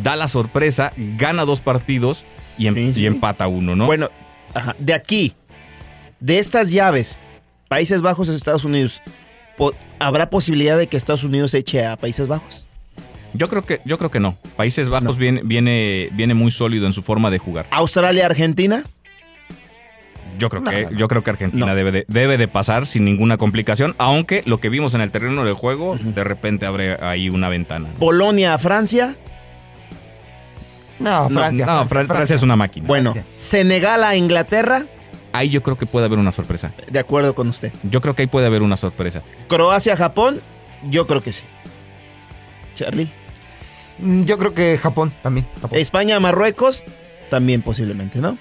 [0.01, 2.23] da la sorpresa, gana dos partidos
[2.57, 3.85] y, em, empata uno, ¿no?
[3.85, 4.09] Bueno,
[4.79, 5.33] de aquí,
[6.21, 7.19] de estas llaves,
[7.67, 9.01] Países Bajos y Estados Unidos,
[9.99, 12.65] ¿habrá posibilidad de que Estados Unidos eche a Países Bajos?
[13.33, 14.37] Yo creo que, yo creo que no.
[14.55, 17.65] Países Bajos Viene, viene, viene muy sólido en su forma de jugar.
[17.71, 18.83] ¿Australia, Argentina?
[20.37, 23.95] Yo creo que, yo creo que Argentina debe, de, debe de pasar sin ninguna complicación,
[23.97, 27.89] aunque lo que vimos en el terreno del juego, de repente abre ahí una ventana.
[27.99, 29.15] Polonia, Francia.
[30.99, 31.65] No, Francia.
[31.65, 32.87] No, Francia, es una máquina.
[32.87, 34.85] Bueno, Senegal a Inglaterra.
[35.33, 36.73] Ahí yo creo que puede haber una sorpresa.
[36.89, 37.71] De acuerdo con usted.
[37.83, 39.21] Yo creo que ahí puede haber una sorpresa.
[39.47, 40.39] Croacia, Japón.
[40.89, 41.43] Yo creo que sí.
[42.75, 43.07] Charlie.
[43.99, 45.47] Mm, yo creo que Japón también.
[45.71, 46.83] España, Marruecos.
[47.29, 48.37] También posiblemente, ¿no?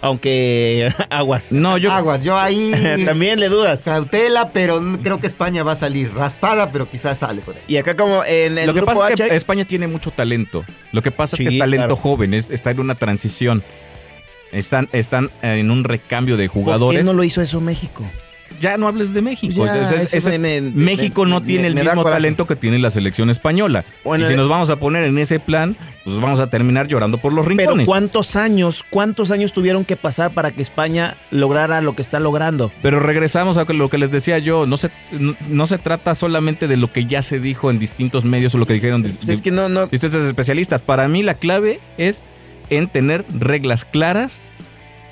[0.00, 1.50] Aunque aguas.
[1.52, 1.90] No, yo.
[1.92, 2.72] Aguas, yo ahí.
[3.04, 3.82] También le dudas.
[3.84, 7.62] Cautela, pero creo que España va a salir raspada, pero quizás sale por ahí.
[7.66, 10.64] Y acá, como en el Lo que grupo pasa es que España tiene mucho talento.
[10.92, 11.96] Lo que pasa Sí, es que es talento claro.
[11.96, 13.62] joven, es- está en una transición.
[14.52, 16.98] Están, están en un recambio de ¿Por jugadores.
[17.00, 18.04] qué no lo hizo eso México?
[18.60, 19.66] Ya no hables de México.
[19.66, 22.56] Ya, Es- es- eso es- me- me- México no me- tiene el mismo talento que
[22.56, 23.84] tiene la selección española.
[24.02, 26.88] Bueno, y si eh, nos vamos a poner en ese plan, pues vamos a terminar
[26.88, 27.86] llorando por los Pero rincones.
[27.86, 32.72] ¿cuántos años, cuántos años tuvieron que pasar para que España lograra lo que está logrando?
[32.82, 36.66] Pero regresamos a lo que les decía yo, no se, no, no se trata solamente
[36.66, 39.52] de lo que ya se dijo en distintos medios o lo que dijeron Es que
[39.52, 39.86] no, no.
[39.86, 40.82] distintos especialistas.
[40.82, 42.22] Para mí la clave es
[42.70, 44.40] en tener reglas claras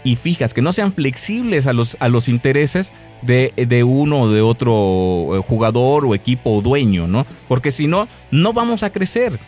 [0.04, 2.92] y fijas, que no sean flexibles a los, a los intereses
[3.22, 7.26] de, de uno o de otro eh, jugador o equipo o dueño, ¿no?
[7.48, 9.38] Porque si no, no vamos a crecer.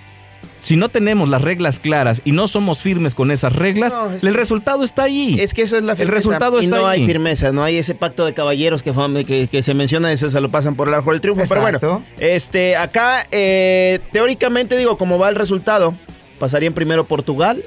[0.61, 4.25] Si no tenemos las reglas claras y no somos firmes con esas reglas, No, es-
[4.25, 5.37] el resultado está ahí.
[5.39, 6.15] Es que eso es la El firmeza.
[6.17, 7.03] resultado y está no ahí.
[7.03, 8.93] hay firmeza, no hay ese pacto de caballeros que,
[9.25, 11.45] que, que se menciona, eso se lo pasan por el arco del triunfo.
[11.49, 15.95] Pero bueno, este, acá, eh, teóricamente digo, como va el resultado,
[16.41, 17.63] pasaría en primero Portugal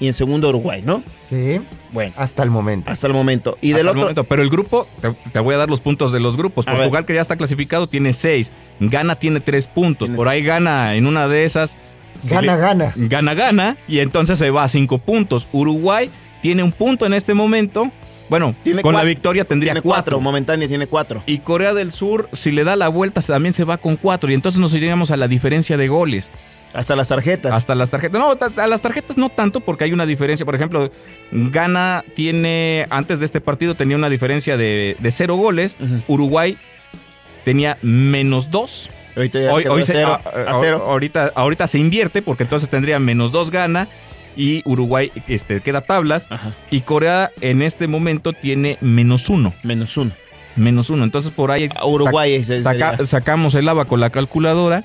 [0.00, 1.02] y en segundo Uruguay, ¿no?
[1.28, 1.60] Sí,
[1.92, 2.90] Bueno, hasta el momento.
[2.90, 3.58] hasta el momento.
[3.60, 4.24] Y Hasta del el otro, momento.
[4.24, 6.66] Pero el grupo, te, te voy a dar los puntos de los grupos.
[6.66, 8.50] A Portugal, que ya está clasificado, tiene seis.
[8.80, 10.06] Gana tiene tres puntos.
[10.08, 11.76] Tiene- Por ahí gana en una de esas.
[12.24, 12.92] Gana, le- gana.
[12.96, 13.76] Gana, gana.
[13.86, 15.46] Y entonces se va a cinco puntos.
[15.52, 16.10] Uruguay
[16.42, 17.90] tiene un punto en este momento.
[18.30, 20.02] Bueno, Tiene con la victoria tendría tiene cuatro.
[20.16, 21.22] cuatro, momentánea tiene cuatro.
[21.26, 24.30] Y Corea del Sur, si le da la vuelta, también se va con cuatro.
[24.30, 26.30] Y entonces nos iríamos a la diferencia de goles.
[26.72, 27.52] Hasta las tarjetas.
[27.52, 28.20] Hasta las tarjetas.
[28.20, 30.46] No, a las tarjetas no tanto porque hay una diferencia.
[30.46, 30.92] Por ejemplo,
[31.32, 35.76] Ghana tiene, antes de este partido tenía una diferencia de, de cero goles.
[36.06, 36.56] Uruguay
[37.44, 38.88] tenía menos dos.
[39.16, 40.84] Ahorita ya Hoy, se- cero, a- a- a cero.
[40.86, 43.88] ahorita, ahorita se invierte porque entonces tendría menos dos Ghana
[44.36, 46.26] y Uruguay este, queda tablas.
[46.30, 49.52] Ajá, Y Corea en este momento tiene menos uno.
[49.62, 50.12] menos uno.
[50.56, 51.04] Menos uno.
[51.04, 54.84] Entonces por ahí A Uruguay es- es- saca- sería- sacamos el ABA con la calculadora.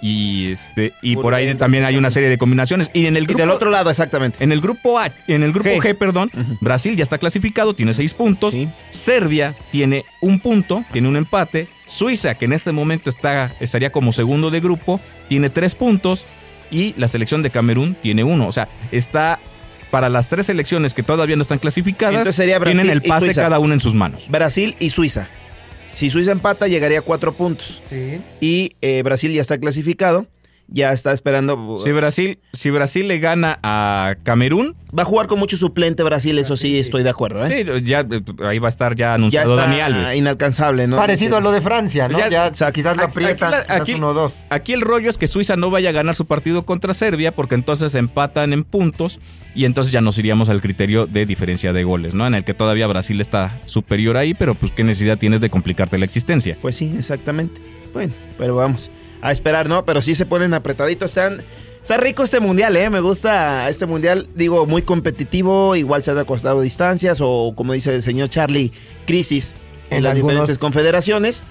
[0.00, 2.90] Y este y por ahí también hay una serie de combinaciones.
[2.92, 4.42] Y en el Y grupo del otro lado, exactamente.
[4.44, 5.80] en el grupo A, en el grupo G.
[5.80, 6.30] G, perdón.
[6.60, 8.52] Brasil ya está clasificado, tiene seis puntos.
[8.52, 8.68] Sí.
[8.90, 11.68] Serbia tiene un punto, tiene un empate.
[11.86, 16.26] Suiza, que en este momento está, estaría como segundo de grupo, tiene tres puntos.
[16.74, 18.48] Y la selección de Camerún tiene uno.
[18.48, 19.38] O sea, está
[19.90, 22.28] para las tres selecciones que todavía no están clasificadas.
[22.64, 24.28] Tienen el pase cada uno en sus manos.
[24.28, 25.28] Brasil y Suiza.
[25.92, 27.80] Si Suiza empata, llegaría a cuatro puntos.
[27.88, 28.20] Sí.
[28.40, 30.26] Y eh, Brasil ya está clasificado.
[30.68, 31.78] Ya está esperando.
[31.82, 36.38] Si Brasil, si Brasil le gana a Camerún, Va a jugar con mucho suplente Brasil,
[36.38, 37.44] eso sí, estoy de acuerdo.
[37.44, 37.64] ¿eh?
[37.66, 40.14] sí, ya eh, ahí va a estar ya ya anunciado está Dani Alves.
[40.16, 40.96] inalcanzable, ¿no?
[40.96, 42.16] Parecido a lo de Francia, ¿no?
[42.18, 42.72] Ya- Ya, exacto.
[42.74, 44.36] quizás aquí la- quizás aquí- uno o dos.
[44.50, 47.56] Aquí el rollo es que Suiza no vaya a ganar su partido contra Serbia porque
[47.56, 49.18] entonces empatan en puntos
[49.54, 52.26] y entonces ya nos iríamos al criterio de diferencia de goles, ¿no?
[52.26, 55.98] En el que todavía Brasil está superior ahí, pero pues qué necesidad tienes de complicarte
[55.98, 56.56] la existencia.
[56.62, 57.60] Pues sí, exactamente.
[57.92, 58.90] Bueno, pero vamos
[59.24, 59.84] a esperar, ¿no?
[59.84, 61.10] Pero sí se ponen apretaditos.
[61.10, 61.42] Están,
[61.82, 62.90] está rico este mundial, ¿eh?
[62.90, 65.74] Me gusta este mundial, digo, muy competitivo.
[65.76, 68.70] Igual se han acostado distancias o, como dice el señor Charlie,
[69.06, 69.54] crisis
[69.90, 71.42] en, En las algunos- diferentes confederaciones.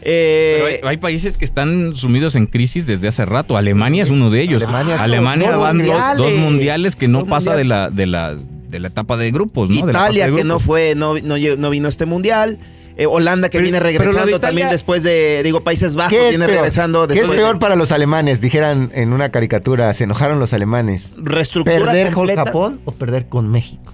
[0.00, 3.56] Eh, Pero hay, hay países que están sumidos en crisis desde hace rato.
[3.56, 4.62] Alemania es uno de ellos.
[4.62, 6.16] Alemania Alemania, dos van dos, mundiales.
[6.18, 8.36] dos mundiales que no Dos pasa de la, de la
[8.68, 9.86] de la etapa de grupos, ¿no?
[9.86, 12.58] de la Italia, de que no fue, no, no, vino a este mundial.
[12.98, 16.24] Eh, Holanda, que Pero- viene de regresando Italia- también después de, digo, Países Bajos, ¿Qué
[16.24, 16.56] es viene peor?
[16.58, 18.40] regresando ¿Qué es después de peor para los alemanes?
[18.40, 21.12] Dijeran en una caricatura, se enojaron los alemanes.
[21.16, 22.44] reestructura ¿Perder con.
[22.44, 23.92] Japón o perder con México?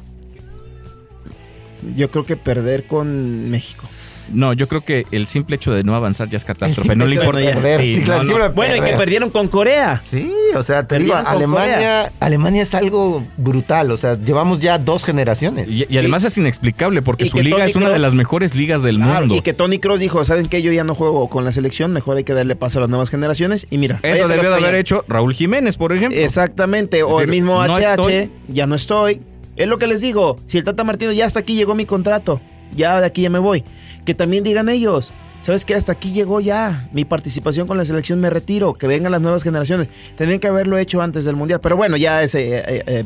[1.97, 3.87] Yo creo que perder con México.
[4.33, 6.95] No, yo creo que el simple hecho de no avanzar ya es catástrofe.
[6.97, 7.61] No le Bueno, importa.
[7.61, 8.29] Perder, Sí, sí, no, claro, no.
[8.29, 8.99] sí me- Bueno, y que perder.
[8.99, 10.03] perdieron con Corea.
[10.11, 15.05] Sí, o sea, te digo, Alemania, Alemania es algo brutal, o sea, llevamos ya dos
[15.05, 15.69] generaciones.
[15.69, 18.99] Y, y además es inexplicable porque su liga es una de las mejores ligas del
[18.99, 19.35] mundo.
[19.35, 20.63] y que Tony Cross dijo, ¿saben qué?
[20.63, 23.11] Yo ya no juego con la selección, mejor hay que darle paso a las nuevas
[23.11, 23.67] generaciones.
[23.71, 24.01] Y mira.
[24.03, 26.19] Eso debió de haber hecho Raúl Jiménez, por ejemplo.
[26.21, 28.31] Exactamente, o el mismo no HH, estoy.
[28.49, 29.21] ya no estoy.
[29.57, 32.41] Es lo que les digo, si el Tata Martino ya hasta aquí llegó mi contrato,
[32.75, 33.65] ya de aquí ya me voy.
[34.05, 35.75] Que también digan ellos, ¿sabes qué?
[35.75, 39.43] Hasta aquí llegó ya mi participación con la selección, me retiro, que vengan las nuevas
[39.43, 39.89] generaciones.
[40.17, 42.59] Tenían que haberlo hecho antes del Mundial, pero bueno, ya ese...
[42.59, 43.05] eh, eh,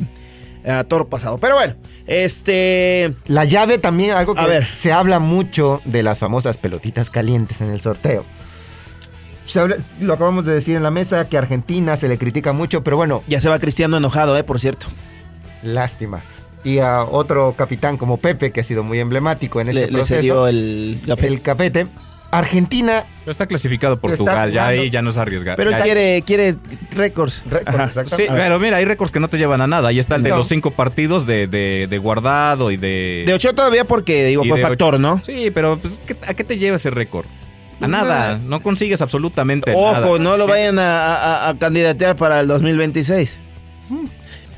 [0.67, 1.39] a toro pasado.
[1.39, 1.75] Pero bueno,
[2.07, 3.15] este...
[3.27, 4.67] La llave también, algo que a ver.
[4.75, 8.25] se habla mucho de las famosas pelotitas calientes en el sorteo.
[10.01, 13.23] lo acabamos de decir en la mesa, que Argentina se le critica mucho, pero bueno...
[13.27, 14.45] Ya se va Cristiano enojado, ¿eh?
[14.45, 14.87] Por cierto.
[15.63, 16.23] Lástima.
[16.65, 20.15] Y a otro capitán como Pepe, que ha sido muy emblemático en este le, proceso.
[20.15, 21.87] Le cedió el, el cafete.
[22.31, 23.05] Argentina.
[23.21, 25.57] Pero está clasificado Portugal, ya ahí ya no es arriesgar.
[25.57, 26.57] Pero quiere, quiere
[26.93, 27.43] récords.
[28.07, 29.89] sí, pero mira, hay récords que no te llevan a nada.
[29.89, 33.25] Ahí está el de los cinco partidos de, de, guardado y de.
[33.27, 35.21] De ocho todavía porque, digo, fue factor, ¿no?
[35.25, 37.27] Sí, pero pues, ¿a qué te lleva ese récord?
[37.81, 40.07] A nada, no consigues absolutamente nada.
[40.07, 43.39] Ojo, no lo vayan a, candidatear para el 2026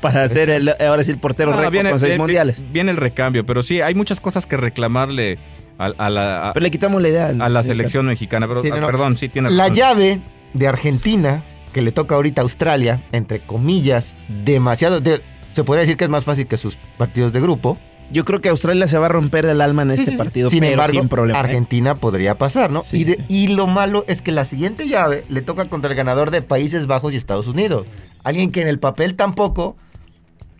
[0.01, 2.63] para ser el, ahora sí el portero récord con seis mundiales.
[2.71, 5.37] Viene el recambio, pero sí, hay muchas cosas que reclamarle
[5.77, 8.47] a, la, pero le quitamos la idea a la selección mexicana.
[8.47, 10.19] Pero, ah, perdón, sí tiene La llave
[10.53, 15.01] de Argentina, que le toca ahorita a Australia, entre comillas, demasiado.
[15.01, 17.77] se podría decir que es más fácil que sus partidos de grupo.
[18.11, 20.99] Yo creo que Australia se va a romper el alma en este partido, sin embargo,
[20.99, 21.39] sin problema.
[21.39, 21.43] ¿eh?
[21.43, 22.83] Argentina podría pasar, ¿no?
[22.91, 26.41] y, y, lo malo es que la siguiente llave le toca contra el ganador de
[26.41, 27.87] Países Bajos y Estados Unidos.
[28.25, 29.77] Alguien que en el papel tampoco,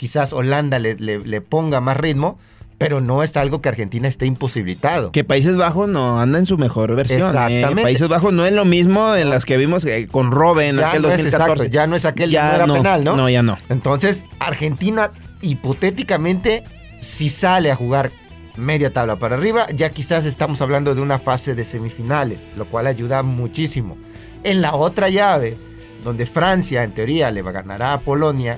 [0.02, 2.40] quizás Holanda le, le ponga más ritmo,
[2.80, 5.11] pero no es algo que Argentina esté imposibilitado.
[5.11, 7.22] Que Países Bajos no anda en su mejor versión.
[7.22, 7.26] ¿eh?
[7.28, 7.84] Exactamente.
[7.84, 11.03] Países Bajos no es lo mismo en las que vimos eh, con Robben en aquel
[11.03, 11.69] 2014.
[11.69, 13.15] ya no es aquel ya no era penal, ¿no?
[13.15, 13.60] No, ya no.
[13.69, 15.11] Entonces, Argentina
[15.44, 16.64] hipotéticamente
[16.99, 18.10] si sale a jugar
[18.57, 22.88] media tabla para arriba, ya quizás estamos hablando de una fase de semifinales, lo cual
[22.88, 23.99] ayuda muchísimo.
[24.44, 25.60] En la otra llave,
[26.03, 28.57] donde Francia en teoría le va a ganar a Polonia,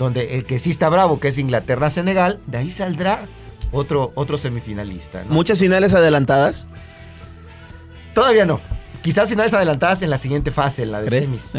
[0.00, 3.26] donde el que sí está bravo, que es Inglaterra-Senegal, de ahí saldrá
[3.70, 5.22] otro, otro semifinalista.
[5.28, 6.66] ¿Muchas finales adelantadas?
[8.14, 8.62] Todavía no.
[9.02, 11.10] Quizás finales adelantadas en la siguiente fase, en la de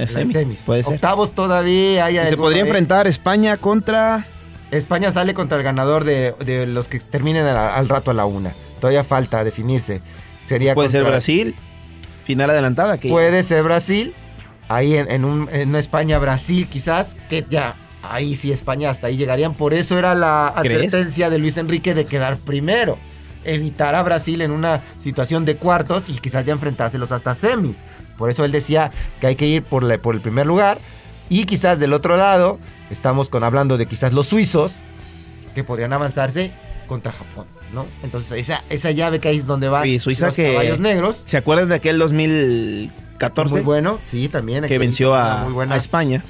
[0.08, 0.62] semis.
[0.66, 0.96] Puede ser.
[0.96, 2.18] Octavos todavía hay.
[2.28, 4.26] Se podría enfrentar España contra.
[4.72, 8.54] España sale contra el ganador de, los que terminen al, rato a la una.
[8.80, 10.02] Todavía falta definirse.
[10.48, 11.56] Sería puede ser Brasil.
[12.24, 12.98] Final adelantada.
[12.98, 14.16] Puede ser Brasil.
[14.68, 19.54] Ahí en, un, en una España-Brasil quizás, que ya ahí sí España hasta ahí llegarían.
[19.54, 22.98] Por eso era la advertencia de Luis Enrique de quedar primero.
[23.44, 27.78] Evitar a Brasil en una situación de cuartos y quizás ya enfrentárselos hasta semis.
[28.18, 30.80] Por eso él decía que hay que ir por, por el primer lugar.
[31.30, 32.60] Y quizás del otro lado,
[32.90, 34.76] estamos con, hablando de quizás los suizos,
[35.56, 36.52] que podrían avanzarse
[36.88, 37.86] contra Japón, ¿no?
[38.04, 41.24] Entonces esa, esa llave que ahí es donde va y Suiza los que, caballos negros.
[41.26, 43.56] ¿Se acuerdan de aquel 2014?
[43.56, 44.66] Muy bueno, sí, también.
[44.66, 46.24] Que venció a, a España.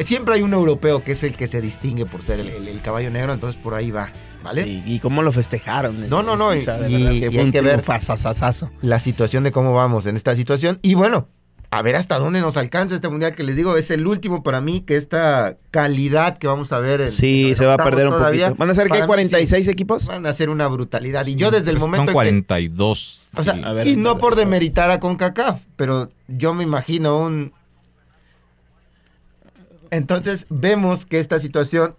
[0.00, 3.32] Siempre hay un europeo que es el que se distingue por ser el, caballo negro,
[3.32, 4.10] entonces por ahí va,
[4.42, 4.64] ¿vale?
[4.64, 6.08] Sí, y cómo lo festejaron.
[6.08, 6.54] No, no, no.
[6.54, 7.82] y, hay que ver
[8.82, 10.78] la situación de cómo vamos en esta situación.
[10.82, 11.28] Y bueno,
[11.74, 14.60] a ver hasta dónde nos alcanza este mundial que les digo, es el último para
[14.60, 17.00] mí que esta calidad que vamos a ver.
[17.00, 18.54] En, sí, se va a perder un poquito.
[18.56, 20.06] ¿Van a ser que hay 46 equipos?
[20.06, 21.26] Van a ser una brutalidad.
[21.26, 22.06] Y yo desde el momento.
[22.06, 23.30] Son 42.
[23.36, 27.52] o sea, y no por demeritar a CONCACAF, pero yo me imagino un
[29.94, 31.94] entonces vemos que esta situación,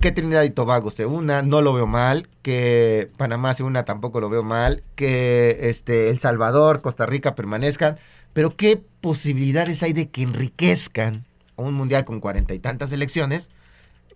[0.00, 4.20] que Trinidad y Tobago se una, no lo veo mal, que Panamá se una, tampoco
[4.20, 7.98] lo veo mal, que este, El Salvador, Costa Rica permanezcan,
[8.32, 11.24] pero qué posibilidades hay de que enriquezcan
[11.56, 13.50] un mundial con cuarenta y tantas elecciones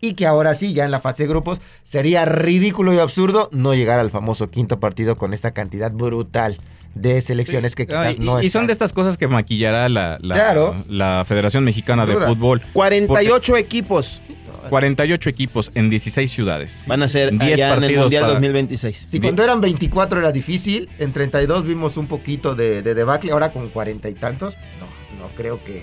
[0.01, 3.75] y que ahora sí, ya en la fase de grupos, sería ridículo y absurdo no
[3.75, 6.59] llegar al famoso quinto partido con esta cantidad brutal
[6.97, 11.65] de selecciones que quizás no Y son de estas cosas que maquillará la, la, Federación
[11.65, 12.63] Mexicana de Fútbol.
[12.73, 14.23] 48 equipos.
[14.71, 16.85] 48 equipos en 16 ciudades.
[16.87, 19.07] Van a ser 10 partidos en el Mundial 2026.
[19.11, 23.53] Si cuando eran 24 era difícil, en 32 vimos un poquito de, de debacle, ahora
[23.53, 25.83] con 40 y tantos, no, no creo que...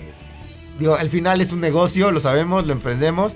[0.78, 3.34] Digo, al final es un negocio, lo sabemos, lo emprendemos.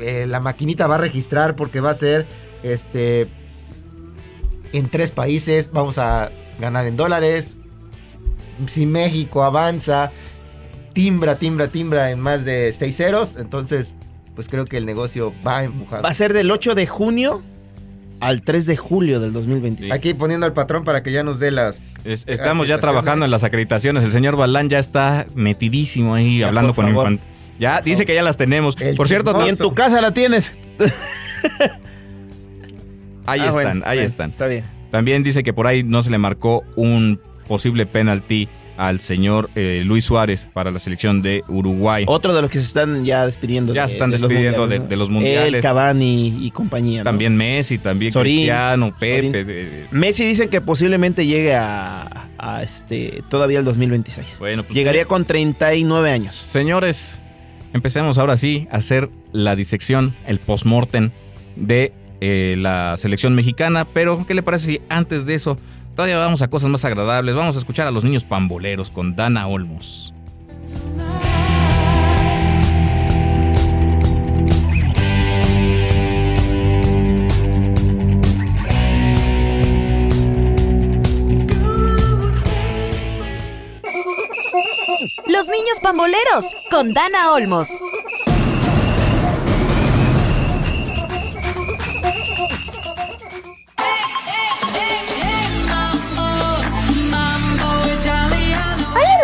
[0.00, 2.26] Eh, la maquinita va a registrar porque va a ser
[2.62, 3.26] este
[4.72, 5.70] en tres países.
[5.72, 6.30] Vamos a
[6.62, 7.50] ganar en dólares.
[8.68, 10.12] Si México avanza,
[10.94, 13.92] timbra, timbra, timbra en más de seis ceros, entonces
[14.34, 16.02] pues creo que el negocio va a empujar.
[16.02, 17.42] Va a ser del 8 de junio
[18.20, 19.92] al 3 de julio del 2026.
[19.92, 21.94] Aquí poniendo al patrón para que ya nos dé las...
[22.04, 24.04] estamos ya trabajando en las acreditaciones.
[24.04, 27.20] El señor Balán ya está metidísimo ahí hablando con el
[27.58, 28.76] Ya dice que ya las tenemos.
[28.96, 30.56] por cierto, y en tu casa la tienes.
[33.26, 34.30] ahí ah, están, ahí están.
[34.30, 34.81] Está bien.
[34.92, 38.46] También dice que por ahí no se le marcó un posible penalti
[38.76, 42.04] al señor eh, Luis Suárez para la selección de Uruguay.
[42.06, 43.72] Otro de los que se están ya despidiendo.
[43.72, 45.54] Ya se están despidiendo de, los mundiales.
[45.54, 47.04] El Cavani y compañía.
[47.04, 49.86] También Messi, también Cristiano, Pepe.
[49.90, 52.28] Messi dicen que posiblemente llegue a,
[52.62, 54.36] este todavía el 2026.
[54.40, 56.36] Bueno, pues, Llegaría con 39 años.
[56.36, 57.22] Señores,
[57.72, 61.12] empecemos ahora sí a hacer la disección, el postmortem
[61.56, 61.92] de
[62.24, 63.84] eh, la selección mexicana.
[63.84, 65.58] Pero, ¿qué le parece si antes de eso
[65.96, 67.34] todavía vamos a cosas más agradables?
[67.34, 70.14] Vamos a escuchar a los niños pamboleros con Dana Olmos.
[85.26, 87.68] Los niños pamboleros con Dana Olmos.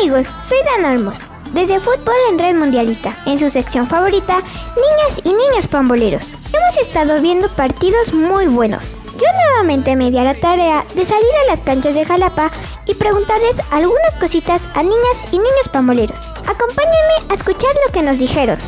[0.09, 1.19] Amigos, soy Dana Olmos.
[1.53, 6.23] Desde Fútbol en Red Mundialista, en su sección favorita, Niñas y Niños Pamboleros.
[6.49, 8.97] Hemos estado viendo partidos muy buenos.
[9.19, 12.51] Yo nuevamente me di a la tarea de salir a las canchas de Jalapa
[12.87, 16.21] y preguntarles algunas cositas a niñas y niños pamboleros.
[16.47, 18.59] Acompáñenme a escuchar lo que nos dijeron.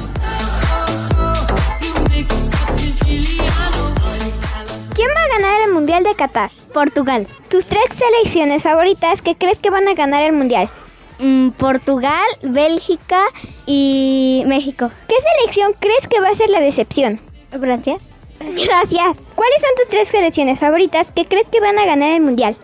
[4.95, 6.51] ¿Quién va a ganar el Mundial de Qatar?
[6.75, 7.27] Portugal.
[7.49, 10.71] ¿Tus tres selecciones favoritas que crees que van a ganar el Mundial?
[11.21, 13.23] Mm, Portugal, Bélgica
[13.67, 14.91] y México.
[15.07, 17.21] ¿Qué selección crees que va a ser la decepción?
[17.51, 17.97] Francia.
[18.41, 19.17] Gracias.
[19.35, 22.57] ¿Cuáles son tus tres selecciones favoritas que crees que van a ganar el Mundial?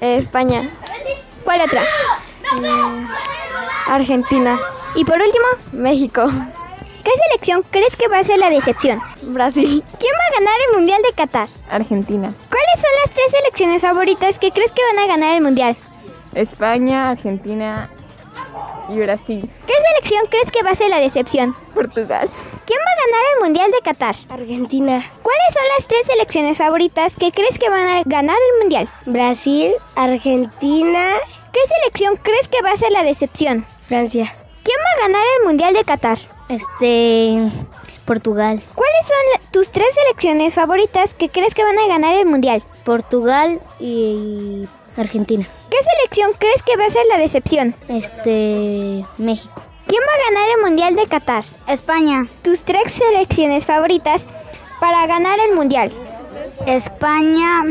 [0.00, 0.68] España.
[1.44, 1.82] ¿Cuál otra?
[3.86, 4.58] Argentina.
[4.96, 6.28] Y por último, México.
[7.04, 9.00] ¿Qué selección crees que va a ser la decepción?
[9.22, 9.82] Brasil.
[9.98, 11.48] ¿Quién va a ganar el Mundial de Qatar?
[11.70, 12.32] Argentina.
[12.48, 15.76] ¿Cuáles son las tres selecciones favoritas que crees que van a ganar el Mundial?
[16.34, 17.90] España, Argentina
[18.88, 19.50] y Brasil.
[19.66, 21.54] ¿Qué selección crees que va a ser la decepción?
[21.74, 22.28] Portugal.
[22.64, 24.16] ¿Quién va a ganar el Mundial de Qatar?
[24.28, 25.04] Argentina.
[25.22, 28.88] ¿Cuáles son las tres selecciones favoritas que crees que van a ganar el Mundial?
[29.06, 31.14] Brasil, Argentina.
[31.52, 33.64] ¿Qué selección crees que va a ser la decepción?
[33.86, 34.34] Francia.
[34.62, 36.18] ¿Quién va a ganar el Mundial de Qatar?
[36.48, 37.50] Este.
[38.04, 38.62] Portugal.
[38.74, 42.62] ¿Cuáles son tus tres selecciones favoritas que crees que van a ganar el Mundial?
[42.84, 44.66] Portugal y
[45.00, 45.46] Argentina.
[45.70, 47.74] ¿Qué selección crees que va a ser la decepción?
[47.88, 49.04] Este.
[49.18, 49.62] México.
[49.86, 51.44] ¿Quién va a ganar el Mundial de Qatar?
[51.66, 52.26] España.
[52.42, 54.24] Tus tres selecciones favoritas
[54.80, 55.92] para ganar el Mundial.
[56.66, 57.64] España.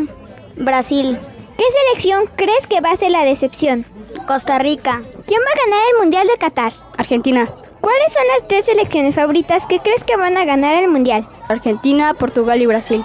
[0.56, 1.20] Brasil.
[1.58, 3.86] ¿Qué selección crees que va a ser la decepción?
[4.28, 5.02] Costa Rica.
[5.26, 6.74] ¿Quién va a ganar el Mundial de Qatar?
[6.98, 7.50] Argentina.
[7.82, 11.28] ¿Cuáles son las tres selecciones favoritas que crees que van a ganar el Mundial?
[11.48, 13.04] Argentina, Portugal y Brasil.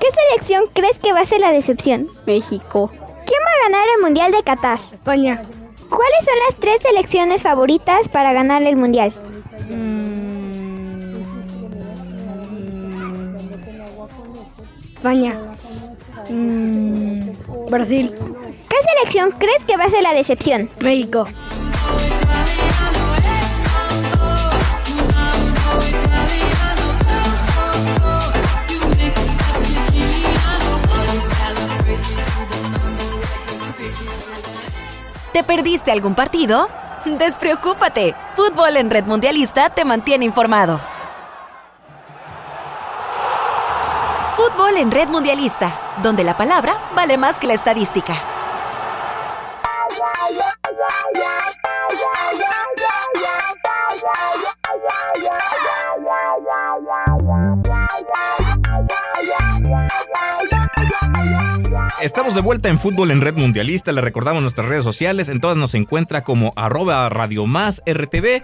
[0.00, 2.08] ¿Qué selección crees que va a ser la decepción?
[2.26, 2.90] México.
[3.26, 4.80] ¿Quién va a ganar el Mundial de Qatar?
[4.92, 5.42] España.
[5.88, 9.12] ¿Cuáles son las tres selecciones favoritas para ganar el Mundial?
[14.94, 15.34] España.
[17.68, 18.14] Brasil.
[18.68, 20.70] ¿Qué selección crees que va a ser la decepción?
[20.80, 21.26] México.
[35.32, 36.68] ¿Te perdiste algún partido?
[37.06, 38.14] Despreocúpate.
[38.34, 40.78] Fútbol en Red Mundialista te mantiene informado.
[44.36, 45.72] Fútbol en Red Mundialista,
[46.02, 48.14] donde la palabra vale más que la estadística.
[62.02, 63.92] Estamos de vuelta en Fútbol en Red Mundialista.
[63.92, 65.28] Le recordamos nuestras redes sociales.
[65.28, 68.42] En todas nos encuentra como arroba Radio Más RTV.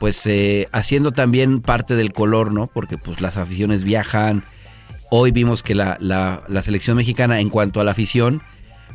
[0.00, 2.66] pues eh, haciendo también parte del color, ¿no?
[2.66, 4.44] Porque pues las aficiones viajan.
[5.10, 8.42] Hoy vimos que la, la- la selección mexicana en cuanto a la afición,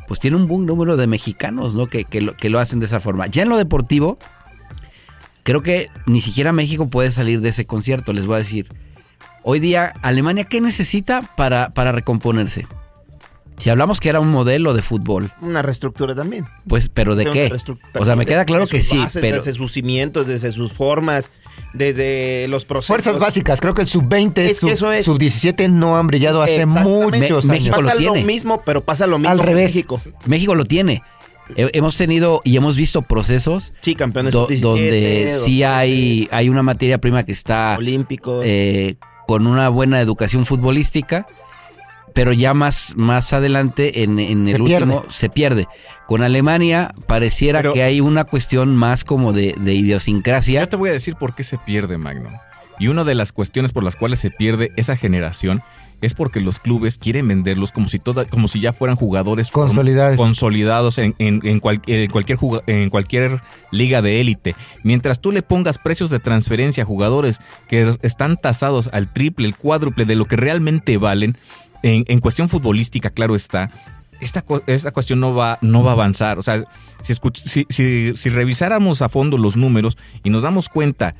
[0.06, 1.86] pues tiene un buen número de mexicanos, ¿no?
[1.88, 3.26] Que, que lo, que lo hacen de esa forma.
[3.26, 4.18] Ya en lo deportivo,
[5.42, 8.66] creo que ni siquiera México puede salir de ese concierto, les voy a decir.
[9.44, 12.66] Hoy día, Alemania, ¿qué necesita para, para recomponerse?
[13.58, 16.44] Si hablamos que era un modelo de fútbol, Una reestructura también.
[16.66, 17.48] pues, ¿pero de Una qué?
[17.50, 20.26] reestructura O sea, me de- queda claro de que sí, bases, pero Desde sus cimientos,
[20.26, 21.30] desde sus formas,
[21.72, 22.88] desde los procesos.
[22.88, 25.04] Fuerzas básicas, creo que el sub-20, Es sub- es.
[25.04, 27.44] sub-17 no han brillado hace muchos Me- años.
[27.44, 28.26] México lo Pasa lo, tiene.
[28.26, 29.66] mismo, pero pasa lo mismo Al revés.
[29.74, 30.00] México.
[30.26, 31.02] México lo tiene.
[31.56, 36.48] He- hemos tenido y hemos visto procesos Sí, campeones do- sub-17, donde sí hay, hay
[36.48, 38.42] una materia prima que está olímpicos.
[38.44, 38.96] eh,
[39.26, 41.26] con una buena educación futbolística,
[42.14, 45.66] pero ya más, más adelante en, en el último se pierde.
[46.06, 50.60] Con Alemania pareciera Pero- que hay una cuestión más como de, de idiosincrasia.
[50.60, 52.30] Yo te voy a decir por qué se pierde, Magno.
[52.78, 55.62] Y una de las cuestiones por las cuales se pierde esa generación
[56.04, 60.16] es porque los clubes quieren venderlos como si toda, como si ya fueran jugadores Consolidados.
[60.18, 63.40] consolidados en, en- en cual- en cualquier juga- en cualquier
[63.70, 64.54] liga de élite.
[64.82, 69.56] Mientras tú le pongas precios de transferencia a jugadores que están tasados al triple, el
[69.56, 71.36] cuádruple de lo que realmente valen,
[71.82, 73.70] en, en cuestión futbolística, claro está,
[74.20, 76.38] esta, esta cuestión no va, no va a avanzar.
[76.38, 76.64] O sea,
[77.02, 77.14] si,
[77.68, 81.14] si- si revisáramos a fondo los números y nos damos cuenta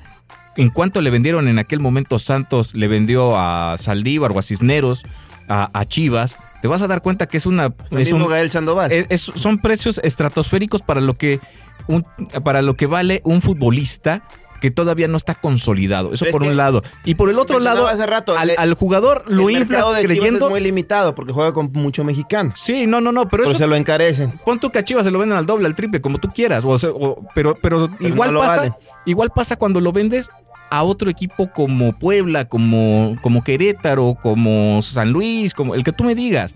[0.56, 5.04] en cuánto le vendieron en aquel momento Santos, le vendió a Saldívar o a Cisneros,
[5.48, 7.74] a, a Chivas, te vas a dar cuenta que es una...
[7.90, 8.90] es un- Gael Sandoval.
[8.92, 11.40] es- es- son precios estratosféricos para lo que
[11.86, 12.06] un-
[12.42, 14.22] para lo que vale un futbolista
[14.62, 16.14] que todavía no está consolidado.
[16.14, 16.82] Eso por un lado.
[17.04, 20.46] Y por el otro lado, hace rato, al, jugador lo el infla de Chivas creyendo...
[20.46, 22.54] es muy limitado porque juega con mucho mexicano.
[22.56, 24.30] Sí, no, no, no, pero Pero eso se lo encarecen.
[24.42, 26.64] pon tú que a Chivas se lo venden al doble, al triple, como tú quieras.
[26.64, 28.56] O sea, o- pero, pero, Pero igual no pasa.
[28.56, 28.72] vale.
[29.04, 30.30] Igual pasa cuando lo vendes
[30.78, 36.04] a otro equipo como Puebla, como, como Querétaro, como San Luis, como el que tú
[36.04, 36.54] me digas.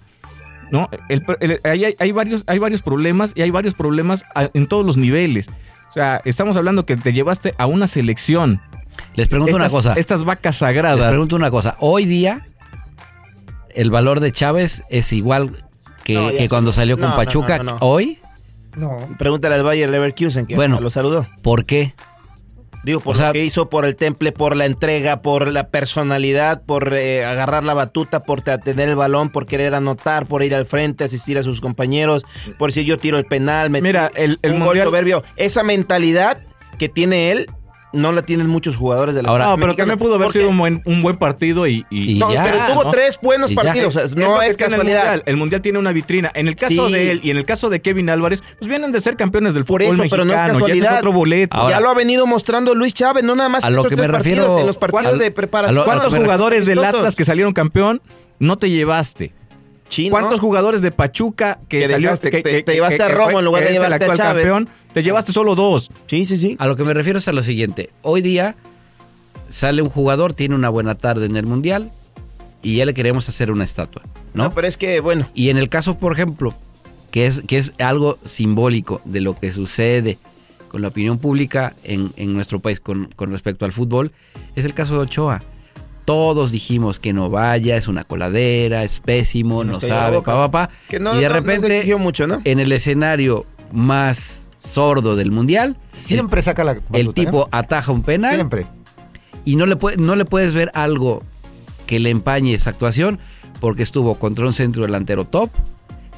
[0.70, 0.90] ¿No?
[1.08, 4.84] El- el- hay, hay- varios, hay varios problemas y hay varios problemas a- en todos
[4.84, 5.48] los niveles.
[5.88, 8.60] O sea, estamos hablando que te llevaste a una selección.
[9.14, 9.92] Les pregunto Estas, una cosa.
[9.94, 11.08] estas vacas Les sagradas.
[11.08, 11.76] pregunto una cosa.
[11.80, 12.46] Hoy día,
[13.74, 15.64] el valor de Chávez es igual
[16.04, 17.58] que, No, cuando salió con No, no, Pachuca.
[17.58, 17.78] no, no, no.
[17.80, 18.18] Hoy,
[18.76, 18.96] No.
[19.18, 20.80] Pregúntale al Bayer Leverkusen que Bueno.
[20.80, 21.26] lo saludó.
[21.42, 21.94] ¿por qué?
[22.84, 25.68] Digo, por O sea- lo que hizo, por el temple, por la entrega, por la
[25.68, 30.42] personalidad, por eh, agarrar la batuta, por te- tener el balón, por querer anotar, por
[30.42, 32.24] ir al frente, asistir a sus compañeros,
[32.58, 35.22] por decir yo tiro el penal, me Mira, el, el un gol soberbio.
[35.36, 36.38] Esa mentalidad
[36.78, 37.50] que tiene él,
[37.92, 39.92] no la tienen muchos jugadores de la Ahora- No, pero mexicana.
[39.92, 42.58] también pudo haber sido un buen, un buen partido y, y- Y No, ya, pero
[42.72, 42.90] tuvo ¿no?
[42.90, 43.62] tres buenos Y ya.
[43.62, 44.84] partidos, o sea, Es no es El casualidad.
[45.04, 45.22] mundial.
[45.26, 46.30] El mundial tiene una vitrina.
[46.34, 46.92] En el caso Sí.
[46.92, 49.64] de él y en el caso de Kevin Álvarez, pues vienen de ser campeones del
[49.64, 50.48] Por fútbol eso, pero no es mexicano.
[50.52, 50.92] y ese casualidad.
[50.92, 51.56] es otro boleto.
[51.56, 53.96] Ahora- ya lo ha venido mostrando Luis Chávez, no nada más A en lo que
[53.96, 55.74] me tres refiero- partidos, en los partidos ¿Cuál- de preparación.
[55.76, 56.84] lo- ¿Cuántos jugadores del?
[56.84, 58.02] Atlas que salieron campeón
[58.38, 59.32] no te llevaste?
[59.88, 60.10] Chino.
[60.10, 63.08] ¿Cuántos jugadores de Pachuca que, Que salió dejaste- que, te- que- te llevaste que- a
[63.08, 64.68] Romo en lugar de llevarte a actual campeón?
[64.92, 65.90] Te llevaste solo dos.
[66.06, 66.56] Sí, sí, sí.
[66.58, 67.90] A lo que me refiero es a lo siguiente.
[68.02, 68.54] Hoy día
[69.48, 71.90] sale un jugador, tiene una buena tarde en el Mundial
[72.62, 74.02] y ya le queremos hacer una estatua,
[74.34, 74.44] ¿no?
[74.44, 76.54] No, pero es que, bueno, Y en el caso, por ejemplo,
[77.10, 80.18] que es, que es algo simbólico de lo que sucede
[80.68, 84.12] con la opinión pública en, en nuestro país con, con respecto al fútbol,
[84.54, 85.42] es el caso de Ochoa.
[86.08, 90.70] Todos dijimos que no vaya, es una coladera, es pésimo, no sabe, pa, pa, pa.
[90.88, 92.40] que no, y de no- no se repente, exigió mucho, ¿no?
[92.44, 97.12] en el escenario más sordo del mundial, Siempre saca la el, batuta, el ¿eh?
[97.12, 98.66] tipo ataja un penal Siempre.
[99.44, 101.22] y no le, puede- no le puedes ver algo
[101.86, 103.18] que le empañe esa actuación
[103.60, 105.50] porque estuvo contra un centro delantero top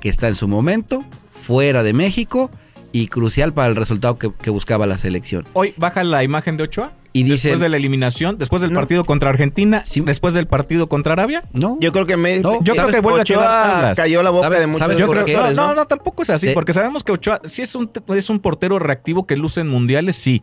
[0.01, 2.49] que está en su momento, fuera de México
[2.93, 5.47] y crucial para el resultado que, que buscaba la selección.
[5.53, 6.93] Hoy baja la imagen de Ochoa.
[7.13, 8.79] Y dice, Después de la eliminación, después del No.
[8.79, 10.01] partido contra Argentina, Sí.
[10.01, 11.43] después del partido contra Arabia.
[11.53, 13.97] no, Yo creo que me, No, yo creo que vuelve a quedar Ochoa tablas.
[13.97, 16.53] cayó la boca ¿Sabe- de muchos Yo creo no, no, no, tampoco es así, De-
[16.55, 20.15] porque sabemos que Ochoa sí es un, es un portero reactivo que luce en mundiales,
[20.17, 20.43] sí.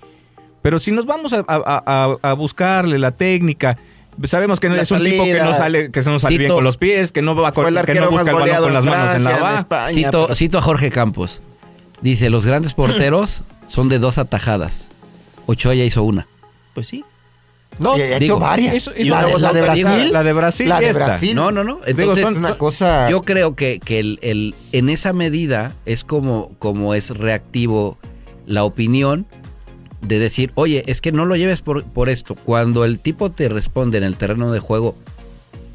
[0.61, 3.77] Pero si nos vamos a, a- a- a buscarle la técnica,
[4.25, 6.51] sabemos que no es un tipo que no sale, que se nos sale Cito- bien
[6.53, 9.15] con los pies, que no va con, que no busca el balón con las manos
[9.15, 9.55] en la baja.
[9.59, 9.87] España.
[9.87, 11.39] cito, pero- cito a Jorge Campos.
[12.01, 14.89] Dice, los grandes porteros son de dos atajadas.
[15.45, 16.27] Ochoa ya hizo una.
[16.77, 17.03] Pues sí.
[17.79, 18.75] No, hecho digo, varias.
[18.75, 20.11] eso- Y eso- la, de, la Brasil.
[20.13, 21.05] la de Brasil La de esta.
[21.07, 21.35] Brasil.
[21.35, 21.77] No, no, no.
[21.77, 23.09] Digo, Entonces, son- una cosa.
[23.09, 27.97] Yo creo que, que el, el- en esa medida es como, como es reactivo
[28.45, 29.25] la opinión
[30.01, 32.35] de decir, oye, es que no lo lleves por, por esto.
[32.35, 34.95] Cuando el tipo te responde en el terreno de juego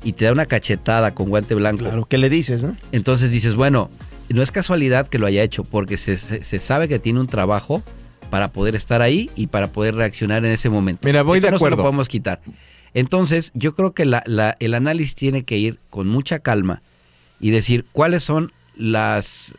[0.04, 2.76] y te da una cachetada con guante blanco, Claro, ¿qué le dices, no?
[2.92, 3.90] entonces dices, bueno,
[4.28, 7.26] no es casualidad que lo haya hecho, porque se, se- se sabe que tiene un
[7.26, 7.82] trabajo
[8.32, 11.06] para poder estar ahí y para poder reaccionar en ese momento.
[11.06, 11.82] Mira, voy Eso de no se lo acuerdo.
[11.82, 12.40] podemos quitar.
[12.94, 16.80] Entonces, yo creo que la- la- el análisis tiene que ir con mucha calma
[17.40, 19.54] y decir cuáles son las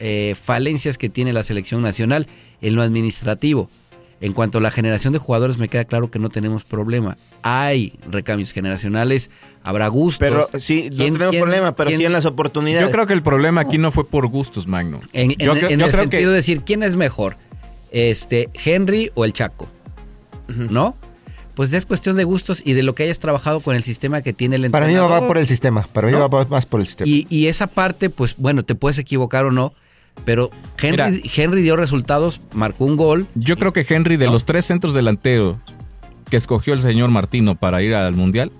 [0.00, 2.26] eh, falencias que tiene la selección nacional
[2.60, 3.70] en lo administrativo.
[4.20, 7.16] En cuanto a la generación de jugadores, me queda claro que no tenemos problema.
[7.42, 9.30] Hay recambios generacionales,
[9.62, 10.18] habrá gustos.
[10.18, 12.88] Pero sí, no ¿Quién- tenemos quién- problema, pero quién- sí en las oportunidades.
[12.88, 15.00] Yo creo que el problema aquí no fue por gustos, Magno.
[15.12, 17.36] En, en- yo creo, en yo el creo sentido que de decir, ¿quién es mejor?
[17.90, 19.68] Este, Henry o el Chaco,
[20.48, 20.94] ¿no?
[21.54, 24.32] Pues es cuestión de gustos y de lo que hayas trabajado con el sistema que
[24.34, 25.22] tiene el Para mí entrenador.
[25.22, 25.86] va por el sistema.
[25.92, 26.28] Para mí ¿No?
[26.28, 27.08] va más por el sistema.
[27.08, 29.72] Y, y esa parte, pues bueno, te puedes equivocar o no,
[30.26, 33.26] pero Henry, Henry dio resultados, marcó un gol.
[33.34, 34.32] yo creo que Henry de No.
[34.32, 35.56] los tres centros delanteros
[36.28, 38.52] que escogió el señor Martino para ir al mundial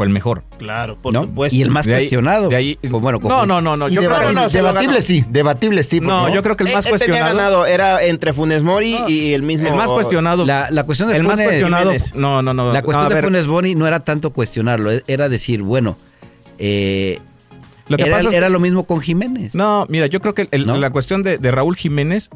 [0.00, 0.44] fue el mejor.
[0.56, 1.24] Claro, por ¿no?
[1.24, 1.54] supuesto.
[1.54, 2.48] Y el más De ahí- cuestionado.
[2.48, 3.86] de ahí- Pues, bueno, no, no, no, no.
[3.88, 6.00] Yo creo, debatible, no, se debatible sí, debatible sí.
[6.00, 7.36] no, yo creo que el más Él- él tenía cuestionado.
[7.60, 9.68] ganado, era entre Funes Mori y el mismo.
[9.68, 10.46] El más cuestionado.
[10.46, 11.90] La, la cuestión de el más Funes- cuestionado.
[11.92, 12.14] Jiménez.
[12.14, 12.72] No, no, no.
[12.72, 15.98] La cuestión de ver, Funes Boni no era tanto cuestionarlo, e- era decir, bueno,
[16.58, 17.18] eh,
[17.88, 19.54] Lo que era, pasa es era lo mismo con Jiménez.
[19.54, 20.78] No, mira, yo creo que el- ¿No?
[20.78, 22.30] la cuestión de, de Raúl Jiménez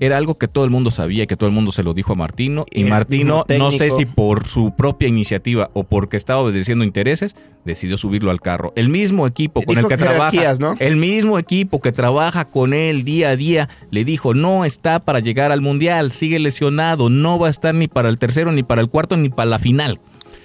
[0.00, 2.14] era algo que todo el mundo sabía y que todo el mundo se lo dijo
[2.14, 2.66] a Martino.
[2.70, 7.36] Y el Martino, no sé si por su propia iniciativa o porque estaba obedeciendo intereses,
[7.64, 8.72] decidió subirlo al carro.
[8.76, 13.04] El mismo equipo con Dijo el que trabaja, el mismo equipo que trabaja con él
[13.04, 17.48] día a día, le dijo, no está para llegar al Mundial, sigue lesionado, no va
[17.48, 20.00] a estar ni para el tercero, ni para el cuarto, ni para la final.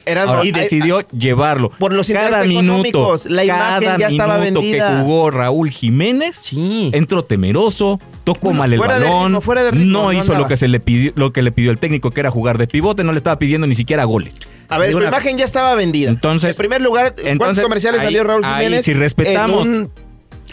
[0.06, 1.69] Era- y decidió llevarlo.
[1.80, 4.88] por los cada intereses minuto, la imagen cada ya estaba minuto vendida.
[4.98, 6.90] que jugó Raúl Jiménez, Sí.
[6.94, 10.14] entró temeroso, tocó Bueno, mal el fuera de balón, ritmo, fuera de ritmo, no no
[10.14, 12.57] hizo lo que se le pidió, lo que le pidió el técnico que era jugar
[12.57, 14.36] de pivote, no le estaba pidiendo ni siquiera goles.
[14.69, 16.10] A ver, su imagen ya estaba vendida.
[16.10, 18.86] Entonces- en primer lugar, ¿cuántos entonces, comerciales ahí- salió Raúl ahí, Jiménez?
[18.86, 19.90] si respetamos- En un-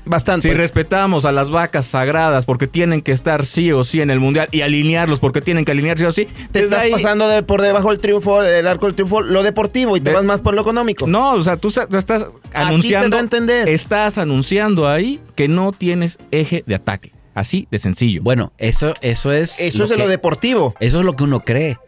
[0.05, 0.49] Bastante.
[0.49, 4.19] Si respetamos a las vacas sagradas porque tienen que estar sí o sí en el
[4.21, 7.43] mundial y alinearlos porque tienen que alinear sí o sí, te estás ahí- pasando de
[7.43, 10.41] por debajo del triunfo, el arco del triunfo, lo deportivo y te De- vas más
[10.41, 11.07] por lo económico.
[11.07, 11.89] No, o sea, tú estás
[12.23, 13.11] se anunciando.
[13.11, 13.69] da a entender.
[13.69, 17.13] Estás anunciando ahí que no tienes eje de ataque.
[17.35, 18.21] Así de sencillo.
[18.23, 19.59] Bueno, eso, eso es.
[19.59, 20.75] Eso es de que- lo deportivo.
[20.81, 21.79] Eso es lo que uno cree.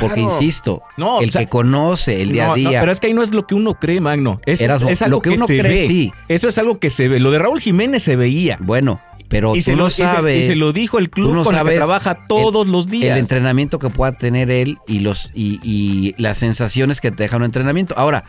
[0.00, 2.80] Porque insisto, No, el o sea, que conoce el día No, a no, día.
[2.80, 4.40] pero es que ahí no es lo que uno cree, Magno.
[4.46, 5.88] Es, Erasmo, es algo lo que que, uno se cree, ve.
[5.88, 6.12] sí.
[6.28, 7.20] Eso es algo que se ve.
[7.20, 8.58] Lo de Raúl Jiménez se veía.
[8.60, 10.44] Bueno, pero y, tú se no lo, y se- sabes.
[10.44, 13.12] y se lo dijo el club no con el que trabaja todos el- los días.
[13.12, 17.36] El entrenamiento que pueda tener él y los y, y las sensaciones que te deja
[17.36, 17.94] un entrenamiento.
[17.96, 18.24] Ahora,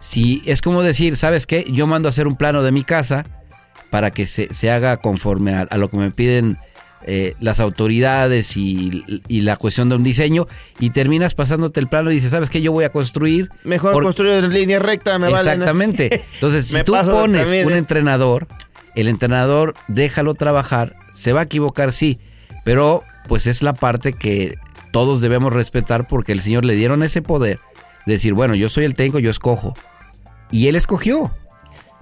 [0.00, 1.64] si es como decir, ¿sabes qué?
[1.70, 3.24] Yo mando a hacer un plano de mi casa
[3.90, 6.58] para que se, se haga conforme a, a lo que me piden
[7.06, 10.46] eh, las autoridades y, y la cuestión de un diseño
[10.80, 12.60] y terminas pasándote el plano y dices, ¿sabes qué?
[12.62, 13.50] Yo voy a construir.
[13.64, 15.50] Mejor por- construir en línea recta, me vale.
[15.52, 16.24] Exactamente.
[16.34, 18.46] Entonces, si tú pones un es- entrenador,
[18.94, 22.18] el entrenador déjalo trabajar, se va a equivocar, sí,
[22.64, 24.56] pero pues es la parte que
[24.92, 27.58] todos debemos respetar porque el Señor le dieron ese poder
[28.06, 29.74] de decir, bueno, yo soy el técnico, yo escojo.
[30.50, 31.32] Y él escogió.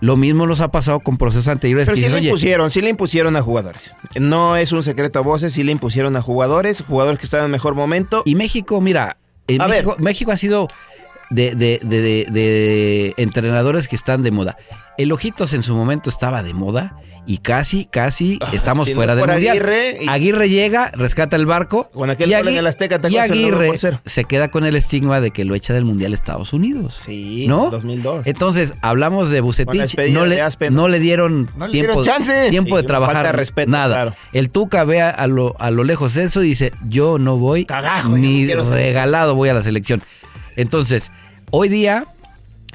[0.03, 1.87] Lo mismo nos ha pasado con procesos anteriores.
[1.87, 3.95] Pero sí dices, le "Oye, impusieron, sí le impusieron a jugadores.
[4.19, 7.53] No es un secreto a voces, sí le impusieron a jugadores, jugadores que estaban en
[7.53, 8.23] mejor momento.
[8.27, 9.17] Y México, mira,
[9.47, 10.67] en México, México ha sido
[11.33, 14.57] de, de- de- de- de entrenadores que están de moda.
[14.99, 18.97] El Ojitos en su momento estaba de moda y casi, casi Ah, estamos si no
[18.97, 19.57] fuera es del mundial.
[19.59, 21.89] Aguirre y- Aguirre llega, rescata el barco.
[21.93, 23.71] Con aquel y en el Azteca, ¿te y Aguirre
[24.05, 26.97] se queda con el estigma de que lo echa del mundial Estados Unidos.
[26.99, 27.71] Sí, ¿No?
[27.71, 28.27] 2002.
[28.27, 30.29] Entonces, hablamos de Bucetich, no de
[30.59, 32.51] le, no le dieron No le tiempo, dieron chance.
[32.51, 33.95] tiempo de trabajar falta de respeto, nada.
[33.95, 34.15] claro.
[34.33, 38.11] El Tuca ve a, lo, a lo lejos eso y dice, yo no voy Cagajo,
[38.11, 40.03] yo ni no regalado voy a la selección.
[40.57, 41.11] Entonces,
[41.51, 42.05] hoy día,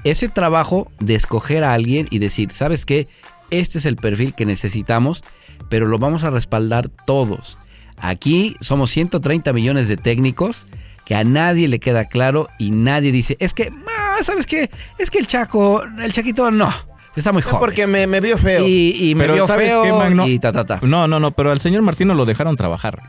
[0.03, 3.07] ese trabajo de escoger a alguien y decir, ¿sabes qué?
[3.49, 5.23] Este es el perfil que necesitamos,
[5.69, 7.57] pero lo vamos a respaldar todos.
[7.97, 10.65] Aquí somos 130 millones de técnicos
[11.05, 14.69] que a nadie le queda claro y nadie dice, es que, ah, ¿sabes qué?
[14.99, 16.71] Es que el Chaco, el Chaquito no,
[17.15, 17.59] está muy No, joven.
[17.61, 18.67] porque me, me vio feo.
[18.67, 20.27] Y, y me Pero vio ¿sabes feo qué, Magno?
[20.27, 20.79] y ta, ta, ta.
[20.83, 23.01] No, no, no, pero al señor Martino lo dejaron trabajar.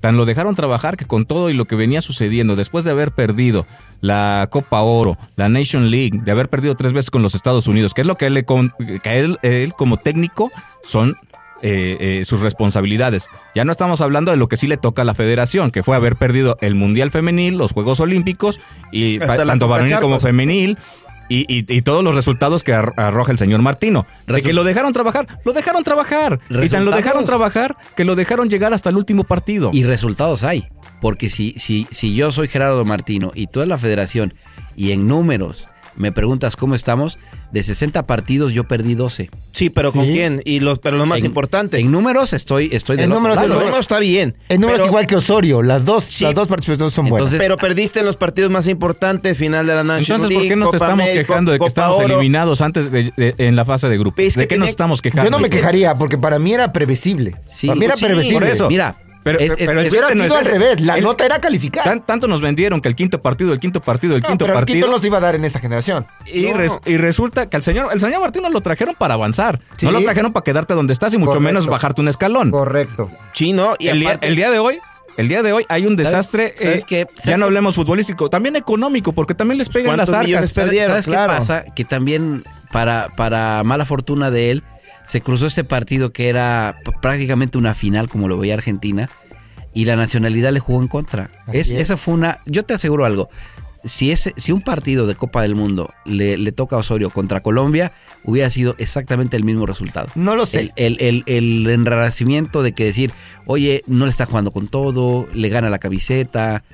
[0.00, 3.12] Tan lo dejaron trabajar que con todo y lo que venía sucediendo, después de haber
[3.12, 3.66] perdido
[4.00, 7.94] la Copa Oro, la Nation League, de haber perdido tres veces con los Estados Unidos,
[7.94, 8.44] que es lo que él,
[9.02, 10.52] que él, él como técnico
[10.82, 11.16] son
[11.60, 13.28] eh, eh, sus responsabilidades.
[13.52, 15.96] Ya no estamos hablando de lo que sí le toca a la federación, que fue
[15.96, 18.60] haber perdido el Mundial Femenil, los Juegos Olímpicos,
[18.92, 20.78] y tanto varonil como femenil.
[21.28, 24.06] Y, y- y todos los resultados que ar- arroja el señor Martino.
[24.26, 26.40] De que lo dejaron trabajar, lo dejaron trabajar.
[26.48, 29.70] Y tan lo dejaron trabajar que lo dejaron llegar hasta el último partido.
[29.72, 30.66] Y resultados hay.
[31.00, 34.34] Porque si, si, si yo soy Gerardo Martino y tú eres la federación
[34.74, 37.18] y en números me preguntas cómo estamos,
[37.52, 39.30] de 60 partidos yo perdí 12.
[39.52, 40.12] Sí, pero ¿con Sí.
[40.12, 40.42] quién?
[40.44, 41.78] Y los, pero lo más En- importante.
[41.80, 43.60] En números estoy, estoy En del otro números Claro, lado.
[43.60, 44.36] el número está bien.
[44.48, 46.24] En números pero, igual que Osorio, las dos, Sí.
[46.24, 47.28] las dos participaciones son buenas.
[47.32, 50.56] Entonces- Pero perdiste en los partidos más importantes, final de la National Entonces, ¿por qué
[50.56, 52.14] nos Copa estamos América, quejando de que Copa estamos Oro.
[52.14, 54.24] eliminados antes de, de- en la fase de grupos?
[54.24, 55.24] Es que ¿De qué tenía- nos estamos quejando?
[55.24, 57.34] Yo no me quejaría porque para mí era previsible.
[57.48, 58.38] Sí, para mí era sí, previsible.
[58.40, 58.68] por eso.
[58.68, 58.96] Mira,
[59.28, 60.50] Pero, Es- es- pero el es- chiste Hubiera no es sido al ese.
[60.52, 61.84] revés, la El- nota era calificar.
[61.84, 64.54] tan- tanto nos vendieron que el quinto partido, el quinto partido, el No, quinto pero
[64.54, 64.76] el partido.
[64.76, 66.06] quinto no se iba a dar en esta generación.
[66.26, 66.56] Y, No.
[66.56, 69.60] res- y resulta que al señor, el señor Martino lo trajeron para avanzar.
[69.76, 69.84] Sí.
[69.86, 71.44] No lo trajeron para quedarte donde estás y mucho Correcto.
[71.44, 72.50] menos bajarte un escalón.
[72.50, 73.10] Correcto.
[73.34, 73.74] Sí, ¿no?
[73.78, 74.78] Y el, día, aparte- el día de hoy,
[75.18, 76.54] el día de hoy hay un desastre.
[76.56, 77.06] sabes eh, qué?
[77.16, 77.48] ya ¿Sabes no qué?
[77.48, 80.50] hablemos futbolístico, también económico, porque también les pegan las ¿Cuántos arcas.
[80.50, 80.90] ¿Sabes- perdieron?
[80.92, 81.32] ¿Sabes claro.
[81.34, 81.64] qué pasa?
[81.74, 84.64] Que también, para, para mala fortuna de él,
[85.08, 89.08] se cruzó este partido que era prácticamente una final, como lo veía Argentina,
[89.74, 91.30] y la nacionalidad le jugó en contra.
[91.52, 91.80] Es, es.
[91.80, 92.38] Esa fue una.
[92.46, 93.28] Yo te aseguro algo.
[93.84, 97.40] Si, ese, si un partido de Copa del Mundo le, le toca a Osorio contra
[97.40, 97.92] Colombia,
[98.24, 100.08] hubiera sido exactamente el mismo resultado.
[100.16, 100.72] No lo sé.
[100.76, 101.64] El, el, el,
[102.62, 103.12] de que decir,
[103.46, 106.64] oye, no le está jugando con todo, le gana la camiseta.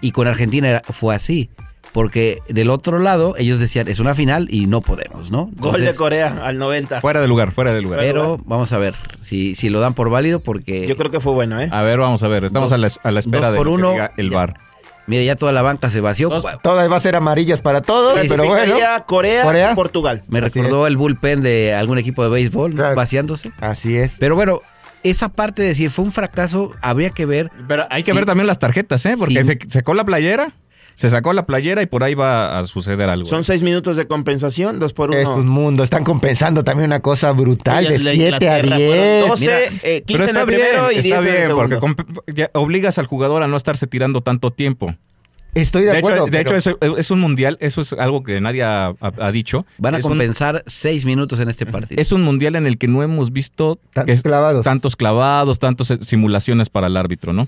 [0.00, 1.50] Y con Argentina era- fue así.
[1.94, 5.48] Porque del otro lado, ellos decían, es una final y no podemos, ¿no?
[5.56, 7.00] Gol de Corea al 90.
[7.00, 8.00] Fuera de lugar, fuera de lugar.
[8.00, 10.86] Pero vamos a ver si, si lo dan por válido, porque.
[10.88, 11.68] Yo creo que fue bueno, ¿eh?
[11.70, 12.44] A ver, vamos a ver.
[12.44, 14.36] Estamos Dos- a la, a la espera de lo que uno, diga el ya.
[14.36, 14.54] bar.
[15.06, 16.30] Mire, ya toda la banca se vació.
[16.62, 18.72] Todas va a ser amarillas para todos, pero bueno.
[19.06, 19.70] Corea, Corea.
[19.70, 20.22] y Portugal.
[20.28, 22.96] Me Así recordó el bullpen de algún equipo de béisbol Claro.
[22.96, 23.52] vaciándose.
[23.60, 24.16] Así es.
[24.18, 24.62] Pero bueno,
[25.04, 27.52] esa parte de decir fue un fracaso, habría que ver.
[27.68, 28.16] Pero hay que Sí.
[28.16, 29.14] ver también las tarjetas, ¿eh?
[29.18, 29.52] Porque Sí.
[29.68, 30.52] se sacó la playera,
[30.94, 33.28] se sacó la playera y por ahí va a suceder algo.
[33.28, 35.18] Son seis minutos de compensación, dos por uno.
[35.18, 35.82] Es un mundo.
[35.84, 38.14] Están compensando también una cosa brutal de La 7 a
[38.58, 38.88] Inglaterra 10.
[38.90, 41.26] fueron 12, Mira, eh, 15 Pero en está el bien, primero y 10 está en
[41.26, 41.32] el
[41.68, 44.94] bien, porque ya obligas al jugador a no estarse tirando tanto tiempo.
[45.54, 46.16] Estoy de, De, acuerdo.
[46.26, 48.94] hecho, de pero- hecho es, es un mundial, eso es algo que nadie ha, ha-
[49.20, 49.64] ha dicho.
[49.78, 52.00] Van a es un, compensar seis minutos en este partido.
[52.00, 54.64] es un mundial en el que no hemos visto Tantos es- clavados.
[54.64, 57.46] tantos clavados, tantas simulaciones para el árbitro, ¿no?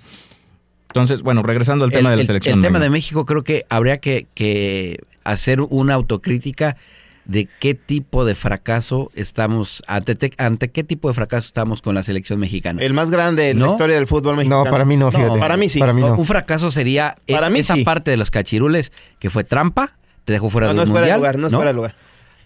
[0.97, 2.59] Entonces, bueno, regresando al tema el, de la el- selección.
[2.59, 6.77] el tema de México creo que habría que, que hacer una autocrítica
[7.25, 11.95] de qué tipo de fracaso estamos, ante, te- ante qué tipo de fracaso estamos con
[11.97, 12.81] la selección mexicana.
[12.83, 13.73] El más grande en la ¿No?
[13.73, 14.65] historia del fútbol mexicano.
[14.65, 15.39] No, para mí no, fíjate.
[15.39, 15.81] para mí sí.
[15.81, 16.15] Para mí no.
[16.15, 17.83] Un fracaso sería es- Para mí esa sí.
[17.85, 21.07] parte de los cachirules que fue trampa, te dejó fuera No, del no es fuera
[21.07, 21.19] de mundial.
[21.19, 21.95] lugar, no es fuera de lugar.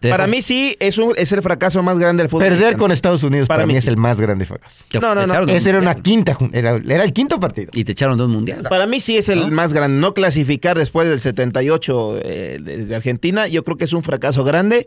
[0.01, 2.79] Te Para mí sí, es, un, es el fracaso más grande del fútbol Perder mexicano.
[2.79, 3.91] con Estados Unidos para, Para mí mí es sí.
[3.91, 4.83] el más grande fracaso.
[4.91, 5.43] te no, no, no.
[5.43, 7.71] Esa era una quinta, jun- era, era el quinto partido.
[7.75, 8.63] Y te echaron de un mundial.
[8.71, 9.49] Para mí sí es el ¿No?
[9.51, 9.99] más grande.
[9.99, 14.87] No clasificar después del 78 eh, desde Argentina, yo creo que es un fracaso grande.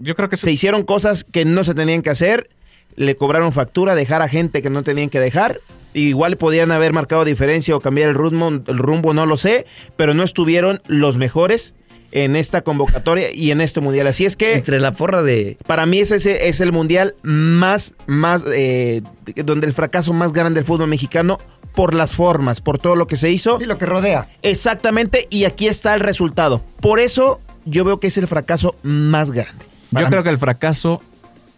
[0.00, 2.50] Yo creo que Se hicieron cosas que no se tenían que hacer,
[2.96, 5.60] le cobraron factura, dejar a gente que no tenían que dejar.
[5.94, 9.66] Igual podían haber marcado diferencia o cambiar el rumbo, el rumbo, no lo sé,
[9.96, 11.74] pero no estuvieron los mejores
[12.12, 14.06] en esta convocatoria y en este mundial.
[14.06, 17.94] Así es que Entre la porra de para mí ese ese es el mundial más,
[18.06, 19.02] más, eh,
[19.44, 21.38] donde el fracaso más grande del fútbol mexicano
[21.74, 23.58] por las formas, por todo lo que se hizo.
[23.58, 24.28] Sí, lo que rodea.
[24.42, 26.62] Exactamente, y aquí está el resultado.
[26.80, 29.64] Por eso yo veo que es el fracaso más grande.
[29.92, 31.00] Yo creo que el fracaso,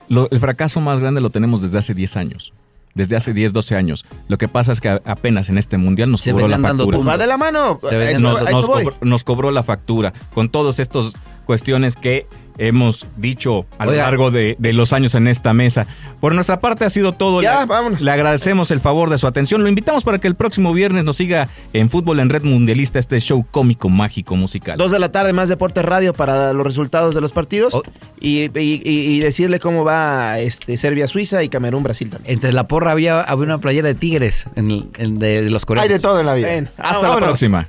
[0.09, 2.53] lo- el fracaso más grande lo tenemos desde hace 10 años.
[2.95, 4.05] Desde hace 10, 12 años.
[4.29, 6.99] Lo que pasa es que apenas en este mundial nos Se cobró la factura.
[6.99, 7.79] Va de la mano.
[8.21, 11.15] Nos, nos cobró, nos cobró la factura con todos estos
[11.47, 12.27] cuestiones que
[12.59, 15.87] hemos dicho a lo largo de, de los años en esta mesa.
[16.21, 17.43] Por nuestra parte ha sido todo.
[17.43, 18.01] Ya, le, vámonos.
[18.01, 19.63] le agradecemos el favor de su atención.
[19.63, 23.19] Lo invitamos para que el próximo viernes nos siga en Fútbol en Red Mundialista, este
[23.21, 24.79] show cómico, mágico, musical.
[24.79, 27.83] Dos de la tarde, más Deporte Radio para los resultados de los partidos Oh.
[28.21, 32.35] y, y- y- y decirle cómo va este, Serbia-Suiza y Camerún-Brasil también.
[32.35, 35.63] entre la porra había, había una playera de tigres en, el- en de, de los
[35.63, 35.89] Hay coreanos.
[35.93, 36.47] de todo en la vida.
[36.49, 37.29] Ven, Hasta la vámonos.
[37.29, 37.67] próxima.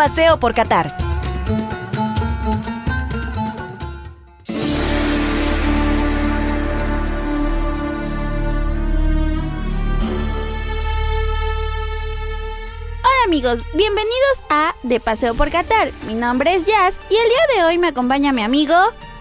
[0.00, 0.96] Paseo por Qatar.
[13.02, 14.10] Hola amigos, bienvenidos
[14.48, 15.92] a De Paseo por Qatar.
[16.06, 18.74] Mi nombre es Jazz y el día de hoy me acompaña mi amigo.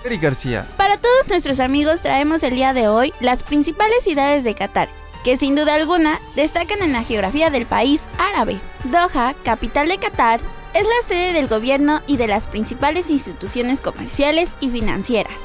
[0.06, 0.66] Eric García.
[0.78, 4.88] Para todos nuestros amigos traemos el día de hoy las principales ciudades de Qatar,
[5.26, 8.62] que sin duda alguna destacan en la geografía del país árabe.
[8.86, 10.40] Doha, capital de Qatar,
[10.74, 15.42] es la sede del gobierno y de las principales instituciones comerciales y financieras.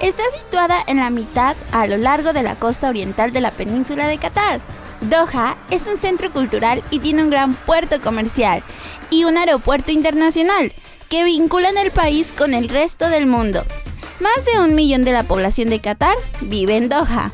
[0.00, 4.06] Está situada en la mitad a lo largo de la costa oriental de la península
[4.06, 4.60] de Qatar.
[5.00, 8.62] Doha es un centro cultural y tiene un gran puerto comercial
[9.10, 10.72] y un aeropuerto internacional
[11.08, 13.64] que vinculan el país con el resto del mundo.
[14.20, 17.30] Más de un millón de la población de Qatar vive en Doha.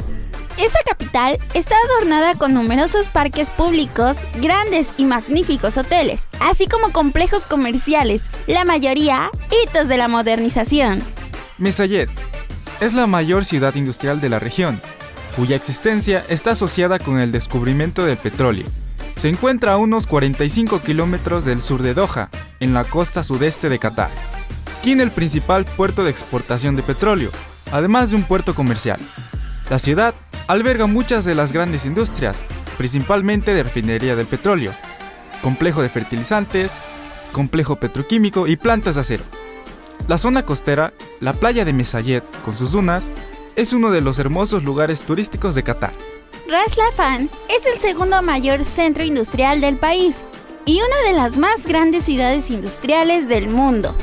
[0.57, 7.45] Esta capital está adornada con numerosos parques públicos, grandes y magníficos hoteles, así como complejos
[7.45, 11.03] comerciales, la mayoría hitos de la modernización.
[11.59, 12.09] Mesayet
[12.81, 14.81] es la mayor ciudad industrial de la región,
[15.37, 18.67] cuya existencia está asociada con el descubrimiento del petróleo.
[19.17, 23.81] Se encuentra a unos 45 kilómetros del sur de Doha, en la costa sudeste de
[23.81, 24.11] Qatar.
[24.83, 27.31] Tiene el principal puerto de exportación de petróleo,
[27.73, 29.01] además de un puerto comercial.
[29.71, 30.15] La ciudad
[30.47, 32.37] alberga muchas de las grandes industrias,
[32.77, 34.73] principalmente de refinería del petróleo,
[35.43, 36.73] complejo de fertilizantes,
[37.33, 39.25] complejo petroquímico y plantas de acero.
[40.09, 43.05] La zona costera, la playa de Mesayet, con sus dunas,
[43.57, 45.93] es uno de los hermosos lugares turísticos de Qatar.
[46.49, 50.23] Ras Laffan es el segundo mayor centro industrial del país
[50.67, 53.95] y una de las más grandes ciudades industriales del mundo.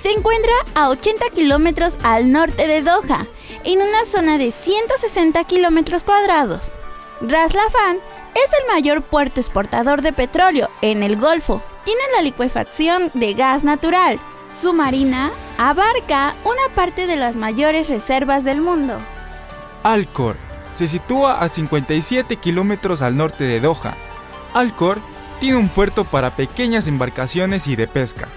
[0.00, 3.26] Se encuentra a 80 kilómetros al norte de Doha,
[3.64, 6.72] en una zona de 160 kilómetros cuadrados.
[7.20, 7.98] Ras Laffan
[8.34, 11.62] es el mayor puerto exportador de petróleo en el Golfo.
[11.84, 14.18] Tiene la licuefacción de gas natural.
[14.60, 18.98] Su marina abarca una parte de las mayores reservas del mundo.
[19.82, 20.36] Alcor
[20.74, 23.96] se sitúa a 57 kilómetros al norte de Doha.
[24.52, 24.98] Alcor
[25.40, 28.28] tiene un puerto para pequeñas embarcaciones y de pesca.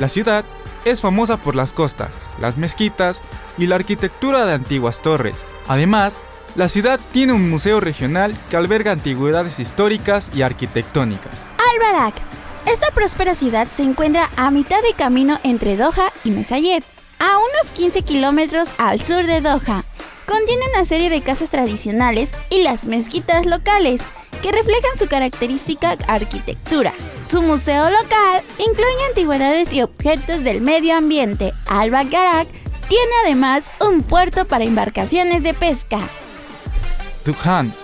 [0.00, 0.46] La ciudad
[0.86, 2.08] es famosa por las costas,
[2.40, 3.20] las mezquitas
[3.58, 5.36] y la arquitectura de antiguas torres.
[5.68, 6.16] Además,
[6.56, 11.32] la ciudad tiene un museo regional que alberga antigüedades históricas y arquitectónicas.
[11.74, 12.14] Al-Barak.
[12.64, 16.82] Esta próspera ciudad se encuentra a mitad de camino entre Doha y Mesayet,
[17.18, 19.84] a unos 15 kilómetros al sur de Doha.
[20.30, 24.00] Contiene una serie de casas tradicionales y las mezquitas locales,
[24.40, 26.92] que reflejan su característica arquitectura.
[27.28, 31.52] Su museo local incluye antigüedades y objetos del medio ambiente.
[31.66, 32.46] Al-Bakarak
[32.88, 35.98] tiene además un puerto para embarcaciones de pesca.
[37.24, 37.74] Dukhan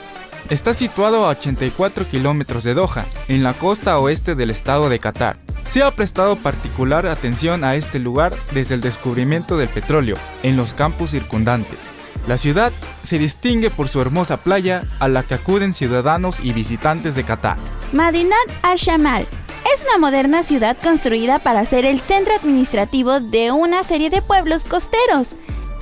[0.49, 5.37] está situado a 84 kilómetros de Doha, en la costa oeste del estado de Qatar.
[5.67, 10.75] Se ha prestado particular atención a este lugar desde el descubrimiento del petróleo en los
[10.75, 11.96] campos circundantes.
[12.27, 12.73] La ciudad
[13.05, 17.57] se distingue por su hermosa playa a la que acuden ciudadanos y visitantes de Qatar.
[17.93, 19.27] Madinat al-Shamal
[19.75, 24.65] es una moderna ciudad construida para ser el centro administrativo de una serie de pueblos
[24.65, 25.29] costeros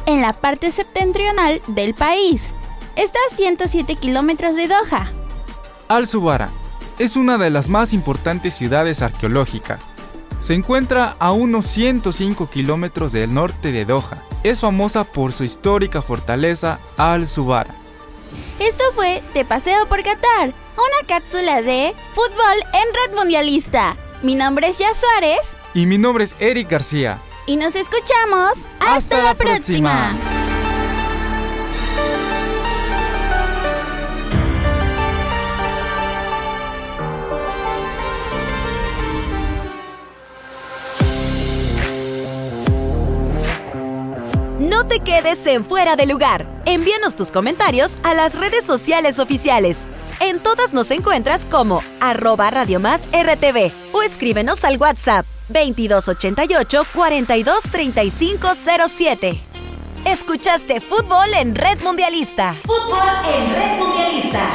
[0.06, 2.50] en la parte septentrional del país.
[2.96, 5.10] Está a 107 kilómetros de Doha.
[5.88, 6.50] Al-Subara
[6.98, 9.93] es una de las más importantes ciudades arqueológicas.
[10.44, 14.22] Se encuentra a unos 105 kilómetros del norte de Doha.
[14.42, 17.74] Es famosa por su histórica fortaleza Al-Subara.
[18.58, 23.96] Esto fue De Paseo por Qatar, una cápsula de fútbol en red mundialista.
[24.22, 25.56] Mi nombre es Ya Suárez.
[25.72, 27.20] Y mi nombre es Eric García.
[27.46, 28.68] Y nos escuchamos.
[28.80, 30.12] Hasta, la, próxima.
[44.64, 46.48] No te quedes en fuera de lugar.
[46.64, 49.86] Envíanos tus comentarios a las redes sociales oficiales.
[50.20, 59.38] En todas nos encuentras como arroba Radio Más RTV o escríbenos al WhatsApp 2288 423507.
[60.06, 62.56] Escuchaste Fútbol en Red Mundialista.
[62.64, 64.48] Fútbol en Red Mundialista.